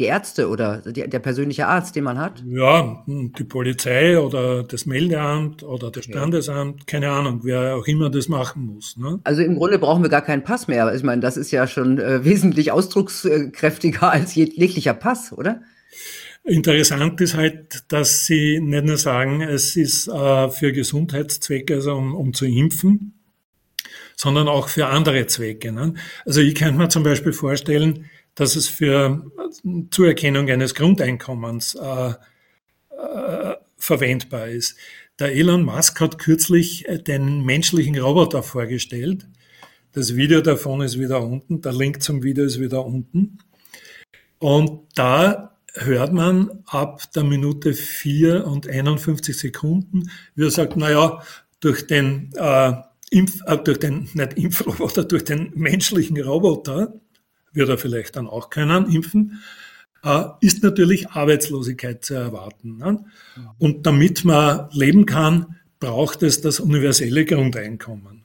Die 0.00 0.06
Ärzte 0.06 0.48
oder 0.48 0.78
die, 0.78 1.08
der 1.08 1.20
persönliche 1.20 1.68
Arzt, 1.68 1.94
den 1.94 2.02
man 2.02 2.18
hat? 2.18 2.42
Ja, 2.44 3.04
die 3.06 3.44
Polizei 3.44 4.18
oder 4.18 4.64
das 4.64 4.84
Meldeamt 4.84 5.62
oder 5.62 5.92
das 5.92 6.06
Standesamt, 6.06 6.88
keine 6.88 7.12
Ahnung, 7.12 7.42
wer 7.44 7.76
auch 7.76 7.86
immer 7.86 8.10
das 8.10 8.28
machen 8.28 8.66
muss. 8.66 8.96
Ne? 8.96 9.20
Also 9.22 9.42
im 9.42 9.54
Grunde 9.54 9.78
brauchen 9.78 10.02
wir 10.02 10.10
gar 10.10 10.22
keinen 10.22 10.42
Pass 10.42 10.66
mehr. 10.66 10.92
Ich 10.92 11.04
meine, 11.04 11.22
das 11.22 11.36
ist 11.36 11.52
ja 11.52 11.68
schon 11.68 12.00
äh, 12.00 12.24
wesentlich 12.24 12.72
ausdruckskräftiger 12.72 14.10
als 14.10 14.34
jeglicher 14.34 14.94
Pass, 14.94 15.32
oder? 15.32 15.62
Interessant 16.46 17.20
ist 17.20 17.34
halt, 17.34 17.84
dass 17.88 18.24
sie 18.24 18.60
nicht 18.60 18.84
nur 18.84 18.98
sagen, 18.98 19.42
es 19.42 19.74
ist 19.74 20.06
äh, 20.06 20.48
für 20.48 20.72
Gesundheitszwecke, 20.72 21.74
also 21.74 21.94
um, 21.96 22.14
um, 22.14 22.34
zu 22.34 22.46
impfen, 22.46 23.14
sondern 24.14 24.46
auch 24.46 24.68
für 24.68 24.86
andere 24.86 25.26
Zwecke. 25.26 25.72
Ne? 25.72 25.94
Also 26.24 26.40
ich 26.40 26.54
könnte 26.54 26.78
mir 26.78 26.88
zum 26.88 27.02
Beispiel 27.02 27.32
vorstellen, 27.32 28.06
dass 28.36 28.54
es 28.54 28.68
für 28.68 29.28
Zuerkennung 29.90 30.48
eines 30.48 30.76
Grundeinkommens 30.76 31.74
äh, 31.74 32.10
äh, 32.10 33.56
verwendbar 33.76 34.46
ist. 34.46 34.76
Der 35.18 35.34
Elon 35.34 35.64
Musk 35.64 36.00
hat 36.00 36.20
kürzlich 36.20 36.86
den 37.08 37.44
menschlichen 37.44 37.98
Roboter 37.98 38.44
vorgestellt. 38.44 39.26
Das 39.94 40.14
Video 40.14 40.42
davon 40.42 40.82
ist 40.82 41.00
wieder 41.00 41.22
unten, 41.22 41.60
der 41.60 41.72
Link 41.72 42.02
zum 42.02 42.22
Video 42.22 42.44
ist 42.44 42.60
wieder 42.60 42.86
unten. 42.86 43.38
Und 44.38 44.82
da 44.94 45.55
hört 45.76 46.12
man 46.12 46.62
ab 46.66 47.02
der 47.14 47.24
Minute 47.24 47.74
4 47.74 48.46
und 48.46 48.68
51 48.68 49.38
Sekunden, 49.38 50.10
wie 50.34 50.44
er 50.44 50.50
sagt, 50.50 50.76
naja, 50.76 51.22
durch 51.60 51.86
den, 51.86 52.30
äh, 52.34 52.72
Impf, 53.10 53.40
äh, 53.46 53.58
durch 53.58 53.78
den, 53.78 54.08
nicht 54.14 54.34
Impfroboter, 54.34 55.04
durch 55.08 55.24
den 55.24 55.52
menschlichen 55.54 56.20
Roboter, 56.20 56.94
wird 57.52 57.68
er 57.68 57.78
vielleicht 57.78 58.16
dann 58.16 58.26
auch 58.26 58.50
können, 58.50 58.90
impfen, 58.90 59.40
äh, 60.02 60.24
ist 60.40 60.62
natürlich 60.62 61.10
Arbeitslosigkeit 61.10 62.04
zu 62.04 62.14
erwarten. 62.14 62.76
Ne? 62.76 63.04
Und 63.58 63.86
damit 63.86 64.24
man 64.24 64.68
leben 64.72 65.06
kann, 65.06 65.56
braucht 65.80 66.22
es 66.22 66.40
das 66.40 66.60
universelle 66.60 67.24
Grundeinkommen. 67.24 68.24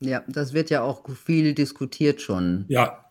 Ja, 0.00 0.22
das 0.28 0.52
wird 0.52 0.70
ja 0.70 0.82
auch 0.82 1.04
viel 1.10 1.54
diskutiert 1.54 2.20
schon. 2.20 2.64
Ja, 2.68 3.07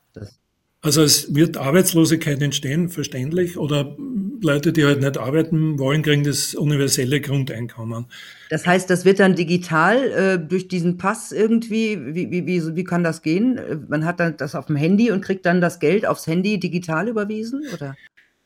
also 0.81 1.01
es 1.01 1.33
wird 1.33 1.57
Arbeitslosigkeit 1.57 2.41
entstehen, 2.41 2.89
verständlich, 2.89 3.57
oder 3.57 3.95
Leute, 4.41 4.71
die 4.71 4.85
halt 4.85 5.01
nicht 5.01 5.17
arbeiten 5.17 5.79
wollen, 5.79 6.03
kriegen 6.03 6.23
das 6.23 6.53
universelle 6.53 7.19
Grundeinkommen. 7.19 8.05
Das 8.49 8.65
heißt, 8.65 8.89
das 8.89 9.03
wird 9.03 9.19
dann 9.19 9.35
digital 9.35 10.11
äh, 10.11 10.39
durch 10.39 10.67
diesen 10.67 10.97
Pass 10.97 11.31
irgendwie, 11.31 11.97
wie, 12.13 12.31
wie, 12.31 12.45
wie, 12.45 12.75
wie 12.75 12.83
kann 12.83 13.03
das 13.03 13.21
gehen? 13.21 13.59
Man 13.89 14.05
hat 14.05 14.19
dann 14.19 14.37
das 14.37 14.55
auf 14.55 14.67
dem 14.67 14.75
Handy 14.75 15.11
und 15.11 15.21
kriegt 15.21 15.45
dann 15.45 15.61
das 15.61 15.79
Geld 15.79 16.05
aufs 16.05 16.27
Handy 16.27 16.59
digital 16.59 17.07
überwiesen, 17.07 17.63
oder? 17.73 17.95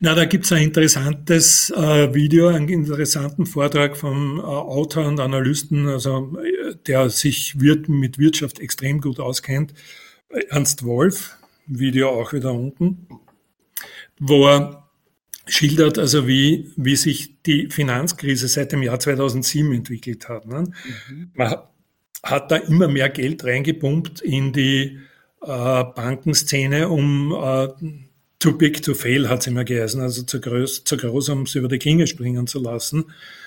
Na, 0.00 0.16
da 0.16 0.24
gibt's 0.24 0.50
ein 0.50 0.62
interessantes 0.64 1.70
äh, 1.70 2.12
Video, 2.12 2.48
einen 2.48 2.68
interessanten 2.68 3.46
Vortrag 3.46 3.96
vom 3.96 4.40
äh, 4.40 4.42
Autor 4.42 5.06
und 5.06 5.20
Analysten, 5.20 5.86
also 5.86 6.36
der 6.88 7.08
sich 7.08 7.60
wird, 7.60 7.88
mit 7.88 8.18
Wirtschaft 8.18 8.58
extrem 8.58 9.00
gut 9.00 9.20
auskennt, 9.20 9.74
Ernst 10.48 10.84
Wolf, 10.84 11.36
Video 11.66 12.08
auch 12.10 12.32
wieder 12.32 12.52
unten, 12.52 13.06
wo 14.18 14.46
er 14.46 14.88
schildert, 15.46 15.98
also 15.98 16.26
wie, 16.26 16.70
wie 16.76 16.96
sich 16.96 17.42
die 17.42 17.68
Finanzkrise 17.68 18.48
seit 18.48 18.72
dem 18.72 18.82
Jahr 18.82 19.00
2007 19.00 19.72
entwickelt 19.72 20.28
hat. 20.28 20.46
Ne? 20.46 20.72
Mhm. 21.08 21.30
Man 21.34 21.56
hat 22.22 22.50
da 22.50 22.56
immer 22.56 22.88
mehr 22.88 23.08
Geld 23.08 23.44
reingepumpt 23.44 24.20
in 24.20 24.52
die 24.52 24.98
äh, 25.42 25.84
Bankenszene, 25.84 26.88
um 26.88 27.32
äh, 27.32 27.68
too 28.38 28.52
big 28.52 28.82
to 28.82 28.94
fail, 28.94 29.28
hat 29.28 29.40
es 29.40 29.46
immer 29.48 29.64
geheißen, 29.64 30.00
also 30.00 30.22
zu 30.22 30.40
groß, 30.40 30.84
zu 30.84 30.96
groß, 30.96 31.30
um 31.30 31.42
es 31.42 31.54
über 31.54 31.68
die 31.68 31.78
Klinge 31.78 32.06
springen 32.06 32.46
zu 32.46 32.60
lassen, 32.60 33.04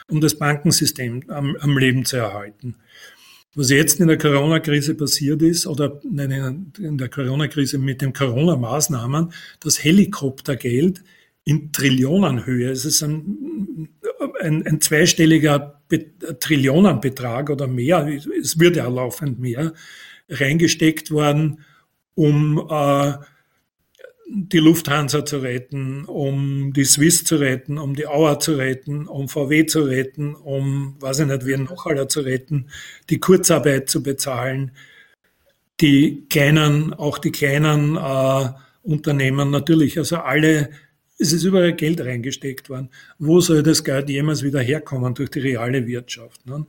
um 0.09 0.21
das 0.21 0.35
Bankensystem 0.35 1.23
am, 1.29 1.55
am 1.57 1.77
Leben 1.77 2.05
zu 2.05 2.17
erhalten. 2.17 2.75
Was 3.57 3.69
jetzt 3.69 4.01
in 4.01 4.07
der 4.07 4.17
Corona-Krise 4.17 4.95
passiert 4.95 5.41
ist, 5.41 5.65
oder 5.65 6.01
nein, 6.03 6.73
in 6.77 6.97
der 6.97 7.07
Corona-Krise 7.07 7.77
mit 7.77 8.01
den 8.01 8.11
Corona-Maßnahmen, 8.11 9.31
das 9.61 9.81
Helikoptergeld 9.81 11.01
in 11.45 11.71
Trillionenhöhe, 11.71 12.69
es 12.69 12.83
ist 12.83 13.01
ein, 13.01 13.87
ein, 14.41 14.67
ein 14.67 14.81
zweistelliger 14.81 15.81
Be 15.87 16.05
Trillionenbetrag 16.39 17.49
oder 17.49 17.67
mehr, 17.67 18.07
es 18.41 18.59
wird 18.59 18.75
ja 18.75 18.89
laufend 18.89 19.39
mehr, 19.39 19.73
reingesteckt 20.27 21.11
worden, 21.11 21.59
um 22.15 22.57
äh, 22.69 23.13
die 24.27 24.57
Lufthansa 24.57 25.23
zu 25.23 25.37
retten, 25.37 26.05
um 26.05 26.73
die 26.73 26.83
Swiss 26.83 27.23
zu 27.23 27.35
retten, 27.35 27.77
um 27.77 27.95
die 27.95 28.07
Auer 28.07 28.39
zu 28.39 28.53
retten, 28.53 29.07
um 29.07 29.29
VW 29.29 29.65
zu 29.65 29.83
retten, 29.83 30.33
um, 30.33 30.95
weiß 30.99 31.19
ich 31.19 31.27
nicht, 31.27 31.45
wen 31.45 31.65
noch 31.65 31.85
alle 31.85 32.07
zu 32.07 32.21
retten, 32.21 32.69
die 33.09 33.19
Kurzarbeit 33.19 33.89
zu 33.89 34.01
bezahlen, 34.01 34.71
die 35.79 36.25
kleinen, 36.29 36.93
auch 36.93 37.19
die 37.19 37.31
kleinen 37.31 37.97
äh, 37.97 38.49
Unternehmen 38.81 39.51
natürlich, 39.51 39.97
also 39.97 40.17
alle, 40.17 40.69
es 41.19 41.31
ist 41.31 41.43
überall 41.43 41.73
Geld 41.73 42.01
reingesteckt 42.01 42.69
worden. 42.69 42.89
Wo 43.19 43.41
soll 43.41 43.61
das 43.61 43.83
Geld 43.83 44.09
jemals 44.09 44.43
wieder 44.43 44.59
herkommen 44.59 45.13
durch 45.13 45.29
die 45.29 45.39
reale 45.39 45.85
Wirtschaft? 45.85 46.45
Ne? 46.45 46.65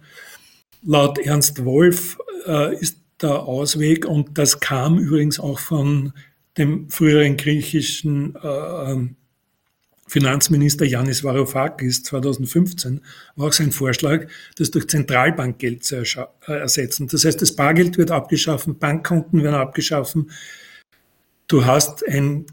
Laut 0.84 1.18
Ernst 1.18 1.64
Wolf 1.64 2.18
äh, 2.46 2.74
ist 2.76 3.00
der 3.22 3.44
Ausweg, 3.44 4.04
und 4.04 4.36
das 4.36 4.60
kam 4.60 4.98
übrigens 4.98 5.40
auch 5.40 5.58
von 5.58 6.12
dem 6.58 6.88
früheren 6.88 7.36
griechischen 7.36 8.34
äh, 8.36 8.92
ähm, 8.92 9.16
Finanzminister 10.08 10.84
Yanis 10.84 11.24
Varoufakis 11.24 12.04
2015 12.04 13.00
war 13.34 13.48
auch 13.48 13.52
sein 13.52 13.72
Vorschlag, 13.72 14.28
das 14.56 14.70
durch 14.70 14.86
Zentralbankgeld 14.86 15.84
zu 15.84 15.96
äh, 15.96 16.26
ersetzen. 16.46 17.08
Das 17.08 17.24
heißt, 17.24 17.42
das 17.42 17.56
Bargeld 17.56 17.98
wird 17.98 18.12
abgeschaffen, 18.12 18.78
Bankkonten 18.78 19.42
werden 19.42 19.56
abgeschaffen. 19.56 20.30
Du 21.48 21.64
hast 21.64 22.06
ein, 22.06 22.46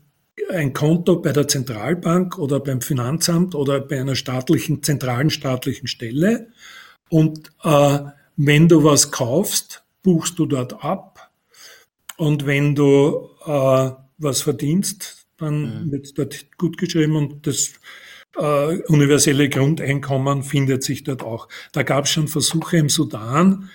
ein 0.49 0.73
Konto 0.73 1.21
bei 1.21 1.31
der 1.31 1.47
Zentralbank 1.47 2.39
oder 2.39 2.59
beim 2.59 2.81
Finanzamt 2.81 3.53
oder 3.53 3.79
bei 3.81 4.01
einer 4.01 4.15
staatlichen, 4.15 4.81
zentralen 4.81 5.29
staatlichen 5.29 5.87
Stelle. 5.87 6.47
Und 7.09 7.51
äh, 7.63 7.99
wenn 8.35 8.67
du 8.67 8.83
was 8.83 9.11
kaufst, 9.11 9.83
buchst 10.01 10.39
du 10.39 10.47
dort 10.47 10.83
ab. 10.83 11.12
Und 12.23 12.45
wenn 12.45 12.73
du 12.73 13.31
äh, 13.45 13.91
was 14.17 14.41
verdienst, 14.43 15.27
dann 15.35 15.87
mhm. 15.87 15.91
wird 15.91 16.17
dort 16.17 16.45
gut 16.57 16.77
geschrieben 16.77 17.17
und 17.17 17.45
das 17.45 17.73
äh, 18.37 18.77
universelle 18.87 19.49
Grundeinkommen 19.49 20.41
findet 20.41 20.85
sich 20.85 21.03
dort 21.03 21.21
auch. 21.21 21.49
Da 21.73 21.83
gab 21.83 22.05
es 22.05 22.11
schon 22.11 22.29
Versuche 22.29 22.77
im 22.77 22.87
Sudan 22.87 23.69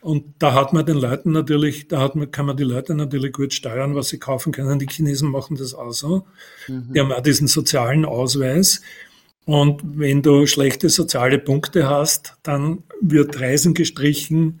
und 0.00 0.24
da 0.40 0.52
hat 0.52 0.72
man 0.72 0.84
den 0.84 0.96
Leuten 0.96 1.30
natürlich, 1.30 1.86
da 1.86 2.00
hat 2.00 2.16
man, 2.16 2.32
kann 2.32 2.46
man 2.46 2.56
die 2.56 2.64
Leute 2.64 2.96
natürlich 2.96 3.32
gut 3.32 3.54
steuern, 3.54 3.94
was 3.94 4.08
sie 4.08 4.18
kaufen 4.18 4.50
können. 4.50 4.80
Die 4.80 4.88
Chinesen 4.88 5.30
machen 5.30 5.56
das 5.56 5.72
auch 5.72 5.92
so. 5.92 6.26
Mhm. 6.66 6.92
Die 6.92 6.98
haben 6.98 7.12
auch 7.12 7.22
diesen 7.22 7.46
sozialen 7.46 8.04
Ausweis. 8.04 8.82
Und 9.44 9.80
wenn 9.84 10.22
du 10.22 10.48
schlechte 10.48 10.88
soziale 10.88 11.38
Punkte 11.38 11.88
hast, 11.88 12.34
dann 12.42 12.82
wird 13.00 13.40
Reisen 13.40 13.74
gestrichen, 13.74 14.60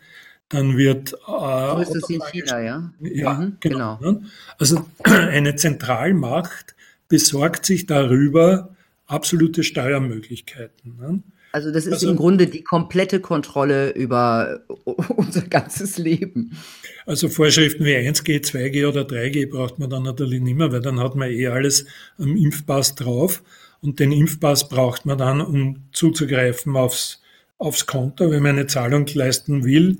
dann 0.52 0.76
wird. 0.76 1.12
Äh, 1.12 1.16
so 1.26 1.78
ist 1.80 1.94
das 1.94 2.10
in 2.10 2.22
China, 2.30 2.60
ja? 2.60 2.92
Ja, 3.00 3.34
mhm, 3.34 3.56
genau. 3.60 3.98
genau. 4.00 4.22
Also 4.58 4.84
eine 5.04 5.56
Zentralmacht 5.56 6.74
besorgt 7.08 7.66
sich 7.66 7.86
darüber 7.86 8.74
absolute 9.06 9.62
Steuermöglichkeiten. 9.62 10.96
Ne? 10.98 11.22
Also 11.52 11.70
das 11.70 11.86
ist 11.86 11.92
also, 11.92 12.10
im 12.10 12.16
Grunde 12.16 12.46
die 12.46 12.62
komplette 12.64 13.20
Kontrolle 13.20 13.90
über 13.90 14.60
unser 15.16 15.42
ganzes 15.42 15.98
Leben. 15.98 16.56
Also 17.04 17.28
Vorschriften 17.28 17.84
wie 17.84 17.94
1G, 17.94 18.42
2G 18.42 18.88
oder 18.88 19.02
3G 19.02 19.50
braucht 19.50 19.78
man 19.78 19.90
dann 19.90 20.02
natürlich 20.04 20.40
nicht 20.40 20.56
mehr, 20.56 20.72
weil 20.72 20.80
dann 20.80 20.98
hat 20.98 21.14
man 21.14 21.30
eh 21.30 21.48
alles 21.48 21.84
am 22.16 22.36
Impfpass 22.36 22.94
drauf. 22.94 23.42
Und 23.82 24.00
den 24.00 24.12
Impfpass 24.12 24.68
braucht 24.68 25.04
man 25.04 25.18
dann, 25.18 25.40
um 25.40 25.82
zuzugreifen 25.92 26.76
aufs, 26.76 27.20
aufs 27.58 27.86
Konto, 27.86 28.30
wenn 28.30 28.42
man 28.42 28.56
eine 28.56 28.66
Zahlung 28.66 29.06
leisten 29.12 29.64
will 29.64 29.98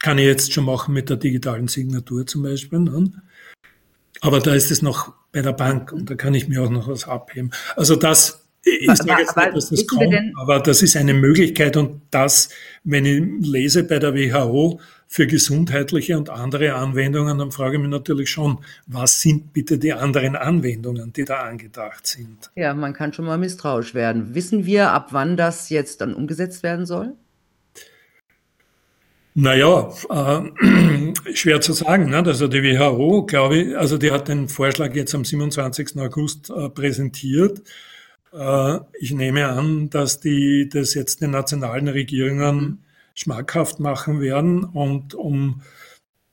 kann 0.00 0.18
ich 0.18 0.24
jetzt 0.24 0.52
schon 0.52 0.64
machen 0.64 0.94
mit 0.94 1.08
der 1.08 1.16
digitalen 1.16 1.68
Signatur 1.68 2.26
zum 2.26 2.42
Beispiel. 2.42 2.80
Ne? 2.80 3.12
Aber 4.20 4.40
da 4.40 4.54
ist 4.54 4.70
es 4.70 4.82
noch 4.82 5.12
bei 5.32 5.42
der 5.42 5.52
Bank 5.52 5.92
und 5.92 6.10
da 6.10 6.14
kann 6.14 6.34
ich 6.34 6.48
mir 6.48 6.62
auch 6.62 6.70
noch 6.70 6.88
was 6.88 7.06
abheben. 7.06 7.50
Also 7.76 7.96
das, 7.96 8.46
ich 8.62 8.86
sage 8.86 9.20
jetzt 9.20 9.36
nicht, 9.36 9.54
dass 9.54 9.68
das 9.70 9.86
kommt, 9.86 10.14
aber 10.36 10.60
das 10.60 10.82
ist 10.82 10.96
eine 10.96 11.14
Möglichkeit 11.14 11.76
und 11.76 12.02
das, 12.10 12.48
wenn 12.84 13.04
ich 13.04 13.22
lese 13.46 13.84
bei 13.84 13.98
der 13.98 14.14
WHO 14.14 14.80
für 15.06 15.26
gesundheitliche 15.26 16.16
und 16.16 16.30
andere 16.30 16.74
Anwendungen, 16.74 17.38
dann 17.38 17.52
frage 17.52 17.76
ich 17.76 17.82
mich 17.82 17.90
natürlich 17.90 18.28
schon, 18.28 18.58
was 18.86 19.20
sind 19.20 19.52
bitte 19.52 19.78
die 19.78 19.92
anderen 19.92 20.34
Anwendungen, 20.34 21.12
die 21.12 21.24
da 21.24 21.42
angedacht 21.42 22.06
sind? 22.06 22.50
Ja, 22.56 22.74
man 22.74 22.92
kann 22.92 23.12
schon 23.12 23.26
mal 23.26 23.38
misstrauisch 23.38 23.94
werden. 23.94 24.34
Wissen 24.34 24.66
wir, 24.66 24.90
ab 24.90 25.08
wann 25.10 25.36
das 25.36 25.70
jetzt 25.70 26.00
dann 26.00 26.14
umgesetzt 26.14 26.62
werden 26.62 26.86
soll? 26.86 27.14
Naja, 29.38 29.92
äh, 30.08 31.12
schwer 31.34 31.60
zu 31.60 31.74
sagen. 31.74 32.08
Ne? 32.08 32.24
Also 32.24 32.48
die 32.48 32.62
WHO, 32.62 33.26
glaube 33.26 33.58
ich, 33.58 33.76
also 33.76 33.98
die 33.98 34.10
hat 34.10 34.28
den 34.28 34.48
Vorschlag 34.48 34.94
jetzt 34.94 35.14
am 35.14 35.26
27. 35.26 35.98
August 35.98 36.48
äh, 36.48 36.70
präsentiert. 36.70 37.60
Äh, 38.32 38.78
ich 38.98 39.12
nehme 39.12 39.48
an, 39.48 39.90
dass 39.90 40.20
die 40.20 40.70
das 40.70 40.94
jetzt 40.94 41.20
den 41.20 41.32
nationalen 41.32 41.88
Regierungen 41.88 42.82
schmackhaft 43.14 43.78
machen 43.78 44.22
werden 44.22 44.64
und 44.64 45.14
um 45.14 45.60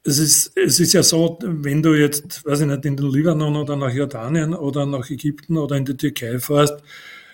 es 0.06 0.18
ist, 0.18 0.58
es 0.58 0.80
ist 0.80 0.93
ja 0.93 1.04
so, 1.04 1.39
wenn 1.41 1.84
du 1.84 1.95
jetzt, 1.95 2.45
weiß 2.45 2.62
ich 2.62 2.68
nicht, 2.68 2.86
in 2.86 2.95
den 2.95 3.10
Libanon 3.10 3.58
oder 3.58 3.76
nach 3.76 3.93
Jordanien 3.93 4.54
oder 4.54 4.86
nach 4.86 5.10
Ägypten 5.10 5.58
oder 5.58 5.76
in 5.76 5.84
die 5.84 5.97
Türkei 5.97 6.39
fährst, 6.39 6.76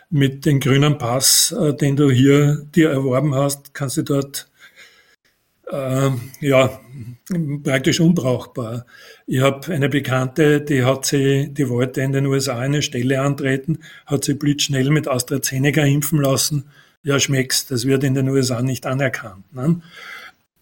mit 0.10 0.48
dem 0.48 0.60
grünen 0.60 0.98
Pass, 0.98 1.52
äh, 1.52 1.76
den 1.76 1.96
du 1.96 2.10
hier 2.10 2.66
dir 2.74 2.90
erworben 2.90 3.36
hast, 3.36 3.76
kannst 3.76 3.98
du 3.98 4.02
dort 4.02 4.49
äh, 5.72 6.10
ja, 6.42 6.80
praktisch 7.64 8.00
unbrauchbar. 8.00 8.86
Ich 9.28 9.42
habe 9.42 9.72
eine 9.72 9.90
Bekannte, 9.90 10.62
die 10.62 10.84
hat 10.84 11.06
sie, 11.06 11.54
die 11.54 11.70
wollte 11.70 12.02
in 12.02 12.12
den 12.12 12.26
USA 12.26 12.58
eine 12.58 12.82
Stelle 12.82 13.22
antreten, 13.22 13.80
hat 14.06 14.24
sie 14.24 14.34
blitzschnell 14.34 14.90
mit 14.90 15.08
AstraZeneca 15.08 15.84
impfen 15.84 16.22
lassen. 16.22 16.66
Ja, 17.04 17.20
schmeckt's, 17.20 17.68
das 17.68 17.86
wird 17.86 18.04
in 18.04 18.16
den 18.16 18.30
USA 18.30 18.62
nicht 18.62 18.86
anerkannt. 18.86 19.54
Ne? 19.54 19.82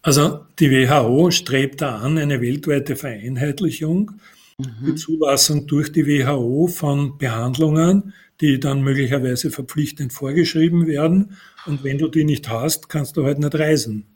Also 0.02 0.40
die 0.58 0.70
WHO 0.70 1.30
strebt 1.30 1.80
da 1.82 1.98
an 1.98 2.18
eine 2.18 2.40
weltweite 2.40 2.94
Vereinheitlichung, 2.94 4.12
mhm. 4.58 4.86
die 4.86 4.94
Zulassung 4.94 5.66
durch 5.66 5.90
die 5.90 6.06
WHO 6.06 6.68
von 6.68 7.18
Behandlungen, 7.18 8.14
die 8.40 8.60
dann 8.60 8.82
möglicherweise 8.82 9.50
verpflichtend 9.50 10.12
vorgeschrieben 10.12 10.86
werden. 10.86 11.36
Und 11.66 11.82
wenn 11.82 11.98
du 11.98 12.08
die 12.08 12.24
nicht 12.24 12.48
hast, 12.48 12.88
kannst 12.88 13.16
du 13.16 13.24
halt 13.24 13.40
nicht 13.40 13.54
reisen. 13.56 14.06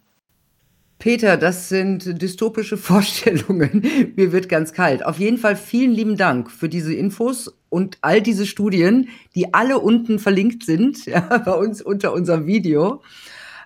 Peter, 1.02 1.36
das 1.36 1.68
sind 1.68 2.22
dystopische 2.22 2.76
Vorstellungen. 2.76 3.84
Mir 4.14 4.30
wird 4.30 4.48
ganz 4.48 4.72
kalt. 4.72 5.04
Auf 5.04 5.18
jeden 5.18 5.36
Fall 5.36 5.56
vielen 5.56 5.90
lieben 5.90 6.16
Dank 6.16 6.48
für 6.48 6.68
diese 6.68 6.94
Infos 6.94 7.52
und 7.70 7.98
all 8.02 8.22
diese 8.22 8.46
Studien, 8.46 9.08
die 9.34 9.52
alle 9.52 9.80
unten 9.80 10.20
verlinkt 10.20 10.64
sind, 10.64 11.04
ja, 11.06 11.20
bei 11.44 11.54
uns 11.54 11.82
unter 11.82 12.12
unserem 12.12 12.46
Video. 12.46 13.02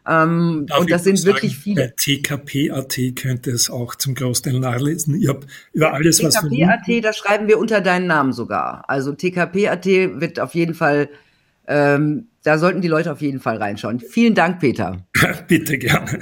Ähm, 0.08 0.66
und 0.78 0.90
das 0.90 1.04
sind 1.04 1.18
sagen, 1.18 1.34
wirklich 1.34 1.58
viele. 1.58 1.82
Bei 1.82 1.94
TKP.at 1.94 2.96
könnt 3.16 3.46
ihr 3.46 3.52
es 3.52 3.68
auch 3.68 3.96
zum 3.96 4.14
Großteil 4.14 4.58
nachlesen. 4.58 5.20
Ich 5.20 5.28
habe 5.28 5.40
über 5.74 5.92
alles, 5.92 6.16
TKP 6.16 6.28
was 6.28 6.40
TKP.at, 6.40 7.04
da 7.04 7.12
schreiben 7.12 7.48
wir 7.48 7.58
unter 7.58 7.82
deinen 7.82 8.06
Namen 8.06 8.32
sogar. 8.32 8.88
Also 8.88 9.12
TKP.at 9.12 9.84
wird 9.84 10.40
auf 10.40 10.54
jeden 10.54 10.72
Fall 10.72 11.10
Ähm, 11.68 12.28
da 12.44 12.56
sollten 12.56 12.80
die 12.80 12.88
Leute 12.88 13.12
auf 13.12 13.20
jeden 13.20 13.40
Fall 13.40 13.58
reinschauen. 13.58 14.00
Vielen 14.00 14.34
Dank, 14.34 14.60
Peter. 14.60 15.04
Bitte 15.48 15.76
gerne. 15.76 16.20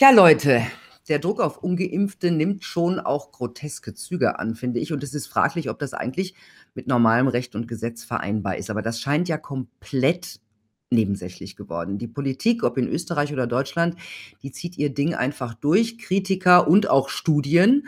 Tja, 0.00 0.12
Leute, 0.12 0.62
der 1.10 1.18
Druck 1.18 1.40
auf 1.40 1.58
Ungeimpfte 1.58 2.30
nimmt 2.30 2.64
schon 2.64 2.98
auch 2.98 3.32
groteske 3.32 3.92
Züge 3.92 4.38
an, 4.38 4.54
finde 4.54 4.80
ich. 4.80 4.94
Und 4.94 5.02
es 5.02 5.12
ist 5.12 5.26
fraglich, 5.26 5.68
ob 5.68 5.78
das 5.78 5.92
eigentlich 5.92 6.32
mit 6.72 6.86
normalem 6.86 7.28
Recht 7.28 7.54
und 7.54 7.68
Gesetz 7.68 8.02
vereinbar 8.02 8.56
ist. 8.56 8.70
Aber 8.70 8.80
das 8.80 8.98
scheint 8.98 9.28
ja 9.28 9.36
komplett 9.36 10.40
nebensächlich 10.88 11.54
geworden. 11.54 11.98
Die 11.98 12.08
Politik, 12.08 12.62
ob 12.62 12.78
in 12.78 12.88
Österreich 12.88 13.30
oder 13.34 13.46
Deutschland, 13.46 13.94
die 14.42 14.52
zieht 14.52 14.78
ihr 14.78 14.88
Ding 14.88 15.12
einfach 15.14 15.52
durch. 15.52 15.98
Kritiker 15.98 16.66
und 16.66 16.88
auch 16.88 17.10
Studien, 17.10 17.86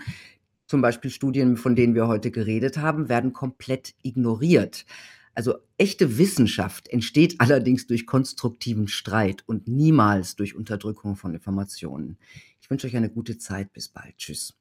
zum 0.66 0.82
Beispiel 0.82 1.10
Studien, 1.10 1.56
von 1.56 1.76
denen 1.76 1.94
wir 1.94 2.08
heute 2.08 2.30
geredet 2.30 2.76
haben, 2.76 3.08
werden 3.08 3.32
komplett 3.32 3.94
ignoriert. 4.02 4.84
Also 5.34 5.54
echte 5.78 6.18
Wissenschaft 6.18 6.88
entsteht 6.88 7.36
allerdings 7.38 7.86
durch 7.86 8.06
konstruktiven 8.06 8.88
Streit 8.88 9.42
und 9.46 9.66
niemals 9.66 10.36
durch 10.36 10.54
Unterdrückung 10.54 11.16
von 11.16 11.34
Informationen. 11.34 12.18
Ich 12.60 12.70
wünsche 12.70 12.86
euch 12.86 12.96
eine 12.96 13.10
gute 13.10 13.38
Zeit. 13.38 13.72
Bis 13.72 13.88
bald. 13.88 14.16
Tschüss. 14.18 14.54